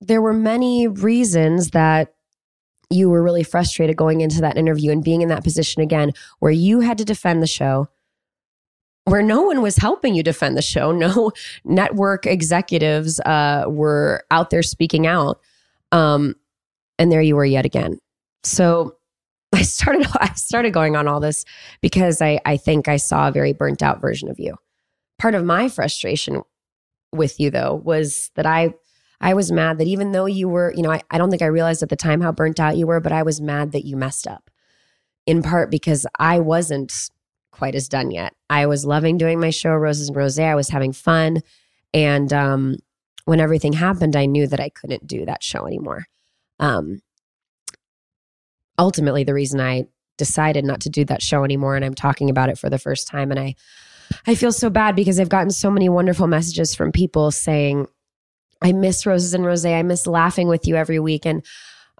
there 0.00 0.22
were 0.22 0.32
many 0.32 0.86
reasons 0.86 1.70
that 1.70 2.14
you 2.94 3.10
were 3.10 3.22
really 3.22 3.42
frustrated 3.42 3.96
going 3.96 4.20
into 4.20 4.40
that 4.40 4.56
interview 4.56 4.90
and 4.90 5.02
being 5.02 5.22
in 5.22 5.28
that 5.28 5.44
position 5.44 5.82
again 5.82 6.12
where 6.38 6.52
you 6.52 6.80
had 6.80 6.98
to 6.98 7.04
defend 7.04 7.42
the 7.42 7.46
show, 7.46 7.88
where 9.04 9.22
no 9.22 9.42
one 9.42 9.60
was 9.60 9.76
helping 9.76 10.14
you 10.14 10.22
defend 10.22 10.56
the 10.56 10.62
show. 10.62 10.92
No 11.04 11.32
network 11.64 12.26
executives 12.26 13.20
uh, 13.20 13.64
were 13.66 14.24
out 14.30 14.50
there 14.50 14.62
speaking 14.62 15.06
out. 15.06 15.40
Um, 15.92 16.36
and 16.98 17.10
there 17.10 17.22
you 17.22 17.36
were 17.36 17.44
yet 17.44 17.64
again. 17.66 17.98
So 18.42 18.96
I 19.54 19.62
started 19.62 20.06
I 20.20 20.32
started 20.34 20.72
going 20.72 20.96
on 20.96 21.08
all 21.08 21.20
this 21.20 21.44
because 21.80 22.20
I 22.22 22.40
I 22.44 22.56
think 22.56 22.88
I 22.88 22.96
saw 22.96 23.28
a 23.28 23.32
very 23.32 23.52
burnt 23.52 23.82
out 23.82 24.00
version 24.00 24.28
of 24.28 24.38
you. 24.38 24.56
Part 25.18 25.34
of 25.34 25.44
my 25.44 25.68
frustration 25.68 26.42
with 27.12 27.38
you 27.38 27.50
though 27.50 27.74
was 27.74 28.30
that 28.34 28.46
I 28.46 28.74
I 29.24 29.32
was 29.32 29.50
mad 29.50 29.78
that 29.78 29.88
even 29.88 30.12
though 30.12 30.26
you 30.26 30.50
were, 30.50 30.70
you 30.76 30.82
know, 30.82 30.92
I, 30.92 31.00
I 31.10 31.16
don't 31.16 31.30
think 31.30 31.40
I 31.40 31.46
realized 31.46 31.82
at 31.82 31.88
the 31.88 31.96
time 31.96 32.20
how 32.20 32.30
burnt 32.30 32.60
out 32.60 32.76
you 32.76 32.86
were, 32.86 33.00
but 33.00 33.10
I 33.10 33.22
was 33.22 33.40
mad 33.40 33.72
that 33.72 33.86
you 33.86 33.96
messed 33.96 34.26
up. 34.26 34.50
In 35.26 35.42
part 35.42 35.70
because 35.70 36.06
I 36.18 36.40
wasn't 36.40 36.92
quite 37.50 37.74
as 37.74 37.88
done 37.88 38.10
yet. 38.10 38.34
I 38.50 38.66
was 38.66 38.84
loving 38.84 39.16
doing 39.16 39.40
my 39.40 39.48
show, 39.48 39.72
Roses 39.72 40.08
and 40.08 40.16
Rosé. 40.16 40.44
I 40.44 40.54
was 40.54 40.68
having 40.68 40.92
fun. 40.92 41.38
And 41.94 42.30
um, 42.34 42.76
when 43.24 43.40
everything 43.40 43.72
happened, 43.72 44.14
I 44.14 44.26
knew 44.26 44.46
that 44.46 44.60
I 44.60 44.68
couldn't 44.68 45.06
do 45.06 45.24
that 45.24 45.42
show 45.42 45.66
anymore. 45.66 46.04
Um, 46.60 47.00
ultimately 48.78 49.24
the 49.24 49.32
reason 49.32 49.58
I 49.58 49.86
decided 50.18 50.66
not 50.66 50.82
to 50.82 50.90
do 50.90 51.04
that 51.06 51.22
show 51.22 51.44
anymore 51.44 51.76
and 51.76 51.84
I'm 51.84 51.94
talking 51.94 52.28
about 52.28 52.50
it 52.50 52.58
for 52.58 52.68
the 52.68 52.78
first 52.78 53.08
time 53.08 53.30
and 53.30 53.40
I 53.40 53.54
I 54.26 54.34
feel 54.34 54.52
so 54.52 54.68
bad 54.68 54.94
because 54.94 55.18
I've 55.18 55.30
gotten 55.30 55.50
so 55.50 55.70
many 55.70 55.88
wonderful 55.88 56.26
messages 56.26 56.74
from 56.74 56.92
people 56.92 57.30
saying 57.30 57.86
I 58.64 58.72
miss 58.72 59.06
Roses 59.06 59.34
and 59.34 59.44
Rosé. 59.44 59.78
I 59.78 59.82
miss 59.82 60.06
laughing 60.06 60.48
with 60.48 60.66
you 60.66 60.74
every 60.74 60.98
week 60.98 61.26
and 61.26 61.44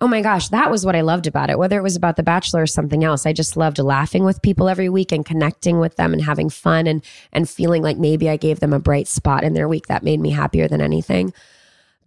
oh 0.00 0.08
my 0.08 0.22
gosh, 0.22 0.48
that 0.48 0.70
was 0.70 0.84
what 0.84 0.96
I 0.96 1.02
loved 1.02 1.26
about 1.26 1.50
it. 1.50 1.58
Whether 1.58 1.78
it 1.78 1.82
was 1.82 1.94
about 1.94 2.16
The 2.16 2.24
Bachelor 2.24 2.62
or 2.62 2.66
something 2.66 3.04
else, 3.04 3.26
I 3.26 3.32
just 3.32 3.56
loved 3.56 3.78
laughing 3.78 4.24
with 4.24 4.42
people 4.42 4.68
every 4.68 4.88
week 4.88 5.12
and 5.12 5.24
connecting 5.24 5.78
with 5.78 5.94
them 5.96 6.12
and 6.12 6.22
having 6.22 6.50
fun 6.50 6.86
and 6.86 7.04
and 7.32 7.48
feeling 7.48 7.82
like 7.82 7.96
maybe 7.96 8.28
I 8.28 8.36
gave 8.36 8.58
them 8.58 8.72
a 8.72 8.80
bright 8.80 9.06
spot 9.06 9.44
in 9.44 9.54
their 9.54 9.68
week 9.68 9.86
that 9.86 10.02
made 10.02 10.20
me 10.20 10.30
happier 10.30 10.66
than 10.66 10.80
anything. 10.80 11.32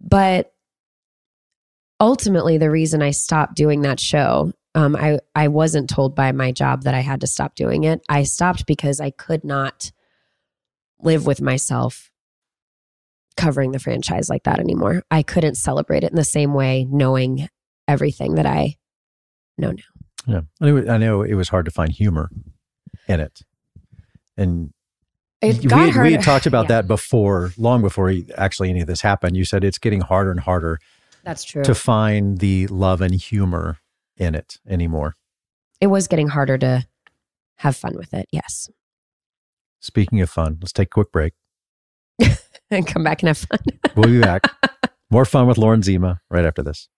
But 0.00 0.52
ultimately 1.98 2.58
the 2.58 2.70
reason 2.70 3.00
I 3.00 3.12
stopped 3.12 3.54
doing 3.54 3.82
that 3.82 4.00
show 4.00 4.52
um, 4.74 4.94
I 4.94 5.18
I 5.34 5.48
wasn't 5.48 5.88
told 5.88 6.14
by 6.14 6.32
my 6.32 6.52
job 6.52 6.82
that 6.82 6.94
I 6.94 7.00
had 7.00 7.20
to 7.22 7.26
stop 7.26 7.54
doing 7.54 7.84
it. 7.84 8.02
I 8.08 8.24
stopped 8.24 8.66
because 8.66 9.00
I 9.00 9.10
could 9.10 9.44
not 9.44 9.92
live 11.00 11.26
with 11.26 11.40
myself 11.40 12.10
covering 13.38 13.70
the 13.70 13.78
franchise 13.78 14.28
like 14.28 14.42
that 14.42 14.58
anymore. 14.58 15.02
I 15.10 15.22
couldn't 15.22 15.54
celebrate 15.54 16.04
it 16.04 16.10
in 16.10 16.16
the 16.16 16.24
same 16.24 16.52
way, 16.52 16.84
knowing 16.90 17.48
everything 17.86 18.34
that 18.34 18.44
I 18.44 18.76
know 19.56 19.72
now. 20.26 20.42
Yeah, 20.60 20.92
I 20.92 20.98
know 20.98 21.22
it 21.22 21.34
was 21.34 21.48
hard 21.48 21.64
to 21.64 21.70
find 21.70 21.90
humor 21.90 22.28
in 23.06 23.20
it, 23.20 23.40
and 24.36 24.74
it 25.40 25.64
we, 25.64 25.70
had, 25.70 25.96
we 25.96 26.12
had 26.12 26.22
talked 26.22 26.44
about 26.44 26.64
yeah. 26.68 26.82
that 26.82 26.88
before, 26.88 27.52
long 27.56 27.80
before 27.80 28.12
actually 28.36 28.68
any 28.68 28.80
of 28.80 28.88
this 28.88 29.00
happened. 29.00 29.36
You 29.36 29.44
said 29.44 29.64
it's 29.64 29.78
getting 29.78 30.02
harder 30.02 30.32
and 30.32 30.40
harder. 30.40 30.80
That's 31.22 31.44
true. 31.44 31.62
To 31.64 31.74
find 31.74 32.38
the 32.38 32.66
love 32.66 33.00
and 33.00 33.14
humor 33.14 33.78
in 34.16 34.34
it 34.34 34.58
anymore. 34.68 35.14
It 35.80 35.86
was 35.86 36.08
getting 36.08 36.28
harder 36.28 36.58
to 36.58 36.86
have 37.58 37.76
fun 37.76 37.94
with 37.96 38.12
it. 38.12 38.26
Yes. 38.32 38.68
Speaking 39.80 40.20
of 40.20 40.28
fun, 40.28 40.58
let's 40.60 40.72
take 40.72 40.88
a 40.88 40.90
quick 40.90 41.12
break 41.12 41.34
and 42.70 42.86
come 42.86 43.02
back 43.04 43.22
and 43.22 43.28
have 43.28 43.38
fun. 43.38 43.58
we'll 43.96 44.10
be 44.10 44.20
back. 44.20 44.42
More 45.10 45.24
fun 45.24 45.46
with 45.46 45.58
Lauren 45.58 45.82
Zima 45.82 46.20
right 46.30 46.44
after 46.44 46.62
this. 46.62 46.88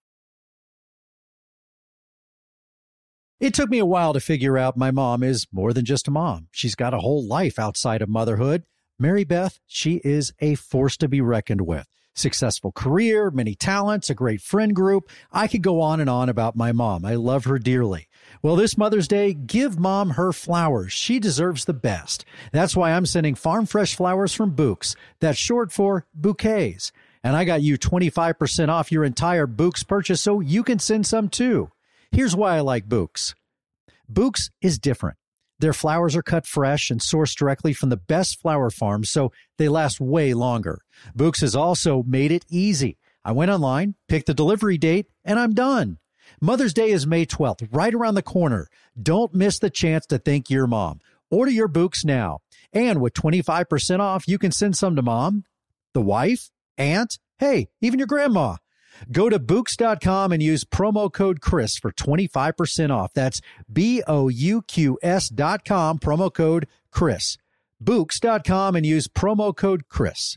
It 3.38 3.54
took 3.54 3.70
me 3.70 3.78
a 3.78 3.86
while 3.86 4.12
to 4.12 4.20
figure 4.20 4.58
out 4.58 4.76
my 4.76 4.90
mom 4.90 5.22
is 5.22 5.46
more 5.50 5.72
than 5.72 5.86
just 5.86 6.08
a 6.08 6.10
mom. 6.10 6.48
She's 6.50 6.74
got 6.74 6.92
a 6.92 6.98
whole 6.98 7.26
life 7.26 7.58
outside 7.58 8.02
of 8.02 8.08
motherhood. 8.08 8.64
Mary 8.98 9.24
Beth, 9.24 9.60
she 9.66 10.02
is 10.04 10.34
a 10.40 10.56
force 10.56 10.98
to 10.98 11.08
be 11.08 11.22
reckoned 11.22 11.62
with 11.62 11.86
successful 12.14 12.72
career, 12.72 13.30
many 13.30 13.54
talents, 13.54 14.10
a 14.10 14.14
great 14.14 14.40
friend 14.40 14.74
group. 14.74 15.08
I 15.32 15.48
could 15.48 15.62
go 15.62 15.80
on 15.80 16.00
and 16.00 16.10
on 16.10 16.28
about 16.28 16.56
my 16.56 16.72
mom. 16.72 17.04
I 17.04 17.14
love 17.14 17.44
her 17.44 17.58
dearly. 17.58 18.08
Well, 18.42 18.56
this 18.56 18.78
Mother's 18.78 19.06
Day, 19.06 19.34
give 19.34 19.78
mom 19.78 20.10
her 20.10 20.32
flowers. 20.32 20.94
She 20.94 21.18
deserves 21.18 21.66
the 21.66 21.74
best. 21.74 22.24
That's 22.52 22.74
why 22.74 22.92
I'm 22.92 23.04
sending 23.04 23.34
farm 23.34 23.66
fresh 23.66 23.94
flowers 23.94 24.32
from 24.32 24.56
Bouqs. 24.56 24.96
That's 25.20 25.38
short 25.38 25.72
for 25.72 26.06
bouquets. 26.14 26.90
And 27.22 27.36
I 27.36 27.44
got 27.44 27.60
you 27.60 27.76
25% 27.76 28.70
off 28.70 28.90
your 28.90 29.04
entire 29.04 29.46
Bouqs 29.46 29.86
purchase 29.86 30.22
so 30.22 30.40
you 30.40 30.62
can 30.62 30.78
send 30.78 31.06
some 31.06 31.28
too. 31.28 31.70
Here's 32.12 32.34
why 32.34 32.56
I 32.56 32.60
like 32.60 32.88
Bouqs. 32.88 33.34
Bouqs 34.10 34.50
is 34.62 34.78
different. 34.78 35.18
Their 35.58 35.74
flowers 35.74 36.16
are 36.16 36.22
cut 36.22 36.46
fresh 36.46 36.90
and 36.90 37.00
sourced 37.00 37.36
directly 37.36 37.74
from 37.74 37.90
the 37.90 37.98
best 37.98 38.40
flower 38.40 38.70
farms, 38.70 39.10
so 39.10 39.30
they 39.58 39.68
last 39.68 40.00
way 40.00 40.32
longer. 40.32 40.80
Bouqs 41.14 41.42
has 41.42 41.54
also 41.54 42.02
made 42.04 42.32
it 42.32 42.46
easy. 42.48 42.96
I 43.22 43.32
went 43.32 43.50
online, 43.50 43.96
picked 44.08 44.26
the 44.26 44.34
delivery 44.34 44.78
date, 44.78 45.06
and 45.26 45.38
I'm 45.38 45.52
done. 45.52 45.98
Mother's 46.40 46.74
Day 46.74 46.90
is 46.90 47.06
May 47.06 47.26
12th, 47.26 47.68
right 47.72 47.94
around 47.94 48.14
the 48.14 48.22
corner. 48.22 48.68
Don't 49.00 49.34
miss 49.34 49.58
the 49.58 49.70
chance 49.70 50.06
to 50.06 50.18
thank 50.18 50.50
your 50.50 50.66
mom. 50.66 51.00
Order 51.30 51.50
your 51.50 51.68
Bouqs 51.68 52.04
now. 52.04 52.40
And 52.72 53.00
with 53.00 53.14
25% 53.14 54.00
off, 54.00 54.26
you 54.28 54.38
can 54.38 54.52
send 54.52 54.76
some 54.76 54.96
to 54.96 55.02
mom, 55.02 55.44
the 55.94 56.00
wife, 56.00 56.50
aunt, 56.78 57.18
hey, 57.38 57.68
even 57.80 57.98
your 57.98 58.06
grandma. 58.06 58.56
Go 59.10 59.28
to 59.28 59.38
Bouqs.com 59.38 60.32
and 60.32 60.42
use 60.42 60.64
promo 60.64 61.12
code 61.12 61.40
Chris 61.40 61.76
for 61.78 61.92
25% 61.92 62.90
off. 62.90 63.12
That's 63.14 63.40
B 63.72 64.02
O 64.06 64.28
U 64.28 64.62
Q 64.62 64.98
S.com, 65.02 65.98
promo 65.98 66.32
code 66.32 66.66
Chris. 66.90 67.36
Bouqs.com 67.82 68.76
and 68.76 68.84
use 68.84 69.08
promo 69.08 69.56
code 69.56 69.88
Chris. 69.88 70.36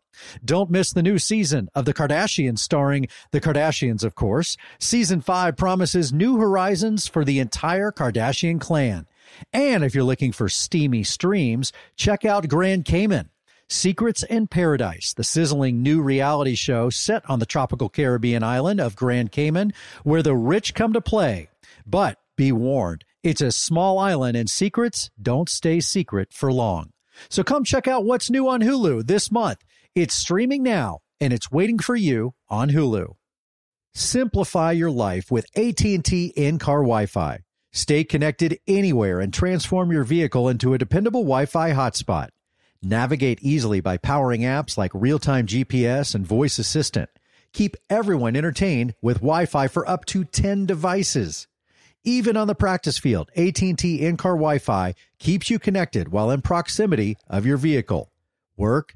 Don't 0.43 0.69
miss 0.69 0.91
the 0.91 1.03
new 1.03 1.17
season 1.17 1.69
of 1.75 1.85
The 1.85 1.93
Kardashians, 1.93 2.59
starring 2.59 3.07
The 3.31 3.41
Kardashians, 3.41 4.03
of 4.03 4.15
course. 4.15 4.57
Season 4.79 5.21
5 5.21 5.55
promises 5.57 6.13
new 6.13 6.37
horizons 6.37 7.07
for 7.07 7.23
the 7.23 7.39
entire 7.39 7.91
Kardashian 7.91 8.59
clan. 8.59 9.07
And 9.53 9.83
if 9.83 9.95
you're 9.95 10.03
looking 10.03 10.31
for 10.31 10.49
steamy 10.49 11.03
streams, 11.03 11.71
check 11.95 12.25
out 12.25 12.47
Grand 12.47 12.85
Cayman. 12.85 13.29
Secrets 13.69 14.23
in 14.23 14.47
Paradise, 14.47 15.13
the 15.13 15.23
sizzling 15.23 15.81
new 15.81 16.01
reality 16.01 16.55
show 16.55 16.89
set 16.89 17.27
on 17.29 17.39
the 17.39 17.45
tropical 17.45 17.87
Caribbean 17.87 18.43
island 18.43 18.81
of 18.81 18.97
Grand 18.97 19.31
Cayman, 19.31 19.71
where 20.03 20.21
the 20.21 20.35
rich 20.35 20.73
come 20.73 20.91
to 20.91 20.99
play. 20.99 21.47
But 21.85 22.19
be 22.35 22.51
warned, 22.51 23.05
it's 23.23 23.39
a 23.39 23.51
small 23.51 23.97
island 23.97 24.35
and 24.35 24.49
secrets 24.49 25.09
don't 25.21 25.47
stay 25.47 25.79
secret 25.79 26.33
for 26.33 26.51
long. 26.51 26.91
So 27.29 27.43
come 27.43 27.63
check 27.63 27.87
out 27.87 28.03
what's 28.03 28.29
new 28.29 28.49
on 28.49 28.61
Hulu 28.61 29.07
this 29.07 29.31
month. 29.31 29.59
It's 29.93 30.13
streaming 30.13 30.63
now 30.63 30.99
and 31.19 31.33
it's 31.33 31.51
waiting 31.51 31.77
for 31.77 31.97
you 31.97 32.33
on 32.47 32.69
Hulu. 32.69 33.15
Simplify 33.93 34.71
your 34.71 34.89
life 34.89 35.29
with 35.29 35.45
AT&T 35.57 36.33
in-car 36.37 36.77
Wi-Fi. 36.77 37.39
Stay 37.73 38.05
connected 38.05 38.57
anywhere 38.67 39.19
and 39.19 39.33
transform 39.33 39.91
your 39.91 40.05
vehicle 40.05 40.47
into 40.47 40.73
a 40.73 40.77
dependable 40.77 41.23
Wi-Fi 41.23 41.71
hotspot. 41.73 42.29
Navigate 42.81 43.39
easily 43.41 43.81
by 43.81 43.97
powering 43.97 44.41
apps 44.41 44.77
like 44.77 44.91
real-time 44.93 45.45
GPS 45.45 46.15
and 46.15 46.25
voice 46.25 46.57
assistant. 46.57 47.09
Keep 47.51 47.75
everyone 47.89 48.37
entertained 48.37 48.95
with 49.01 49.17
Wi-Fi 49.17 49.67
for 49.67 49.87
up 49.89 50.05
to 50.05 50.23
10 50.23 50.65
devices. 50.65 51.49
Even 52.05 52.37
on 52.37 52.47
the 52.47 52.55
practice 52.55 52.97
field, 52.97 53.29
AT&T 53.35 54.01
in-car 54.01 54.35
Wi-Fi 54.35 54.93
keeps 55.19 55.49
you 55.49 55.59
connected 55.59 56.13
while 56.13 56.31
in 56.31 56.41
proximity 56.41 57.17
of 57.27 57.45
your 57.45 57.57
vehicle. 57.57 58.09
Work, 58.55 58.95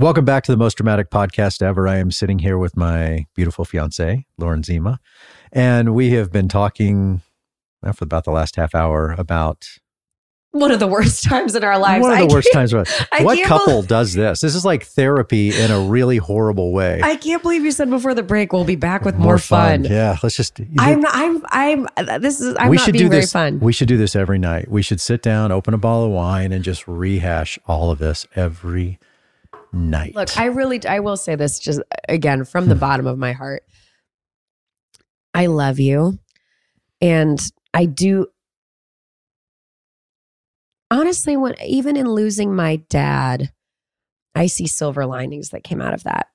Welcome 0.00 0.24
back 0.24 0.44
to 0.44 0.52
the 0.52 0.56
most 0.56 0.76
dramatic 0.76 1.10
podcast 1.10 1.60
ever. 1.60 1.88
I 1.88 1.96
am 1.96 2.12
sitting 2.12 2.38
here 2.38 2.56
with 2.56 2.76
my 2.76 3.26
beautiful 3.34 3.64
fiance, 3.64 4.24
Lauren 4.38 4.62
Zima, 4.62 5.00
and 5.52 5.92
we 5.92 6.10
have 6.10 6.30
been 6.30 6.46
talking 6.46 7.20
for 7.82 8.04
about 8.04 8.22
the 8.22 8.30
last 8.30 8.54
half 8.54 8.76
hour 8.76 9.16
about 9.18 9.66
one 10.52 10.70
of 10.70 10.78
the 10.78 10.86
worst 10.86 11.24
times 11.28 11.56
in 11.56 11.64
our 11.64 11.76
lives. 11.80 12.02
one 12.02 12.12
of 12.12 12.18
I 12.18 12.26
the 12.28 12.32
worst 12.32 12.48
times. 12.52 12.72
What 13.20 13.44
couple 13.44 13.66
bel- 13.66 13.82
does 13.82 14.14
this? 14.14 14.40
This 14.40 14.54
is 14.54 14.64
like 14.64 14.84
therapy 14.84 15.48
in 15.50 15.72
a 15.72 15.80
really 15.80 16.18
horrible 16.18 16.72
way. 16.72 17.00
I 17.02 17.16
can't 17.16 17.42
believe 17.42 17.64
you 17.64 17.72
said 17.72 17.90
before 17.90 18.14
the 18.14 18.22
break 18.22 18.52
we'll 18.52 18.62
be 18.62 18.76
back 18.76 19.04
with 19.04 19.16
more, 19.16 19.36
fun. 19.36 19.82
Yeah, 19.82 20.16
let's 20.22 20.36
just. 20.36 20.60
I'm 20.78 21.00
not, 21.00 21.10
I'm 21.12 21.88
I'm 21.98 22.20
this 22.20 22.40
is 22.40 22.54
I'm 22.56 22.68
we 22.68 22.76
not 22.76 22.84
should 22.84 22.96
do 22.96 23.08
this. 23.08 23.32
fun. 23.32 23.58
We 23.58 23.72
should 23.72 23.88
do 23.88 23.96
this 23.96 24.14
every 24.14 24.38
night. 24.38 24.70
We 24.70 24.82
should 24.82 25.00
sit 25.00 25.22
down, 25.22 25.50
open 25.50 25.74
a 25.74 25.78
bottle 25.78 26.04
of 26.04 26.12
wine, 26.12 26.52
and 26.52 26.62
just 26.62 26.86
rehash 26.86 27.58
all 27.66 27.90
of 27.90 27.98
this 27.98 28.28
every 28.36 29.00
night. 29.72 30.14
Look, 30.14 30.36
I 30.38 30.46
really 30.46 30.84
I 30.86 31.00
will 31.00 31.16
say 31.16 31.34
this 31.34 31.58
just 31.58 31.80
again 32.08 32.44
from 32.44 32.64
Hmm. 32.64 32.70
the 32.70 32.76
bottom 32.76 33.06
of 33.06 33.18
my 33.18 33.32
heart. 33.32 33.62
I 35.34 35.46
love 35.46 35.78
you. 35.78 36.18
And 37.00 37.38
I 37.74 37.84
do 37.86 38.26
honestly 40.90 41.36
when 41.36 41.54
even 41.64 41.96
in 41.96 42.08
losing 42.10 42.54
my 42.54 42.76
dad, 42.76 43.52
I 44.34 44.46
see 44.46 44.66
silver 44.66 45.06
linings 45.06 45.50
that 45.50 45.64
came 45.64 45.80
out 45.80 45.94
of 45.94 46.04
that. 46.04 46.28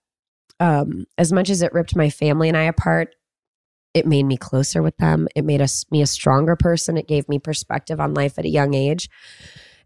Um, 0.59 1.05
as 1.17 1.33
much 1.33 1.49
as 1.49 1.61
it 1.61 1.73
ripped 1.73 1.95
my 1.95 2.09
family 2.09 2.47
and 2.47 2.57
I 2.57 2.63
apart, 2.63 3.15
it 3.93 4.05
made 4.07 4.23
me 4.23 4.37
closer 4.37 4.81
with 4.81 4.95
them. 4.97 5.27
It 5.35 5.43
made 5.45 5.61
us 5.61 5.85
me 5.91 6.01
a 6.01 6.07
stronger 6.07 6.55
person. 6.55 6.97
It 6.97 7.07
gave 7.07 7.27
me 7.27 7.39
perspective 7.39 7.99
on 7.99 8.13
life 8.13 8.37
at 8.39 8.45
a 8.45 8.49
young 8.49 8.73
age. 8.73 9.09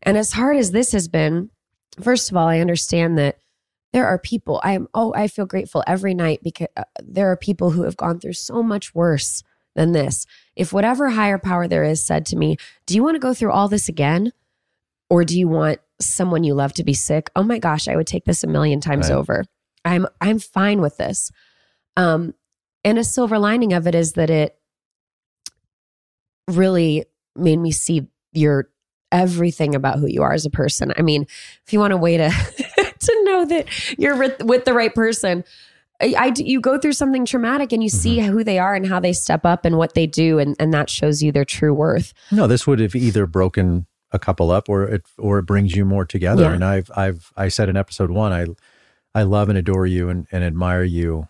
And 0.03 0.17
as 0.17 0.33
hard 0.33 0.57
as 0.57 0.71
this 0.71 0.91
has 0.91 1.07
been, 1.07 1.49
first 2.01 2.29
of 2.31 2.37
all, 2.37 2.47
I 2.47 2.59
understand 2.59 3.17
that 3.17 3.39
there 3.93 4.05
are 4.07 4.19
people 4.19 4.59
I 4.63 4.73
am 4.73 4.87
oh 4.93 5.13
I 5.15 5.27
feel 5.27 5.45
grateful 5.45 5.83
every 5.87 6.13
night 6.13 6.41
because 6.43 6.67
uh, 6.75 6.83
there 7.01 7.31
are 7.31 7.37
people 7.37 7.71
who 7.71 7.83
have 7.83 7.97
gone 7.97 8.19
through 8.19 8.33
so 8.33 8.61
much 8.61 8.93
worse 8.93 9.43
than 9.75 9.91
this. 9.93 10.25
If 10.55 10.73
whatever 10.73 11.09
higher 11.09 11.37
power 11.37 11.67
there 11.67 11.83
is 11.83 12.05
said 12.05 12.25
to 12.27 12.35
me, 12.35 12.57
"Do 12.85 12.95
you 12.95 13.03
want 13.03 13.15
to 13.15 13.19
go 13.19 13.33
through 13.33 13.51
all 13.51 13.67
this 13.67 13.87
again?" 13.89 14.33
or 15.09 15.23
do 15.23 15.39
you 15.39 15.47
want 15.47 15.79
someone 16.01 16.43
you 16.43 16.53
love 16.53 16.73
to 16.73 16.83
be 16.83 16.93
sick? 16.93 17.29
Oh 17.33 17.41
my 17.43 17.59
gosh, 17.59 17.87
I 17.87 17.95
would 17.95 18.07
take 18.07 18.25
this 18.25 18.43
a 18.43 18.47
million 18.47 18.81
times 18.81 19.09
Right. 19.09 19.15
over. 19.15 19.45
I'm 19.85 20.05
I'm 20.19 20.37
fine 20.39 20.81
with 20.81 20.97
this. 20.97 21.31
Um 21.95 22.33
and 22.83 22.99
a 22.99 23.03
silver 23.05 23.39
lining 23.39 23.71
of 23.71 23.87
it 23.87 23.95
is 23.95 24.13
that 24.13 24.29
it 24.29 24.57
really 26.47 27.05
made 27.35 27.57
me 27.57 27.71
see 27.71 28.07
your 28.33 28.69
everything 29.11 29.75
about 29.75 29.99
who 29.99 30.07
you 30.07 30.21
are 30.21 30.33
as 30.33 30.45
a 30.45 30.49
person. 30.49 30.93
I 30.97 31.01
mean, 31.01 31.23
if 31.65 31.73
you 31.73 31.79
want 31.79 31.93
a 31.93 31.97
way 31.97 32.17
to 32.17 32.29
to 32.99 33.23
know 33.23 33.45
that 33.45 33.67
you're 33.97 34.17
with, 34.17 34.43
with 34.43 34.65
the 34.65 34.73
right 34.73 34.93
person, 34.93 35.43
I, 36.01 36.13
I- 36.17 36.33
you 36.35 36.61
go 36.61 36.77
through 36.77 36.93
something 36.93 37.25
traumatic 37.25 37.71
and 37.71 37.81
you 37.81 37.89
see 37.89 38.17
mm-hmm. 38.17 38.31
who 38.31 38.43
they 38.43 38.59
are 38.59 38.75
and 38.75 38.85
how 38.85 38.99
they 38.99 39.13
step 39.13 39.45
up 39.45 39.65
and 39.65 39.77
what 39.77 39.93
they 39.93 40.07
do, 40.07 40.39
and 40.39 40.55
and 40.59 40.73
that 40.73 40.89
shows 40.89 41.23
you 41.23 41.31
their 41.31 41.45
true 41.45 41.73
worth. 41.73 42.13
no, 42.31 42.47
this 42.47 42.67
would 42.67 42.79
have 42.79 42.95
either 42.95 43.25
broken 43.25 43.87
a 44.11 44.19
couple 44.19 44.51
up 44.51 44.69
or 44.69 44.83
it 44.83 45.05
or 45.17 45.39
it 45.39 45.43
brings 45.43 45.75
you 45.75 45.85
more 45.85 46.05
together. 46.05 46.43
Yeah. 46.43 46.53
And 46.53 46.63
I've 46.63 46.91
I've 46.95 47.31
I 47.35 47.47
said 47.47 47.69
in 47.69 47.77
episode 47.77 48.11
one, 48.11 48.31
I 48.31 48.47
I 49.19 49.23
love 49.23 49.49
and 49.49 49.57
adore 49.57 49.87
you 49.87 50.09
and, 50.09 50.27
and 50.31 50.43
admire 50.43 50.83
you 50.83 51.27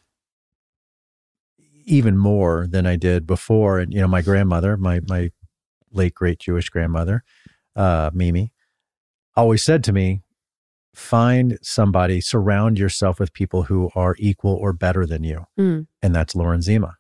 even 1.86 2.18
more 2.18 2.68
than 2.68 2.86
I 2.86 2.98
did 2.98 3.26
before. 3.26 3.80
And 3.80 3.94
you 3.94 4.02
know, 4.02 4.08
my 4.08 4.22
grandmother, 4.22 4.78
my 4.78 5.00
my 5.08 5.32
late 5.92 6.14
great 6.14 6.40
Jewish 6.40 6.70
grandmother, 6.70 7.24
uh, 7.78 8.10
Mimi, 8.14 8.52
always 9.36 9.64
said 9.64 9.84
to 9.86 9.94
me, 9.94 10.24
find 10.94 11.58
somebody, 11.62 12.20
surround 12.22 12.80
yourself 12.80 13.20
with 13.20 13.32
people 13.34 13.64
who 13.64 13.90
are 13.96 14.16
equal 14.20 14.56
or 14.56 14.74
better 14.74 15.06
than 15.06 15.24
you. 15.24 15.46
Mm. 15.60 15.88
And 16.02 16.16
that's 16.16 16.36
Lauren 16.36 16.62
Zima. 16.62 16.96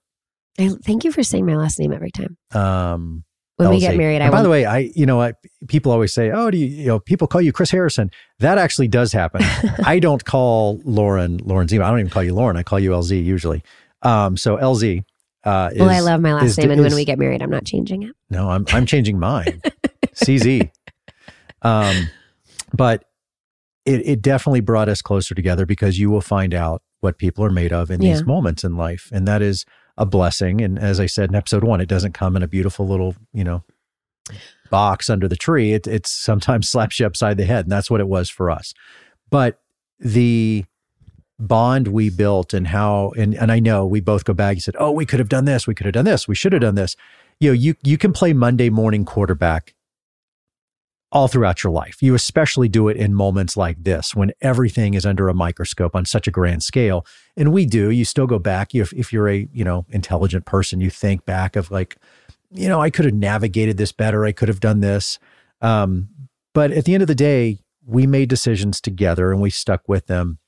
I, 0.59 0.69
thank 0.83 1.03
you 1.03 1.11
for 1.11 1.23
saying 1.23 1.45
my 1.45 1.55
last 1.55 1.79
name 1.79 1.91
every 1.93 2.11
time. 2.11 2.37
Um, 2.53 3.23
When 3.57 3.69
we 3.69 3.79
get 3.79 3.97
married, 3.97 4.21
I 4.21 4.29
by 4.29 4.37
will- 4.37 4.43
the 4.43 4.49
way, 4.49 4.65
I 4.65 4.91
you 4.95 5.05
know 5.05 5.19
I 5.21 5.33
people 5.67 5.91
always 5.91 6.13
say, 6.13 6.29
"Oh, 6.31 6.49
do 6.51 6.57
you 6.57 6.65
you 6.67 6.87
know 6.87 6.99
people 6.99 7.27
call 7.27 7.41
you 7.41 7.51
Chris 7.51 7.71
Harrison?" 7.71 8.11
That 8.39 8.57
actually 8.59 8.87
does 8.87 9.11
happen. 9.13 9.41
I 9.83 9.97
don't 9.99 10.23
call 10.23 10.79
Lauren 10.83 11.37
Lauren 11.37 11.67
Zima. 11.67 11.85
I 11.85 11.89
don't 11.89 11.99
even 11.99 12.11
call 12.11 12.23
you 12.23 12.33
Lauren. 12.35 12.55
I 12.57 12.63
call 12.63 12.79
you 12.79 12.91
LZ 12.91 13.23
usually. 13.23 13.63
Um, 14.03 14.37
so 14.37 14.57
LZ. 14.57 15.03
Uh, 15.47 15.69
is, 15.73 15.79
well, 15.79 15.89
I 15.89 15.99
love 16.01 16.19
my 16.21 16.33
last 16.33 16.43
is- 16.45 16.57
name, 16.57 16.71
and 16.71 16.81
when 16.81 16.93
we 16.93 17.05
get 17.05 17.17
married, 17.17 17.41
I'm 17.41 17.49
not 17.49 17.65
changing 17.65 18.03
it. 18.03 18.13
no, 18.29 18.49
I'm 18.49 18.65
I'm 18.73 18.85
changing 18.85 19.17
mine. 19.19 19.61
CZ. 20.13 20.69
Um, 21.61 22.09
but 22.73 23.05
it 23.85 24.05
it 24.05 24.21
definitely 24.21 24.59
brought 24.61 24.89
us 24.89 25.01
closer 25.01 25.33
together 25.35 25.65
because 25.65 25.97
you 25.99 26.09
will 26.09 26.21
find 26.21 26.53
out 26.53 26.81
what 26.99 27.17
people 27.17 27.43
are 27.45 27.49
made 27.49 27.71
of 27.71 27.89
in 27.91 28.01
Yeah. 28.01 28.13
these 28.13 28.25
moments 28.25 28.63
in 28.63 28.75
life, 28.75 29.09
and 29.13 29.27
that 29.27 29.41
is 29.41 29.65
a 29.97 30.05
blessing. 30.05 30.61
And 30.61 30.77
as 30.77 30.99
I 30.99 31.05
said 31.05 31.29
in 31.29 31.35
episode 31.35 31.63
one, 31.63 31.79
it 31.81 31.87
doesn't 31.87 32.13
come 32.13 32.35
in 32.35 32.43
a 32.43 32.47
beautiful 32.47 32.87
little 32.87 33.15
you 33.33 33.43
know 33.43 33.63
box 34.69 35.09
under 35.09 35.27
the 35.27 35.35
tree. 35.35 35.73
It 35.73 35.87
it 35.87 36.05
sometimes 36.07 36.67
slaps 36.73 36.99
you 36.99 37.05
upside 37.05 37.37
the 37.37 37.45
head, 37.45 37.65
and 37.65 37.71
that's 37.71 37.89
what 37.89 38.01
it 38.01 38.07
was 38.07 38.29
for 38.29 38.51
us. 38.51 38.73
But 39.29 39.59
the 39.99 40.65
bond 41.39 41.89
we 41.89 42.09
built 42.09 42.53
and 42.53 42.67
how 42.67 43.11
and 43.17 43.35
and 43.35 43.51
I 43.51 43.59
know 43.59 43.85
we 43.85 44.01
both 44.01 44.25
go 44.25 44.33
back 44.33 44.53
and 44.53 44.63
said, 44.63 44.75
"Oh, 44.79 44.91
we 44.91 45.05
could 45.05 45.19
have 45.19 45.29
done 45.29 45.45
this. 45.45 45.67
We 45.67 45.75
could 45.75 45.85
have 45.85 45.93
done 45.93 46.05
this. 46.05 46.27
We 46.27 46.35
should 46.35 46.53
have 46.53 46.61
done 46.61 46.75
this." 46.75 46.95
You 47.39 47.49
know, 47.49 47.53
you 47.53 47.75
you 47.83 47.97
can 47.97 48.13
play 48.13 48.33
Monday 48.33 48.69
morning 48.69 49.05
quarterback 49.05 49.75
all 51.11 51.27
throughout 51.27 51.63
your 51.63 51.71
life. 51.71 52.01
You 52.01 52.15
especially 52.15 52.67
do 52.67 52.89
it 52.89 52.97
in 52.97 53.13
moments 53.13 53.55
like 53.55 53.81
this 53.83 54.13
when 54.13 54.31
everything 54.41 54.93
is 54.93 55.05
under 55.05 55.29
a 55.29 55.33
microscope 55.33 55.95
on 55.95 56.05
such 56.05 56.27
a 56.27 56.31
grand 56.31 56.63
scale. 56.63 57.05
And 57.37 57.53
we 57.53 57.65
do. 57.65 57.89
You 57.91 58.03
still 58.03 58.27
go 58.27 58.39
back 58.39 58.75
if 58.75 58.91
if 58.93 59.13
you're 59.13 59.29
a, 59.29 59.47
you 59.53 59.63
know, 59.63 59.85
intelligent 59.89 60.45
person, 60.45 60.81
you 60.81 60.89
think 60.89 61.25
back 61.25 61.55
of 61.55 61.71
like, 61.71 61.97
you 62.51 62.67
know, 62.67 62.81
I 62.81 62.89
could 62.89 63.05
have 63.05 63.13
navigated 63.13 63.77
this 63.77 63.91
better. 63.91 64.25
I 64.25 64.31
could 64.31 64.47
have 64.49 64.59
done 64.59 64.81
this. 64.81 65.19
Um, 65.61 66.09
but 66.53 66.71
at 66.71 66.85
the 66.85 66.93
end 66.93 67.03
of 67.03 67.07
the 67.07 67.15
day, 67.15 67.59
we 67.85 68.05
made 68.05 68.29
decisions 68.29 68.81
together 68.81 69.31
and 69.31 69.41
we 69.41 69.49
stuck 69.49 69.87
with 69.87 70.07
them 70.07 70.39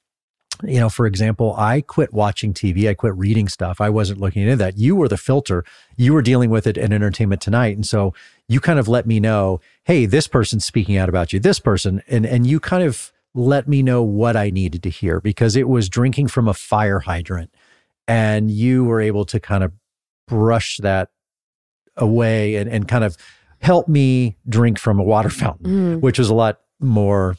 you 0.63 0.79
know, 0.79 0.89
for 0.89 1.05
example, 1.05 1.55
I 1.57 1.81
quit 1.81 2.13
watching 2.13 2.53
TV. 2.53 2.89
I 2.89 2.93
quit 2.93 3.15
reading 3.15 3.47
stuff. 3.47 3.79
I 3.79 3.89
wasn't 3.89 4.19
looking 4.19 4.43
into 4.43 4.55
that. 4.57 4.77
You 4.77 4.95
were 4.95 5.07
the 5.07 5.17
filter. 5.17 5.63
You 5.95 6.13
were 6.13 6.21
dealing 6.21 6.49
with 6.49 6.67
it 6.67 6.77
in 6.77 6.91
Entertainment 6.91 7.41
Tonight, 7.41 7.75
and 7.75 7.85
so 7.85 8.13
you 8.47 8.59
kind 8.59 8.79
of 8.79 8.87
let 8.87 9.05
me 9.07 9.19
know, 9.19 9.61
hey, 9.85 10.05
this 10.05 10.27
person's 10.27 10.65
speaking 10.65 10.97
out 10.97 11.07
about 11.09 11.31
you. 11.33 11.39
This 11.39 11.59
person, 11.59 12.01
and 12.07 12.25
and 12.25 12.45
you 12.45 12.59
kind 12.59 12.83
of 12.83 13.11
let 13.33 13.67
me 13.67 13.81
know 13.83 14.01
what 14.03 14.35
I 14.35 14.49
needed 14.49 14.83
to 14.83 14.89
hear 14.89 15.21
because 15.21 15.55
it 15.55 15.69
was 15.69 15.87
drinking 15.87 16.27
from 16.27 16.47
a 16.47 16.53
fire 16.53 16.99
hydrant, 16.99 17.53
and 18.07 18.51
you 18.51 18.83
were 18.83 18.99
able 19.01 19.23
to 19.25 19.39
kind 19.39 19.63
of 19.63 19.71
brush 20.27 20.77
that 20.77 21.09
away 21.95 22.55
and 22.55 22.69
and 22.69 22.87
kind 22.87 23.03
of 23.03 23.15
help 23.61 23.87
me 23.87 24.37
drink 24.47 24.77
from 24.79 24.99
a 24.99 25.03
water 25.03 25.29
fountain 25.29 25.97
Mm. 25.97 26.01
which 26.01 26.17
was 26.19 26.29
a 26.29 26.33
lot 26.33 26.59
more 26.79 27.35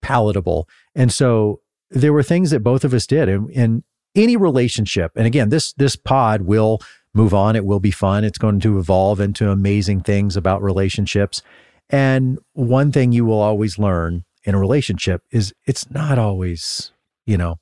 palatable. 0.00 0.68
And 0.94 1.12
so 1.12 1.60
there 1.92 2.12
were 2.12 2.22
things 2.22 2.50
that 2.50 2.60
both 2.60 2.84
of 2.84 2.94
us 2.94 3.06
did 3.06 3.28
in 3.28 3.84
any 4.14 4.36
relationship. 4.36 5.12
And 5.16 5.26
again, 5.26 5.48
this 5.48 5.72
this 5.74 5.96
pod 5.96 6.42
will 6.42 6.80
move 7.14 7.34
on. 7.34 7.56
It 7.56 7.64
will 7.64 7.80
be 7.80 7.90
fun. 7.90 8.24
It's 8.24 8.38
going 8.38 8.60
to 8.60 8.78
evolve 8.78 9.20
into 9.20 9.50
amazing 9.50 10.00
things 10.02 10.36
about 10.36 10.62
relationships. 10.62 11.42
And 11.90 12.38
one 12.54 12.90
thing 12.90 13.12
you 13.12 13.24
will 13.24 13.40
always 13.40 13.78
learn 13.78 14.24
in 14.44 14.54
a 14.54 14.58
relationship 14.58 15.22
is 15.30 15.52
it's 15.66 15.90
not 15.90 16.18
always, 16.18 16.92
you 17.26 17.36
know, 17.36 17.56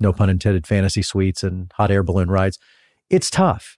no 0.00 0.12
pun 0.12 0.30
intended, 0.30 0.66
fantasy 0.66 1.02
suites 1.02 1.42
and 1.42 1.70
hot 1.74 1.90
air 1.90 2.02
balloon 2.02 2.30
rides. 2.30 2.58
It's 3.10 3.30
tough. 3.30 3.76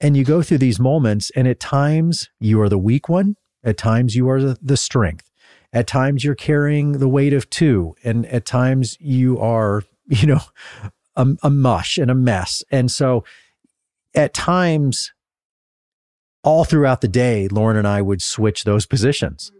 And 0.00 0.16
you 0.16 0.24
go 0.24 0.42
through 0.42 0.58
these 0.58 0.78
moments, 0.78 1.30
and 1.34 1.48
at 1.48 1.58
times 1.58 2.28
you 2.38 2.60
are 2.60 2.68
the 2.68 2.78
weak 2.78 3.08
one, 3.08 3.34
at 3.64 3.76
times 3.76 4.14
you 4.14 4.28
are 4.28 4.40
the, 4.40 4.58
the 4.62 4.76
strength. 4.76 5.27
At 5.72 5.86
times 5.86 6.24
you're 6.24 6.34
carrying 6.34 6.92
the 6.92 7.08
weight 7.08 7.32
of 7.32 7.50
two, 7.50 7.94
and 8.02 8.24
at 8.26 8.46
times 8.46 8.96
you 9.00 9.38
are, 9.38 9.82
you 10.06 10.26
know, 10.26 10.40
a, 11.16 11.26
a 11.42 11.50
mush 11.50 11.98
and 11.98 12.10
a 12.10 12.14
mess. 12.14 12.62
And 12.70 12.90
so 12.90 13.24
at 14.14 14.32
times, 14.32 15.12
all 16.42 16.64
throughout 16.64 17.00
the 17.00 17.08
day, 17.08 17.48
Lauren 17.48 17.76
and 17.76 17.86
I 17.86 18.00
would 18.00 18.22
switch 18.22 18.64
those 18.64 18.86
positions. 18.86 19.52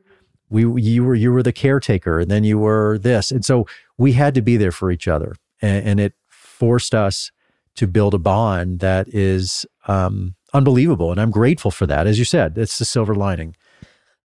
We 0.49 0.63
you 0.81 1.05
were 1.05 1.15
you 1.15 1.31
were 1.31 1.43
the 1.43 1.53
caretaker, 1.53 2.21
and 2.21 2.31
then 2.31 2.45
you 2.45 2.59
were 2.59 2.99
this, 2.99 3.31
and 3.31 3.45
so 3.45 3.67
we 3.99 4.13
had 4.13 4.35
to 4.35 4.41
be 4.41 4.57
there 4.57 4.73
for 4.73 4.91
each 4.91 5.07
other, 5.07 5.35
and, 5.61 5.87
and 5.87 6.01
it 6.01 6.15
forced 6.29 6.95
us 6.95 7.31
to 7.75 7.87
build 7.87 8.15
a 8.15 8.19
bond 8.19 8.81
that 8.81 9.09
is 9.09 9.67
um, 9.87 10.35
unbelievable, 10.55 11.11
and 11.11 11.21
I'm 11.21 11.31
grateful 11.31 11.71
for 11.71 11.87
that. 11.87 12.07
As 12.07 12.19
you 12.19 12.25
said, 12.25 12.57
it's 12.57 12.79
the 12.79 12.87
silver 12.87 13.15
lining. 13.15 13.55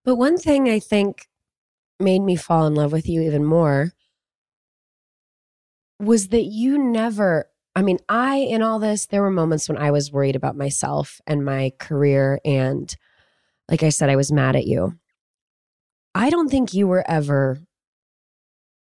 But 0.05 0.15
one 0.15 0.37
thing 0.37 0.69
I 0.69 0.79
think 0.79 1.27
made 2.03 2.21
me 2.21 2.35
fall 2.35 2.67
in 2.67 2.75
love 2.75 2.91
with 2.91 3.07
you 3.07 3.21
even 3.21 3.43
more 3.43 3.91
was 5.99 6.29
that 6.29 6.43
you 6.43 6.77
never 6.77 7.47
I 7.75 7.81
mean, 7.81 7.97
I, 8.07 8.35
in 8.35 8.61
all 8.61 8.77
this, 8.77 9.07
there 9.07 9.21
were 9.21 9.31
moments 9.31 9.67
when 9.67 9.79
I 9.79 9.89
was 9.89 10.11
worried 10.11 10.35
about 10.35 10.55
myself 10.55 11.19
and 11.25 11.43
my 11.43 11.71
career. 11.79 12.39
And 12.45 12.95
like 13.67 13.81
I 13.81 13.89
said, 13.89 14.09
I 14.09 14.15
was 14.15 14.31
mad 14.31 14.55
at 14.55 14.67
you. 14.67 14.93
I 16.13 16.29
don't 16.29 16.49
think 16.49 16.73
you 16.73 16.87
were 16.87 17.03
ever 17.09 17.59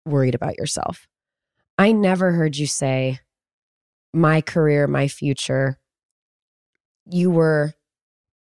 worried 0.04 0.34
about 0.34 0.58
yourself. 0.58 1.08
I 1.78 1.92
never 1.92 2.32
heard 2.32 2.56
you 2.56 2.66
say, 2.66 3.20
my 4.12 4.42
career, 4.42 4.86
my 4.86 5.08
future. 5.08 5.78
You 7.06 7.30
were 7.30 7.72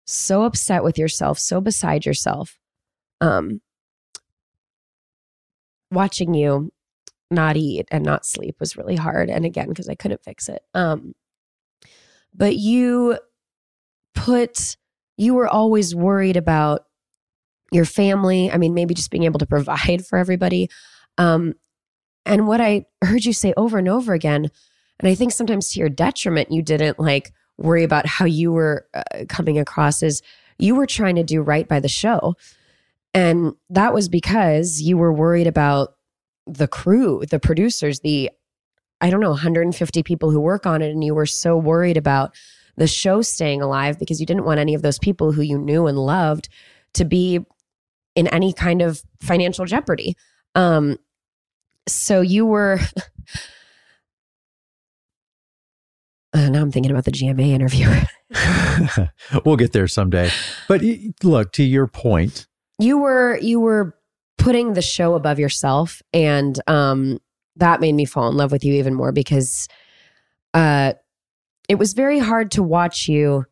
so 0.06 0.44
upset 0.44 0.84
with 0.84 1.00
yourself, 1.00 1.40
so 1.40 1.60
beside 1.60 2.06
yourself. 2.06 2.60
Um, 3.20 3.62
watching 5.96 6.34
you 6.34 6.72
not 7.32 7.58
eat 7.58 7.88
and 7.90 8.04
not 8.04 8.26
sleep 8.26 8.58
was 8.60 8.78
really 8.78 8.96
hard. 8.96 9.30
And 9.30 9.46
again, 9.46 9.70
because 9.70 9.90
I 9.90 9.96
couldn't 9.96 10.24
fix 10.24 10.48
it. 10.48 10.62
Um, 10.74 11.16
but 12.34 12.56
you 12.56 13.18
put, 14.14 14.78
you 15.18 15.34
were 15.34 15.48
always 15.48 15.96
worried 15.96 16.38
about 16.38 16.86
your 17.72 17.86
family. 17.86 18.52
I 18.52 18.58
mean, 18.58 18.74
maybe 18.74 18.94
just 18.94 19.10
being 19.10 19.24
able 19.24 19.40
to 19.40 19.46
provide 19.46 20.06
for 20.06 20.20
everybody. 20.20 20.70
Um, 21.18 21.56
and 22.26 22.48
what 22.48 22.62
I 22.62 22.86
heard 23.04 23.26
you 23.26 23.34
say 23.34 23.54
over 23.58 23.78
and 23.78 23.90
over 23.90 24.14
again, 24.14 24.50
and 25.00 25.10
I 25.10 25.16
think 25.16 25.32
sometimes 25.32 25.72
to 25.72 25.80
your 25.80 25.90
detriment, 25.90 26.52
you 26.52 26.62
didn't 26.62 27.00
like 27.00 27.34
worry 27.58 27.84
about 27.84 28.06
how 28.06 28.26
you 28.26 28.52
were 28.52 28.88
uh, 28.94 29.26
coming 29.28 29.60
across 29.60 30.04
as 30.04 30.22
you 30.58 30.76
were 30.76 30.86
trying 30.86 31.16
to 31.16 31.24
do 31.24 31.42
right 31.42 31.68
by 31.68 31.80
the 31.80 31.90
show. 31.90 32.36
And 33.16 33.54
that 33.70 33.94
was 33.94 34.10
because 34.10 34.82
you 34.82 34.98
were 34.98 35.14
worried 35.14 35.48
about 35.48 35.96
the 36.46 36.68
crew, 36.68 37.24
the 37.30 37.40
producers, 37.40 38.02
the 38.02 38.30
I 39.02 39.10
don't 39.10 39.22
know, 39.22 39.32
150 39.32 40.04
people 40.04 40.32
who 40.32 40.40
work 40.40 40.66
on 40.66 40.82
it, 40.82 40.92
and 40.92 41.04
you 41.04 41.16
were 41.16 41.26
so 41.26 41.58
worried 41.58 41.98
about 41.98 42.36
the 42.78 42.88
show 42.88 43.22
staying 43.22 43.62
alive 43.62 43.98
because 44.00 44.20
you 44.20 44.26
didn't 44.26 44.46
want 44.46 44.60
any 44.60 44.74
of 44.74 44.82
those 44.82 45.00
people 45.00 45.32
who 45.32 45.42
you 45.42 45.58
knew 45.58 45.88
and 45.88 45.98
loved 45.98 46.50
to 46.94 47.06
be 47.06 47.40
in 48.16 48.28
any 48.28 48.52
kind 48.52 48.82
of 48.82 49.02
financial 49.22 49.66
jeopardy. 49.66 50.16
Um, 50.54 50.98
so 51.88 52.22
you 52.22 52.46
were. 52.46 52.80
Uh, 56.34 56.50
now 56.50 56.60
I'm 56.60 56.70
thinking 56.70 56.92
about 56.92 57.06
the 57.06 57.14
GMA 57.14 57.48
interview. 57.48 57.88
we'll 59.46 59.56
get 59.56 59.72
there 59.72 59.88
someday. 59.88 60.30
But 60.68 60.82
look, 61.24 61.54
to 61.54 61.64
your 61.64 61.88
point, 61.88 62.46
you 62.80 62.98
were 62.98 63.38
you 63.38 63.60
were 63.60 63.96
putting 64.38 64.74
the 64.74 64.82
show 64.82 65.16
above 65.16 65.40
yourself 65.40 66.02
and 66.14 66.60
um 66.68 67.20
that 67.56 67.80
made 67.80 67.96
me 67.96 68.06
fall 68.06 68.30
in 68.30 68.36
love 68.36 68.52
with 68.52 68.64
you 68.64 68.74
even 68.74 68.94
more 68.94 69.12
because 69.12 69.68
uh 70.54 70.94
it 71.68 71.76
was 71.76 71.94
very 71.94 72.20
hard 72.20 72.52
to 72.52 72.62
watch 72.62 73.08
you 73.08 73.46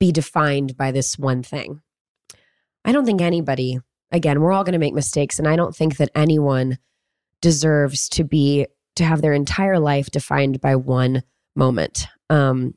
be 0.00 0.10
defined 0.10 0.76
by 0.76 0.90
this 0.90 1.16
one 1.16 1.44
thing. 1.44 1.80
I 2.84 2.90
don't 2.90 3.06
think 3.06 3.20
anybody, 3.20 3.78
again, 4.10 4.40
we're 4.40 4.50
all 4.50 4.64
going 4.64 4.72
to 4.72 4.80
make 4.80 4.94
mistakes 4.94 5.38
and 5.38 5.46
I 5.46 5.54
don't 5.54 5.76
think 5.76 5.98
that 5.98 6.10
anyone 6.14 6.78
deserves 7.40 8.08
to 8.10 8.24
be 8.24 8.66
to 8.96 9.04
have 9.04 9.22
their 9.22 9.32
entire 9.32 9.78
life 9.78 10.10
defined 10.10 10.60
by 10.60 10.76
one 10.76 11.22
moment. 11.54 12.06
Um 12.30 12.74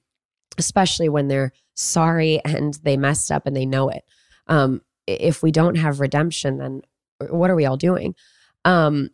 especially 0.58 1.10
when 1.10 1.28
they're 1.28 1.52
sorry 1.76 2.42
and 2.46 2.74
they 2.84 2.98
messed 2.98 3.32
up 3.32 3.46
and 3.46 3.56
they 3.56 3.66
know 3.66 3.90
it. 3.90 4.04
Um 4.48 4.82
if 5.08 5.44
we 5.44 5.52
don't 5.52 5.76
have 5.76 6.00
redemption, 6.00 6.58
then 6.58 6.82
what 7.30 7.50
are 7.50 7.56
we 7.56 7.66
all 7.66 7.78
doing? 7.78 8.16
Um, 8.64 9.12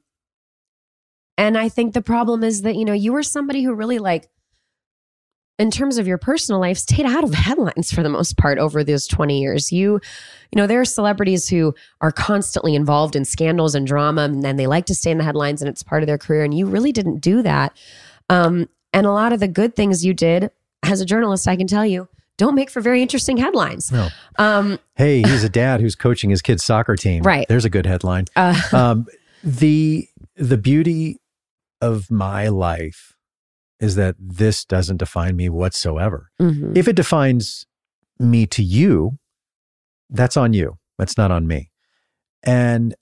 and 1.38 1.58
I 1.58 1.70
think 1.70 1.94
the 1.94 2.02
problem 2.02 2.44
is 2.44 2.62
that, 2.62 2.76
you 2.76 2.86
know, 2.86 2.94
you 2.94 3.14
were 3.14 3.24
somebody 3.24 3.64
who 3.64 3.74
really 3.74 4.00
like, 4.00 4.30
in 5.60 5.70
terms 5.70 5.98
of 5.98 6.08
your 6.08 6.18
personal 6.18 6.60
life, 6.62 6.78
stayed 6.78 7.06
out 7.06 7.24
of 7.24 7.34
headlines 7.34 7.92
for 7.92 8.04
the 8.04 8.10
most 8.10 8.38
part 8.38 8.58
over 8.58 8.84
those 8.84 9.08
20 9.08 9.40
years. 9.40 9.72
You, 9.72 10.00
you 10.52 10.56
know, 10.56 10.68
there 10.68 10.82
are 10.82 10.86
celebrities 10.86 11.50
who 11.50 11.76
are 12.00 12.12
constantly 12.12 12.76
involved 12.76 13.16
in 13.16 13.26
scandals 13.26 13.76
and 13.76 13.86
drama, 13.86 14.24
and 14.24 14.44
then 14.44 14.56
they 14.56 14.68
like 14.68 14.86
to 14.88 14.96
stay 14.96 15.12
in 15.12 15.18
the 15.18 15.24
headlines 15.24 15.62
and 15.62 15.70
it's 15.70 15.84
part 15.84 16.04
of 16.04 16.08
their 16.08 16.18
career. 16.18 16.44
And 16.44 16.54
you 16.54 16.66
really 16.66 16.92
didn't 16.92 17.20
do 17.20 17.42
that. 17.42 17.78
Um, 18.30 18.70
and 18.94 19.06
a 19.06 19.12
lot 19.12 19.34
of 19.34 19.40
the 19.40 19.48
good 19.48 19.76
things 19.76 20.06
you 20.06 20.14
did 20.14 20.52
as 20.84 21.02
a 21.02 21.06
journalist, 21.06 21.48
I 21.48 21.56
can 21.56 21.68
tell 21.68 21.86
you, 21.86 22.08
don't 22.42 22.56
make 22.56 22.72
for 22.72 22.82
very 22.82 23.04
interesting 23.04 23.38
headlines. 23.38 23.92
No. 23.92 24.10
Um, 24.40 24.80
hey, 24.96 25.22
he's 25.22 25.44
a 25.44 25.50
dad 25.50 25.80
who's 25.80 25.96
coaching 25.96 26.32
his 26.32 26.42
kid's 26.42 26.64
soccer 26.64 26.96
team. 26.96 27.22
Right. 27.22 27.48
There's 27.48 27.66
a 27.66 27.70
good 27.70 27.86
headline. 27.86 28.26
Uh, 28.36 28.60
um, 28.72 29.06
the 29.44 30.08
the 30.36 30.58
beauty 30.58 31.20
of 31.82 32.10
my 32.10 32.48
life 32.48 33.16
is 33.80 33.96
that 33.96 34.16
this 34.20 34.66
doesn't 34.66 34.98
define 34.98 35.36
me 35.36 35.50
whatsoever. 35.50 36.32
Mm-hmm. 36.42 36.76
If 36.76 36.88
it 36.88 36.96
defines 36.96 37.68
me 38.18 38.48
to 38.48 38.64
you, 38.64 39.20
that's 40.10 40.36
on 40.36 40.54
you. 40.54 40.80
That's 40.98 41.18
not 41.18 41.30
on 41.30 41.48
me. 41.48 41.70
And 42.42 42.96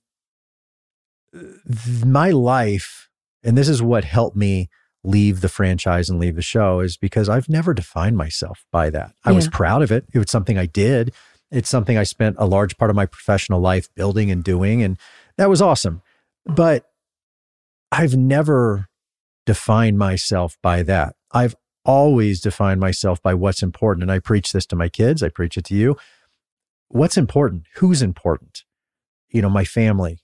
th- 1.33 2.05
my 2.05 2.31
life, 2.31 3.09
and 3.41 3.57
this 3.57 3.69
is 3.69 3.81
what 3.81 4.03
helped 4.03 4.35
me 4.35 4.69
leave 5.03 5.41
the 5.41 5.49
franchise 5.49 6.09
and 6.09 6.19
leave 6.19 6.35
the 6.35 6.41
show 6.41 6.79
is 6.79 6.97
because 6.97 7.29
I've 7.29 7.49
never 7.49 7.73
defined 7.73 8.17
myself 8.17 8.65
by 8.71 8.89
that. 8.89 9.13
I 9.23 9.31
yeah. 9.31 9.35
was 9.35 9.47
proud 9.47 9.81
of 9.81 9.91
it. 9.91 10.05
It 10.13 10.19
was 10.19 10.29
something 10.29 10.57
I 10.57 10.65
did. 10.65 11.13
It's 11.51 11.69
something 11.69 11.97
I 11.97 12.03
spent 12.03 12.35
a 12.37 12.45
large 12.45 12.77
part 12.77 12.89
of 12.89 12.95
my 12.95 13.05
professional 13.05 13.59
life 13.59 13.87
building 13.95 14.29
and 14.29 14.43
doing. 14.43 14.83
And 14.83 14.97
that 15.37 15.49
was 15.49 15.61
awesome. 15.61 16.01
But 16.45 16.85
I've 17.91 18.15
never 18.15 18.87
defined 19.45 19.97
myself 19.97 20.57
by 20.61 20.83
that. 20.83 21.15
I've 21.31 21.55
always 21.85 22.41
defined 22.41 22.79
myself 22.79 23.21
by 23.21 23.33
what's 23.33 23.63
important. 23.63 24.03
And 24.03 24.11
I 24.11 24.19
preach 24.19 24.51
this 24.51 24.65
to 24.67 24.75
my 24.75 24.89
kids, 24.89 25.23
I 25.23 25.29
preach 25.29 25.57
it 25.57 25.65
to 25.65 25.75
you. 25.75 25.97
What's 26.89 27.17
important? 27.17 27.63
Who's 27.75 28.01
important? 28.01 28.63
You 29.29 29.41
know, 29.41 29.49
my 29.49 29.63
family, 29.63 30.19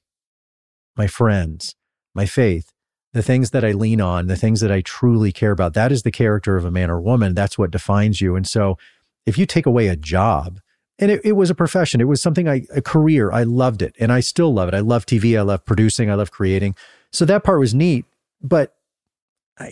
my 0.97 1.07
friends, 1.07 1.75
my 2.13 2.25
faith 2.25 2.71
the 3.15 3.23
things 3.23 3.51
that 3.51 3.63
I 3.63 3.71
lean 3.71 4.01
on, 4.01 4.27
the 4.27 4.35
things 4.35 4.59
that 4.59 4.73
I 4.73 4.81
truly 4.81 5.31
care 5.31 5.51
about, 5.51 5.73
that 5.73 5.89
is 5.89 6.03
the 6.03 6.11
character 6.11 6.57
of 6.57 6.65
a 6.65 6.69
man 6.69 6.91
or 6.91 6.99
woman. 6.99 7.33
That's 7.33 7.57
what 7.57 7.71
defines 7.71 8.19
you. 8.19 8.35
And 8.35 8.45
so 8.45 8.77
if 9.25 9.37
you 9.37 9.45
take 9.45 9.65
away 9.65 9.87
a 9.87 9.95
job, 9.95 10.59
and 10.99 11.09
it, 11.09 11.21
it 11.23 11.31
was 11.31 11.49
a 11.49 11.55
profession, 11.55 12.01
it 12.01 12.09
was 12.09 12.21
something 12.21 12.49
I, 12.49 12.63
a 12.75 12.81
career, 12.81 13.31
I 13.31 13.43
loved 13.43 13.81
it. 13.81 13.95
And 14.01 14.11
I 14.11 14.19
still 14.19 14.53
love 14.53 14.67
it. 14.67 14.73
I 14.73 14.81
love 14.81 15.05
TV, 15.05 15.39
I 15.39 15.43
love 15.43 15.63
producing, 15.63 16.11
I 16.11 16.15
love 16.15 16.31
creating. 16.31 16.75
So 17.13 17.23
that 17.23 17.45
part 17.45 17.61
was 17.61 17.73
neat. 17.73 18.03
But, 18.41 18.75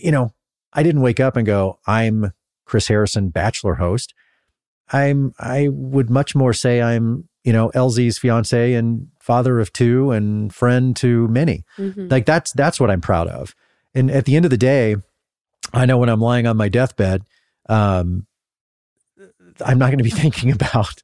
you 0.00 0.10
know, 0.10 0.32
I 0.72 0.82
didn't 0.82 1.02
wake 1.02 1.20
up 1.20 1.36
and 1.36 1.44
go, 1.44 1.78
I'm 1.86 2.32
Chris 2.64 2.88
Harrison, 2.88 3.28
bachelor 3.28 3.74
host. 3.74 4.14
I'm, 4.90 5.34
I 5.38 5.68
would 5.68 6.08
much 6.08 6.34
more 6.34 6.54
say 6.54 6.80
I'm 6.80 7.28
you 7.44 7.52
know, 7.52 7.70
LZ's 7.74 8.18
fiance 8.18 8.72
and 8.72 9.08
father 9.24 9.58
of 9.58 9.72
two 9.72 10.10
and 10.10 10.54
friend 10.54 10.94
to 10.96 11.26
many. 11.28 11.64
Mm-hmm. 11.78 12.08
Like 12.08 12.26
that's 12.26 12.52
that's 12.52 12.78
what 12.78 12.90
I'm 12.90 13.00
proud 13.00 13.26
of. 13.26 13.54
And 13.94 14.10
at 14.10 14.26
the 14.26 14.36
end 14.36 14.44
of 14.44 14.50
the 14.50 14.58
day, 14.58 14.96
I 15.72 15.86
know 15.86 15.96
when 15.96 16.10
I'm 16.10 16.20
lying 16.20 16.46
on 16.46 16.58
my 16.58 16.68
deathbed, 16.68 17.22
um, 17.66 18.26
I'm 19.64 19.78
not 19.78 19.86
going 19.86 19.98
to 19.98 20.04
be 20.04 20.10
thinking 20.22 20.52
about 20.52 21.02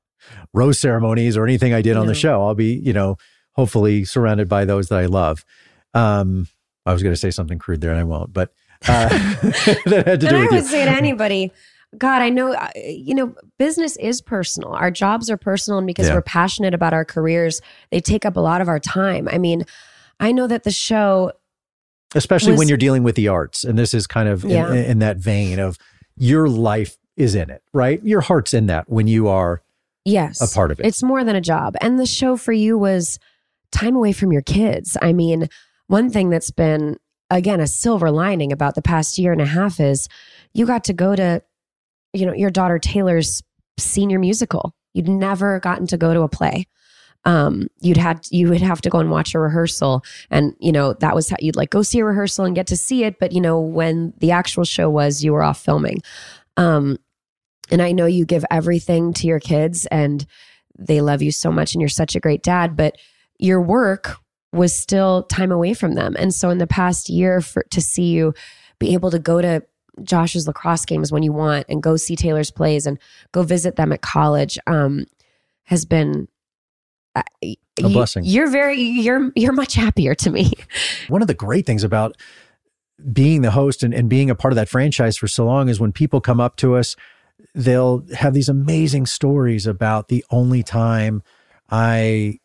rose 0.53 0.79
ceremonies 0.79 1.35
or 1.39 1.45
anything 1.45 1.73
I 1.73 1.81
did 1.81 1.95
no. 1.95 2.03
on 2.03 2.09
the 2.09 2.15
show. 2.15 2.43
I'll 2.47 2.55
be, 2.55 2.75
you 2.75 2.93
know, 2.93 3.17
hopefully 3.53 4.05
surrounded 4.05 4.51
by 4.51 4.67
those 4.67 4.89
that 4.89 4.99
I 4.99 5.07
love. 5.07 5.47
Um, 5.95 6.47
I 6.85 6.93
was 6.93 7.03
going 7.03 7.15
to 7.15 7.21
say 7.21 7.31
something 7.31 7.59
crude 7.59 7.81
there, 7.81 7.91
and 7.91 8.01
I 8.01 8.05
won't. 8.05 8.35
But 8.35 8.53
uh, 8.87 9.09
that 9.87 10.03
had 10.07 10.21
to 10.21 10.29
do 10.29 10.37
I 10.37 10.41
with 10.41 10.51
would 10.51 10.63
you. 10.63 10.69
say 10.69 10.85
to 10.85 10.91
anybody, 10.91 11.53
God, 11.99 12.23
I 12.23 12.29
know, 12.29 12.53
uh, 12.53 12.69
you 12.77 13.15
know, 13.15 13.35
business 13.59 13.97
is 13.97 14.21
personal. 14.21 14.71
Our 14.73 14.91
jobs 14.91 15.29
are 15.29 15.37
personal. 15.37 15.79
And 15.79 15.87
because 15.87 16.07
yeah. 16.09 16.15
we're 16.15 16.23
passionate 16.23 16.73
about 16.73 16.93
our 16.93 17.05
careers, 17.05 17.61
they 17.91 18.01
take 18.01 18.25
up 18.25 18.37
a 18.37 18.41
lot 18.41 18.61
of 18.61 18.69
our 18.69 18.79
time. 18.79 19.29
I 19.31 19.39
mean, 19.39 19.65
I 20.21 20.31
know 20.33 20.47
that 20.47 20.63
the 20.63 20.71
show, 20.71 21.33
especially 22.15 22.53
Was- 22.53 22.61
when 22.61 22.69
you're 22.69 22.79
dealing 22.79 23.03
with 23.03 23.17
the 23.17 23.29
arts. 23.29 23.65
And 23.65 23.77
this 23.79 23.93
is 23.93 24.07
kind 24.07 24.29
of 24.29 24.45
in, 24.45 24.51
Yeah. 24.51 24.73
in 24.73 25.01
that 25.01 25.17
vein 25.17 25.59
of 25.59 25.79
your 26.17 26.49
life 26.49 26.97
is 27.17 27.35
in 27.35 27.51
it, 27.51 27.63
right? 27.73 28.01
Your 28.05 28.21
heart's 28.21 28.55
in 28.55 28.67
that 28.67 28.89
when 28.89 29.09
you 29.09 29.27
are 29.29 29.63
Yes. 30.05 30.41
a 30.41 30.55
part 30.55 30.71
of 30.71 30.79
it. 30.81 30.87
It's 30.87 31.03
more 31.03 31.25
than 31.25 31.35
a 31.37 31.41
job. 31.41 31.75
And 31.81 31.99
the 31.99 32.07
show 32.07 32.37
for 32.37 32.53
you 32.53 32.79
was 32.79 33.19
time 33.73 33.97
away 33.97 34.13
from 34.13 34.33
your 34.33 34.43
kids. 34.43 34.97
I 35.03 35.13
mean, 35.13 35.49
one 35.89 36.09
thing 36.09 36.31
that's 36.31 36.51
been, 36.51 36.99
again, 37.31 37.61
a 37.61 37.67
silver 37.67 38.11
lining 38.11 38.53
about 38.53 38.75
the 38.77 38.83
past 38.83 39.19
year 39.19 39.33
and 39.33 39.41
a 39.41 39.47
half 39.47 39.81
is 39.81 40.09
you 40.55 40.67
got 40.67 40.85
to 40.85 40.93
go 40.93 41.15
to, 41.17 41.43
you 42.13 42.27
know, 42.27 42.35
your 42.35 42.51
daughter 42.51 42.79
Taylor's 42.79 43.43
senior 43.79 44.19
musical. 44.19 44.75
You'd 44.95 45.09
never 45.09 45.61
gotten 45.61 45.87
to 45.89 45.97
go 45.97 46.13
to 46.13 46.23
a 46.23 46.29
play. 46.29 46.67
Um, 47.25 47.69
you'd 47.81 47.99
had 47.99 48.27
you 48.31 48.49
would 48.49 48.63
have 48.63 48.81
to 48.81 48.91
go 48.91 48.99
and 48.99 49.11
watch 49.11 49.35
a 49.35 49.39
rehearsal, 49.39 50.03
and 50.31 50.55
you 50.59 50.73
know 50.73 50.95
that 50.95 51.15
was 51.15 51.29
how 51.29 51.37
you'd 51.39 51.57
like 51.57 51.71
go 51.71 51.83
see 51.83 51.99
a 51.99 52.05
rehearsal 52.05 52.47
and 52.47 52.55
get 52.55 52.67
to 52.69 52.77
see 52.77 53.05
it. 53.05 53.19
But 53.21 53.33
you 53.33 53.41
know 53.41 53.61
when 53.61 54.15
the 54.19 54.31
actual 54.31 54.65
show 54.65 54.89
was, 54.89 55.23
you 55.23 55.33
were 55.33 55.43
off 55.43 55.63
filming. 55.63 55.99
Um, 56.57 56.99
and 57.71 57.83
I 57.83 57.93
know 57.93 58.07
you 58.07 58.25
give 58.25 58.45
everything 58.51 59.13
to 59.15 59.27
your 59.27 59.39
kids, 59.39 59.87
and 59.87 60.27
they 60.81 61.01
love 61.01 61.23
you 61.23 61.31
so 61.31 61.53
much 61.53 61.75
and 61.75 61.81
you're 61.81 61.89
such 61.89 62.17
a 62.17 62.21
great 62.21 62.43
dad 62.43 62.77
but 62.77 62.97
your 63.39 63.61
work 63.61 64.17
was 64.53 64.75
still 64.75 65.23
time 65.25 65.53
away 65.53 65.75
from 65.75 65.95
them 65.95 66.17
and 66.19 66.35
so 66.35 66.51
in 66.51 66.59
the 66.59 66.67
past 66.67 67.09
year 67.09 67.41
for 67.41 67.65
to 67.71 67.81
see 67.81 68.11
you 68.11 68.35
be 68.79 68.95
able 68.95 69.11
to 69.11 69.19
go 69.19 69.41
to 69.41 69.63
josh's 70.03 70.47
lacrosse 70.47 70.85
games 70.85 71.11
when 71.13 71.23
you 71.23 71.33
want 71.33 71.67
and 71.69 71.83
go 71.83 71.97
see 71.97 72.17
taylor's 72.17 72.51
plays 72.51 72.87
and 72.87 72.99
go 73.33 73.43
visit 73.43 73.77
them 73.77 73.93
at 73.93 74.01
college 74.03 74.59
um, 74.67 75.05
has 75.65 75.85
been 75.85 76.29
uh, 77.17 77.23
A 77.43 77.57
you- 77.79 77.89
blessing. 77.89 78.25
you're 78.25 78.51
very 78.51 78.81
you're 78.81 79.31
you're 79.35 79.53
much 79.53 79.75
happier 79.75 80.15
to 80.15 80.31
me 80.31 80.53
one 81.09 81.23
of 81.23 81.29
the 81.29 81.35
great 81.35 81.67
things 81.67 81.83
about 81.85 82.17
being 83.13 83.41
the 83.43 83.51
host 83.51 83.83
and, 83.83 83.95
and 83.95 84.09
being 84.11 84.29
a 84.29 84.35
part 84.35 84.53
of 84.53 84.57
that 84.57 84.69
franchise 84.69 85.17
for 85.17 85.27
so 85.27 85.47
long 85.47 85.69
is 85.71 85.81
when 85.81 85.91
people 85.91 86.21
come 86.21 86.39
up 86.39 86.57
to 86.57 86.77
us, 86.77 86.97
they'll 87.55 88.05
have 88.15 88.35
these 88.35 88.51
amazing 88.51 89.07
stories 89.07 89.67
about 89.67 90.09
the 90.09 90.23
only 90.31 90.63
time 90.63 91.23
I 91.71 92.41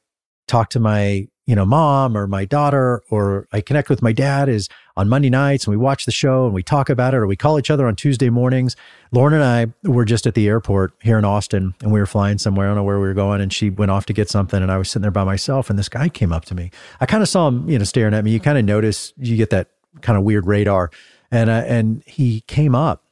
talk 0.48 0.70
to 0.70 0.80
my, 0.80 1.28
you 1.46 1.56
know, 1.56 1.66
mom 1.66 2.18
or 2.18 2.26
my 2.26 2.44
daughter 2.44 3.04
or 3.10 3.48
I 3.52 3.62
connect 3.62 3.90
with 3.90 4.02
my 4.02 4.12
dad 4.12 4.50
is 4.50 4.68
on 4.98 5.08
Monday 5.08 5.30
nights 5.30 5.66
and 5.66 5.72
we 5.72 5.78
watch 5.78 6.06
the 6.06 6.12
show 6.12 6.46
and 6.46 6.56
we 6.56 6.64
talk 6.64 6.90
about 6.90 7.14
it 7.14 7.18
or 7.18 7.28
we 7.28 7.36
call 7.36 7.60
each 7.60 7.70
other 7.70 7.86
on 7.86 7.96
Tuesday 7.96 8.32
mornings. 8.32 8.76
Lauren 9.12 9.36
and 9.36 9.44
I 9.44 9.68
were 9.88 10.06
just 10.06 10.26
at 10.26 10.34
the 10.34 10.48
airport 10.48 10.94
here 11.02 11.20
in 11.20 11.26
Austin 11.26 11.76
and 11.82 11.92
we 11.92 12.00
were 12.00 12.08
flying 12.08 12.40
somewhere. 12.40 12.66
I 12.66 12.70
don't 12.70 12.78
know 12.78 12.84
where 12.84 13.00
we 13.00 13.08
were 13.08 13.14
going. 13.14 13.42
And 13.42 13.54
she 13.54 13.70
went 13.70 13.92
off 13.92 14.08
to 14.08 14.14
get 14.14 14.28
something 14.28 14.62
and 14.62 14.72
I 14.72 14.78
was 14.78 14.90
sitting 14.90 15.04
there 15.04 15.12
by 15.12 15.24
myself 15.24 15.70
and 15.70 15.78
this 15.78 15.90
guy 15.90 16.10
came 16.10 16.34
up 16.34 16.46
to 16.46 16.56
me. 16.56 16.72
I 17.00 17.06
kind 17.06 17.22
of 17.22 17.30
saw 17.30 17.48
him, 17.48 17.70
you 17.70 17.78
know, 17.78 17.86
staring 17.86 18.16
at 18.16 18.24
me. 18.24 18.32
You 18.32 18.40
kind 18.40 18.58
of 18.58 18.66
notice, 18.66 19.14
you 19.18 19.38
get 19.38 19.52
that 19.52 19.70
kind 20.02 20.18
of 20.18 20.24
weird 20.24 20.48
radar. 20.48 20.90
And, 21.30 21.50
uh, 21.50 21.64
and 21.68 22.02
he 22.08 22.42
came 22.42 22.74
up 22.74 23.04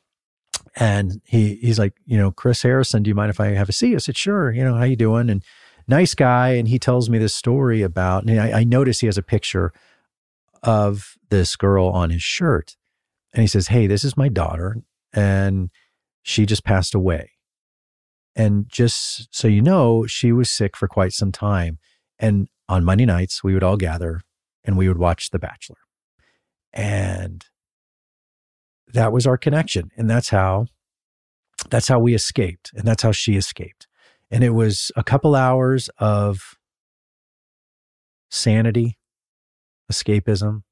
and 0.76 1.22
he, 1.26 1.56
he's 1.56 1.78
like, 1.78 1.94
you 2.08 2.18
know, 2.18 2.32
Chris 2.32 2.64
Harrison, 2.64 3.04
do 3.04 3.10
you 3.10 3.16
mind 3.16 3.30
if 3.30 3.40
I 3.40 3.50
have 3.50 3.70
a 3.70 3.74
seat? 3.74 3.94
I 3.94 4.00
said, 4.00 4.18
sure. 4.18 4.52
You 4.52 4.64
know, 4.64 4.74
how 4.74 4.86
you 4.86 4.96
doing? 4.96 5.30
And 5.30 5.44
nice 5.88 6.16
guy. 6.16 6.50
And 6.50 6.68
he 6.68 6.80
tells 6.80 7.10
me 7.10 7.18
this 7.18 7.36
story 7.36 7.82
about, 7.82 8.24
and 8.24 8.40
I, 8.40 8.60
I 8.60 8.64
notice 8.64 9.00
he 9.00 9.08
has 9.08 9.18
a 9.18 9.24
picture 9.24 9.74
of 10.62 11.16
this 11.30 11.56
girl 11.56 11.88
on 11.88 12.10
his 12.10 12.24
shirt. 12.24 12.76
And 13.34 13.42
he 13.42 13.48
says, 13.48 13.68
Hey, 13.68 13.88
this 13.88 14.04
is 14.04 14.16
my 14.16 14.30
daughter. 14.30 14.78
And 15.12 15.70
she 16.22 16.46
just 16.46 16.64
passed 16.64 16.96
away. 16.96 17.32
And 18.36 18.68
just 18.68 19.36
so 19.36 19.48
you 19.48 19.62
know, 19.62 20.08
she 20.08 20.32
was 20.32 20.50
sick 20.50 20.76
for 20.76 20.88
quite 20.88 21.14
some 21.14 21.32
time. 21.32 21.78
And 22.18 22.48
on 22.70 22.84
Monday 22.84 23.06
nights, 23.06 23.44
we 23.44 23.54
would 23.54 23.64
all 23.64 23.78
gather 23.78 24.22
and 24.64 24.78
we 24.78 24.88
would 24.88 24.98
watch 24.98 25.30
The 25.30 25.40
Bachelor. 25.40 25.78
And 26.72 27.46
that 28.88 29.12
was 29.12 29.28
our 29.28 29.38
connection. 29.38 29.92
And 29.98 30.10
that's 30.10 30.30
how 30.30 30.68
that's 31.70 31.88
how 31.88 32.00
we 32.00 32.16
escaped. 32.16 32.72
And 32.74 32.86
that's 32.86 33.04
how 33.04 33.12
she 33.12 33.36
escaped. 33.36 33.88
And 34.34 34.44
it 34.44 34.50
was 34.50 34.92
a 34.96 35.04
couple 35.04 35.36
hours 35.36 35.90
of 36.00 36.56
sanity, 38.32 38.98
escapism, 39.92 40.64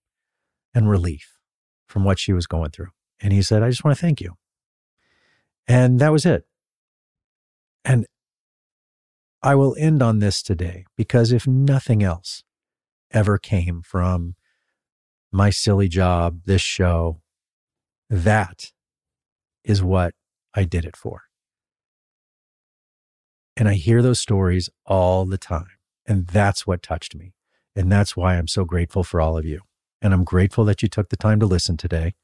and 0.74 0.90
relief 0.90 1.38
from 1.88 2.04
what 2.04 2.18
she 2.18 2.34
was 2.34 2.48
going 2.48 2.72
through. 2.72 2.90
And 3.22 3.32
he 3.32 3.44
said, 3.44 3.62
I 3.62 3.70
just 3.70 3.84
want 3.84 3.96
to 3.96 4.02
thank 4.02 4.20
you. 4.20 4.34
And 5.68 6.00
that 6.00 6.12
was 6.12 6.26
it. 6.26 6.46
And 7.86 8.08
I 9.44 9.54
will 9.54 9.76
end 9.78 10.02
on 10.02 10.18
this 10.18 10.42
today 10.42 10.86
because 10.98 11.32
if 11.32 11.46
nothing 11.46 12.02
else 12.02 12.44
ever 13.12 13.38
came 13.38 13.84
from 13.84 14.34
my 15.32 15.52
silly 15.52 15.88
job, 15.88 16.42
this 16.46 16.64
show, 16.64 17.22
that 18.10 18.72
is 19.64 19.84
what 19.84 20.16
I 20.56 20.64
did 20.64 20.84
it 20.84 20.98
for. 20.98 21.26
And 23.62 23.70
I 23.70 23.76
hear 23.76 24.02
those 24.02 24.20
stories 24.20 24.72
all 24.88 25.24
the 25.28 25.38
time. 25.38 25.68
And 26.08 26.26
that's 26.26 26.66
what 26.66 26.82
touched 26.82 27.16
me. 27.16 27.36
And 27.76 27.92
that's 27.92 28.18
why 28.18 28.36
I'm 28.36 28.48
so 28.48 28.66
grateful 28.66 29.04
for 29.04 29.22
all 29.22 29.38
of 29.38 29.46
you. 29.46 29.62
And 30.02 30.16
I'm 30.16 30.24
grateful 30.24 30.66
that 30.66 30.82
you 30.82 30.88
took 30.88 31.10
the 31.10 31.16
time 31.16 31.40
to 31.42 31.46
listen 31.46 31.78
today. 31.78 32.16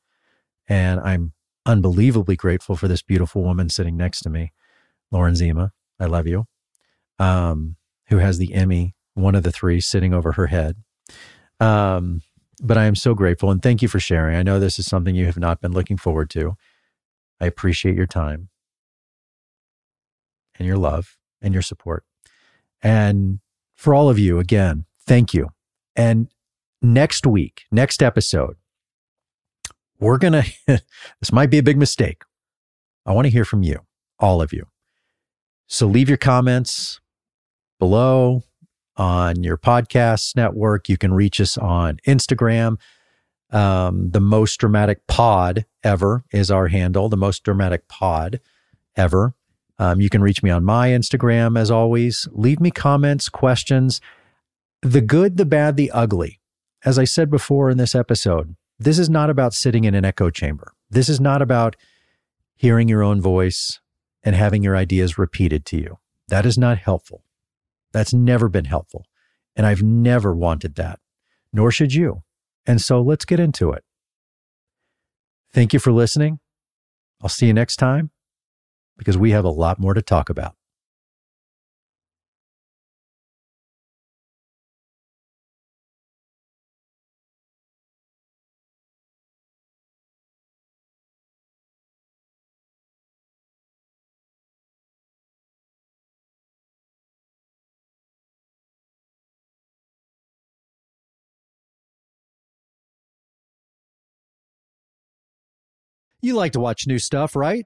And 0.68 1.00
I'm 1.00 1.34
unbelievably 1.64 2.38
grateful 2.38 2.76
for 2.76 2.88
this 2.88 3.04
beautiful 3.04 3.44
woman 3.44 3.70
sitting 3.70 3.96
next 3.96 4.22
to 4.22 4.32
me, 4.32 4.52
Lauren 5.12 5.36
Zima. 5.36 5.74
I 6.00 6.08
love 6.08 6.26
you. 6.26 6.46
Um, 7.20 7.76
who 8.08 8.18
has 8.18 8.40
the 8.40 8.56
Emmy, 8.56 8.96
one 9.14 9.36
of 9.36 9.44
the 9.44 9.52
three 9.52 9.80
sitting 9.80 10.16
over 10.16 10.32
her 10.32 10.48
head. 10.48 10.78
Um, 11.60 12.24
but 12.64 12.80
I 12.80 12.86
am 12.86 12.96
so 12.96 13.14
grateful 13.14 13.52
and 13.52 13.62
thank 13.62 13.84
you 13.84 13.88
for 13.88 14.00
sharing. 14.00 14.36
I 14.36 14.42
know 14.42 14.60
this 14.60 14.80
is 14.80 14.88
something 14.88 15.14
you 15.14 15.28
have 15.28 15.38
not 15.38 15.62
been 15.62 15.72
looking 15.72 15.98
forward 15.98 16.32
to. 16.32 16.56
I 17.40 17.46
appreciate 17.46 17.96
your 17.96 18.08
time 18.08 18.50
and 20.58 20.68
your 20.68 20.78
love 20.78 21.17
and 21.42 21.54
your 21.54 21.62
support. 21.62 22.04
And 22.82 23.40
for 23.76 23.94
all 23.94 24.10
of 24.10 24.20
you, 24.20 24.40
again, 24.40 24.86
thank 25.06 25.34
you. 25.34 25.50
And 25.96 26.28
next 26.82 27.26
week, 27.26 27.64
next 27.72 28.04
episode, 28.04 28.58
we're 30.00 30.18
going 30.18 30.34
to, 30.68 30.82
this 31.20 31.32
might 31.32 31.50
be 31.50 31.58
a 31.58 31.64
big 31.64 31.78
mistake. 31.78 32.24
I 33.06 33.14
want 33.14 33.26
to 33.26 33.32
hear 33.32 33.46
from 33.46 33.64
you, 33.64 33.80
all 34.20 34.42
of 34.42 34.52
you. 34.52 34.68
So 35.68 35.88
leave 35.88 36.10
your 36.10 36.18
comments 36.18 37.00
below 37.80 38.44
on 38.96 39.44
your 39.44 39.58
podcast 39.58 40.36
network. 40.36 40.90
You 40.90 40.98
can 40.98 41.14
reach 41.14 41.40
us 41.40 41.58
on 41.58 41.98
Instagram. 42.08 42.78
Um, 43.52 44.12
the 44.12 44.20
most 44.20 44.58
dramatic 44.58 45.08
pod 45.08 45.66
ever 45.84 46.26
is 46.32 46.52
our 46.52 46.68
handle, 46.68 47.08
the 47.08 47.18
most 47.18 47.44
dramatic 47.44 47.88
pod 47.88 48.42
ever. 48.96 49.36
Um, 49.80 50.02
you 50.02 50.10
can 50.10 50.22
reach 50.22 50.42
me 50.42 50.50
on 50.50 50.64
my 50.64 50.90
Instagram 50.90 51.60
as 51.60 51.70
always. 51.70 52.28
Leave 52.32 52.60
me 52.60 52.72
comments, 52.72 53.30
questions, 53.30 54.02
the 54.82 55.02
good, 55.02 55.38
the 55.38 55.46
bad, 55.46 55.78
the 55.78 55.92
ugly. 55.92 56.40
As 56.84 56.98
I 56.98 57.04
said 57.04 57.30
before 57.30 57.70
in 57.70 57.78
this 57.78 57.96
episode, 57.96 58.56
this 58.80 59.00
is 59.00 59.10
not 59.10 59.30
about 59.30 59.54
sitting 59.54 59.84
in 59.84 59.96
an 59.96 60.06
echo 60.06 60.30
chamber. 60.30 60.74
This 60.90 61.10
is 61.10 61.20
not 61.20 61.42
about 61.42 61.76
hearing 62.56 62.88
your 62.88 63.04
own 63.04 63.22
voice 63.22 63.80
and 64.24 64.36
having 64.36 64.64
your 64.64 64.76
ideas 64.76 65.18
repeated 65.18 65.66
to 65.66 65.78
you. 65.78 66.00
That 66.28 66.46
is 66.46 66.58
not 66.58 66.80
helpful. 66.80 67.24
That's 67.92 68.14
never 68.14 68.50
been 68.50 68.66
helpful. 68.66 69.06
And 69.56 69.66
I've 69.66 69.82
never 69.82 70.36
wanted 70.36 70.76
that, 70.76 71.00
nor 71.52 71.72
should 71.72 71.94
you. 71.94 72.24
And 72.66 72.82
so 72.82 73.02
let's 73.02 73.26
get 73.26 73.40
into 73.40 73.72
it. 73.72 73.84
Thank 75.52 75.74
you 75.74 75.80
for 75.80 75.92
listening. 75.92 76.40
I'll 77.22 77.30
see 77.30 77.48
you 77.48 77.54
next 77.54 77.78
time 77.78 78.12
because 78.98 79.18
we 79.18 79.32
have 79.32 79.46
a 79.46 79.50
lot 79.50 79.80
more 79.80 79.94
to 79.94 80.02
talk 80.02 80.30
about. 80.30 80.56
You 106.22 106.36
like 106.36 106.52
to 106.54 106.60
watch 106.60 106.88
new 106.88 107.00
stuff, 107.00 107.36
right? 107.36 107.66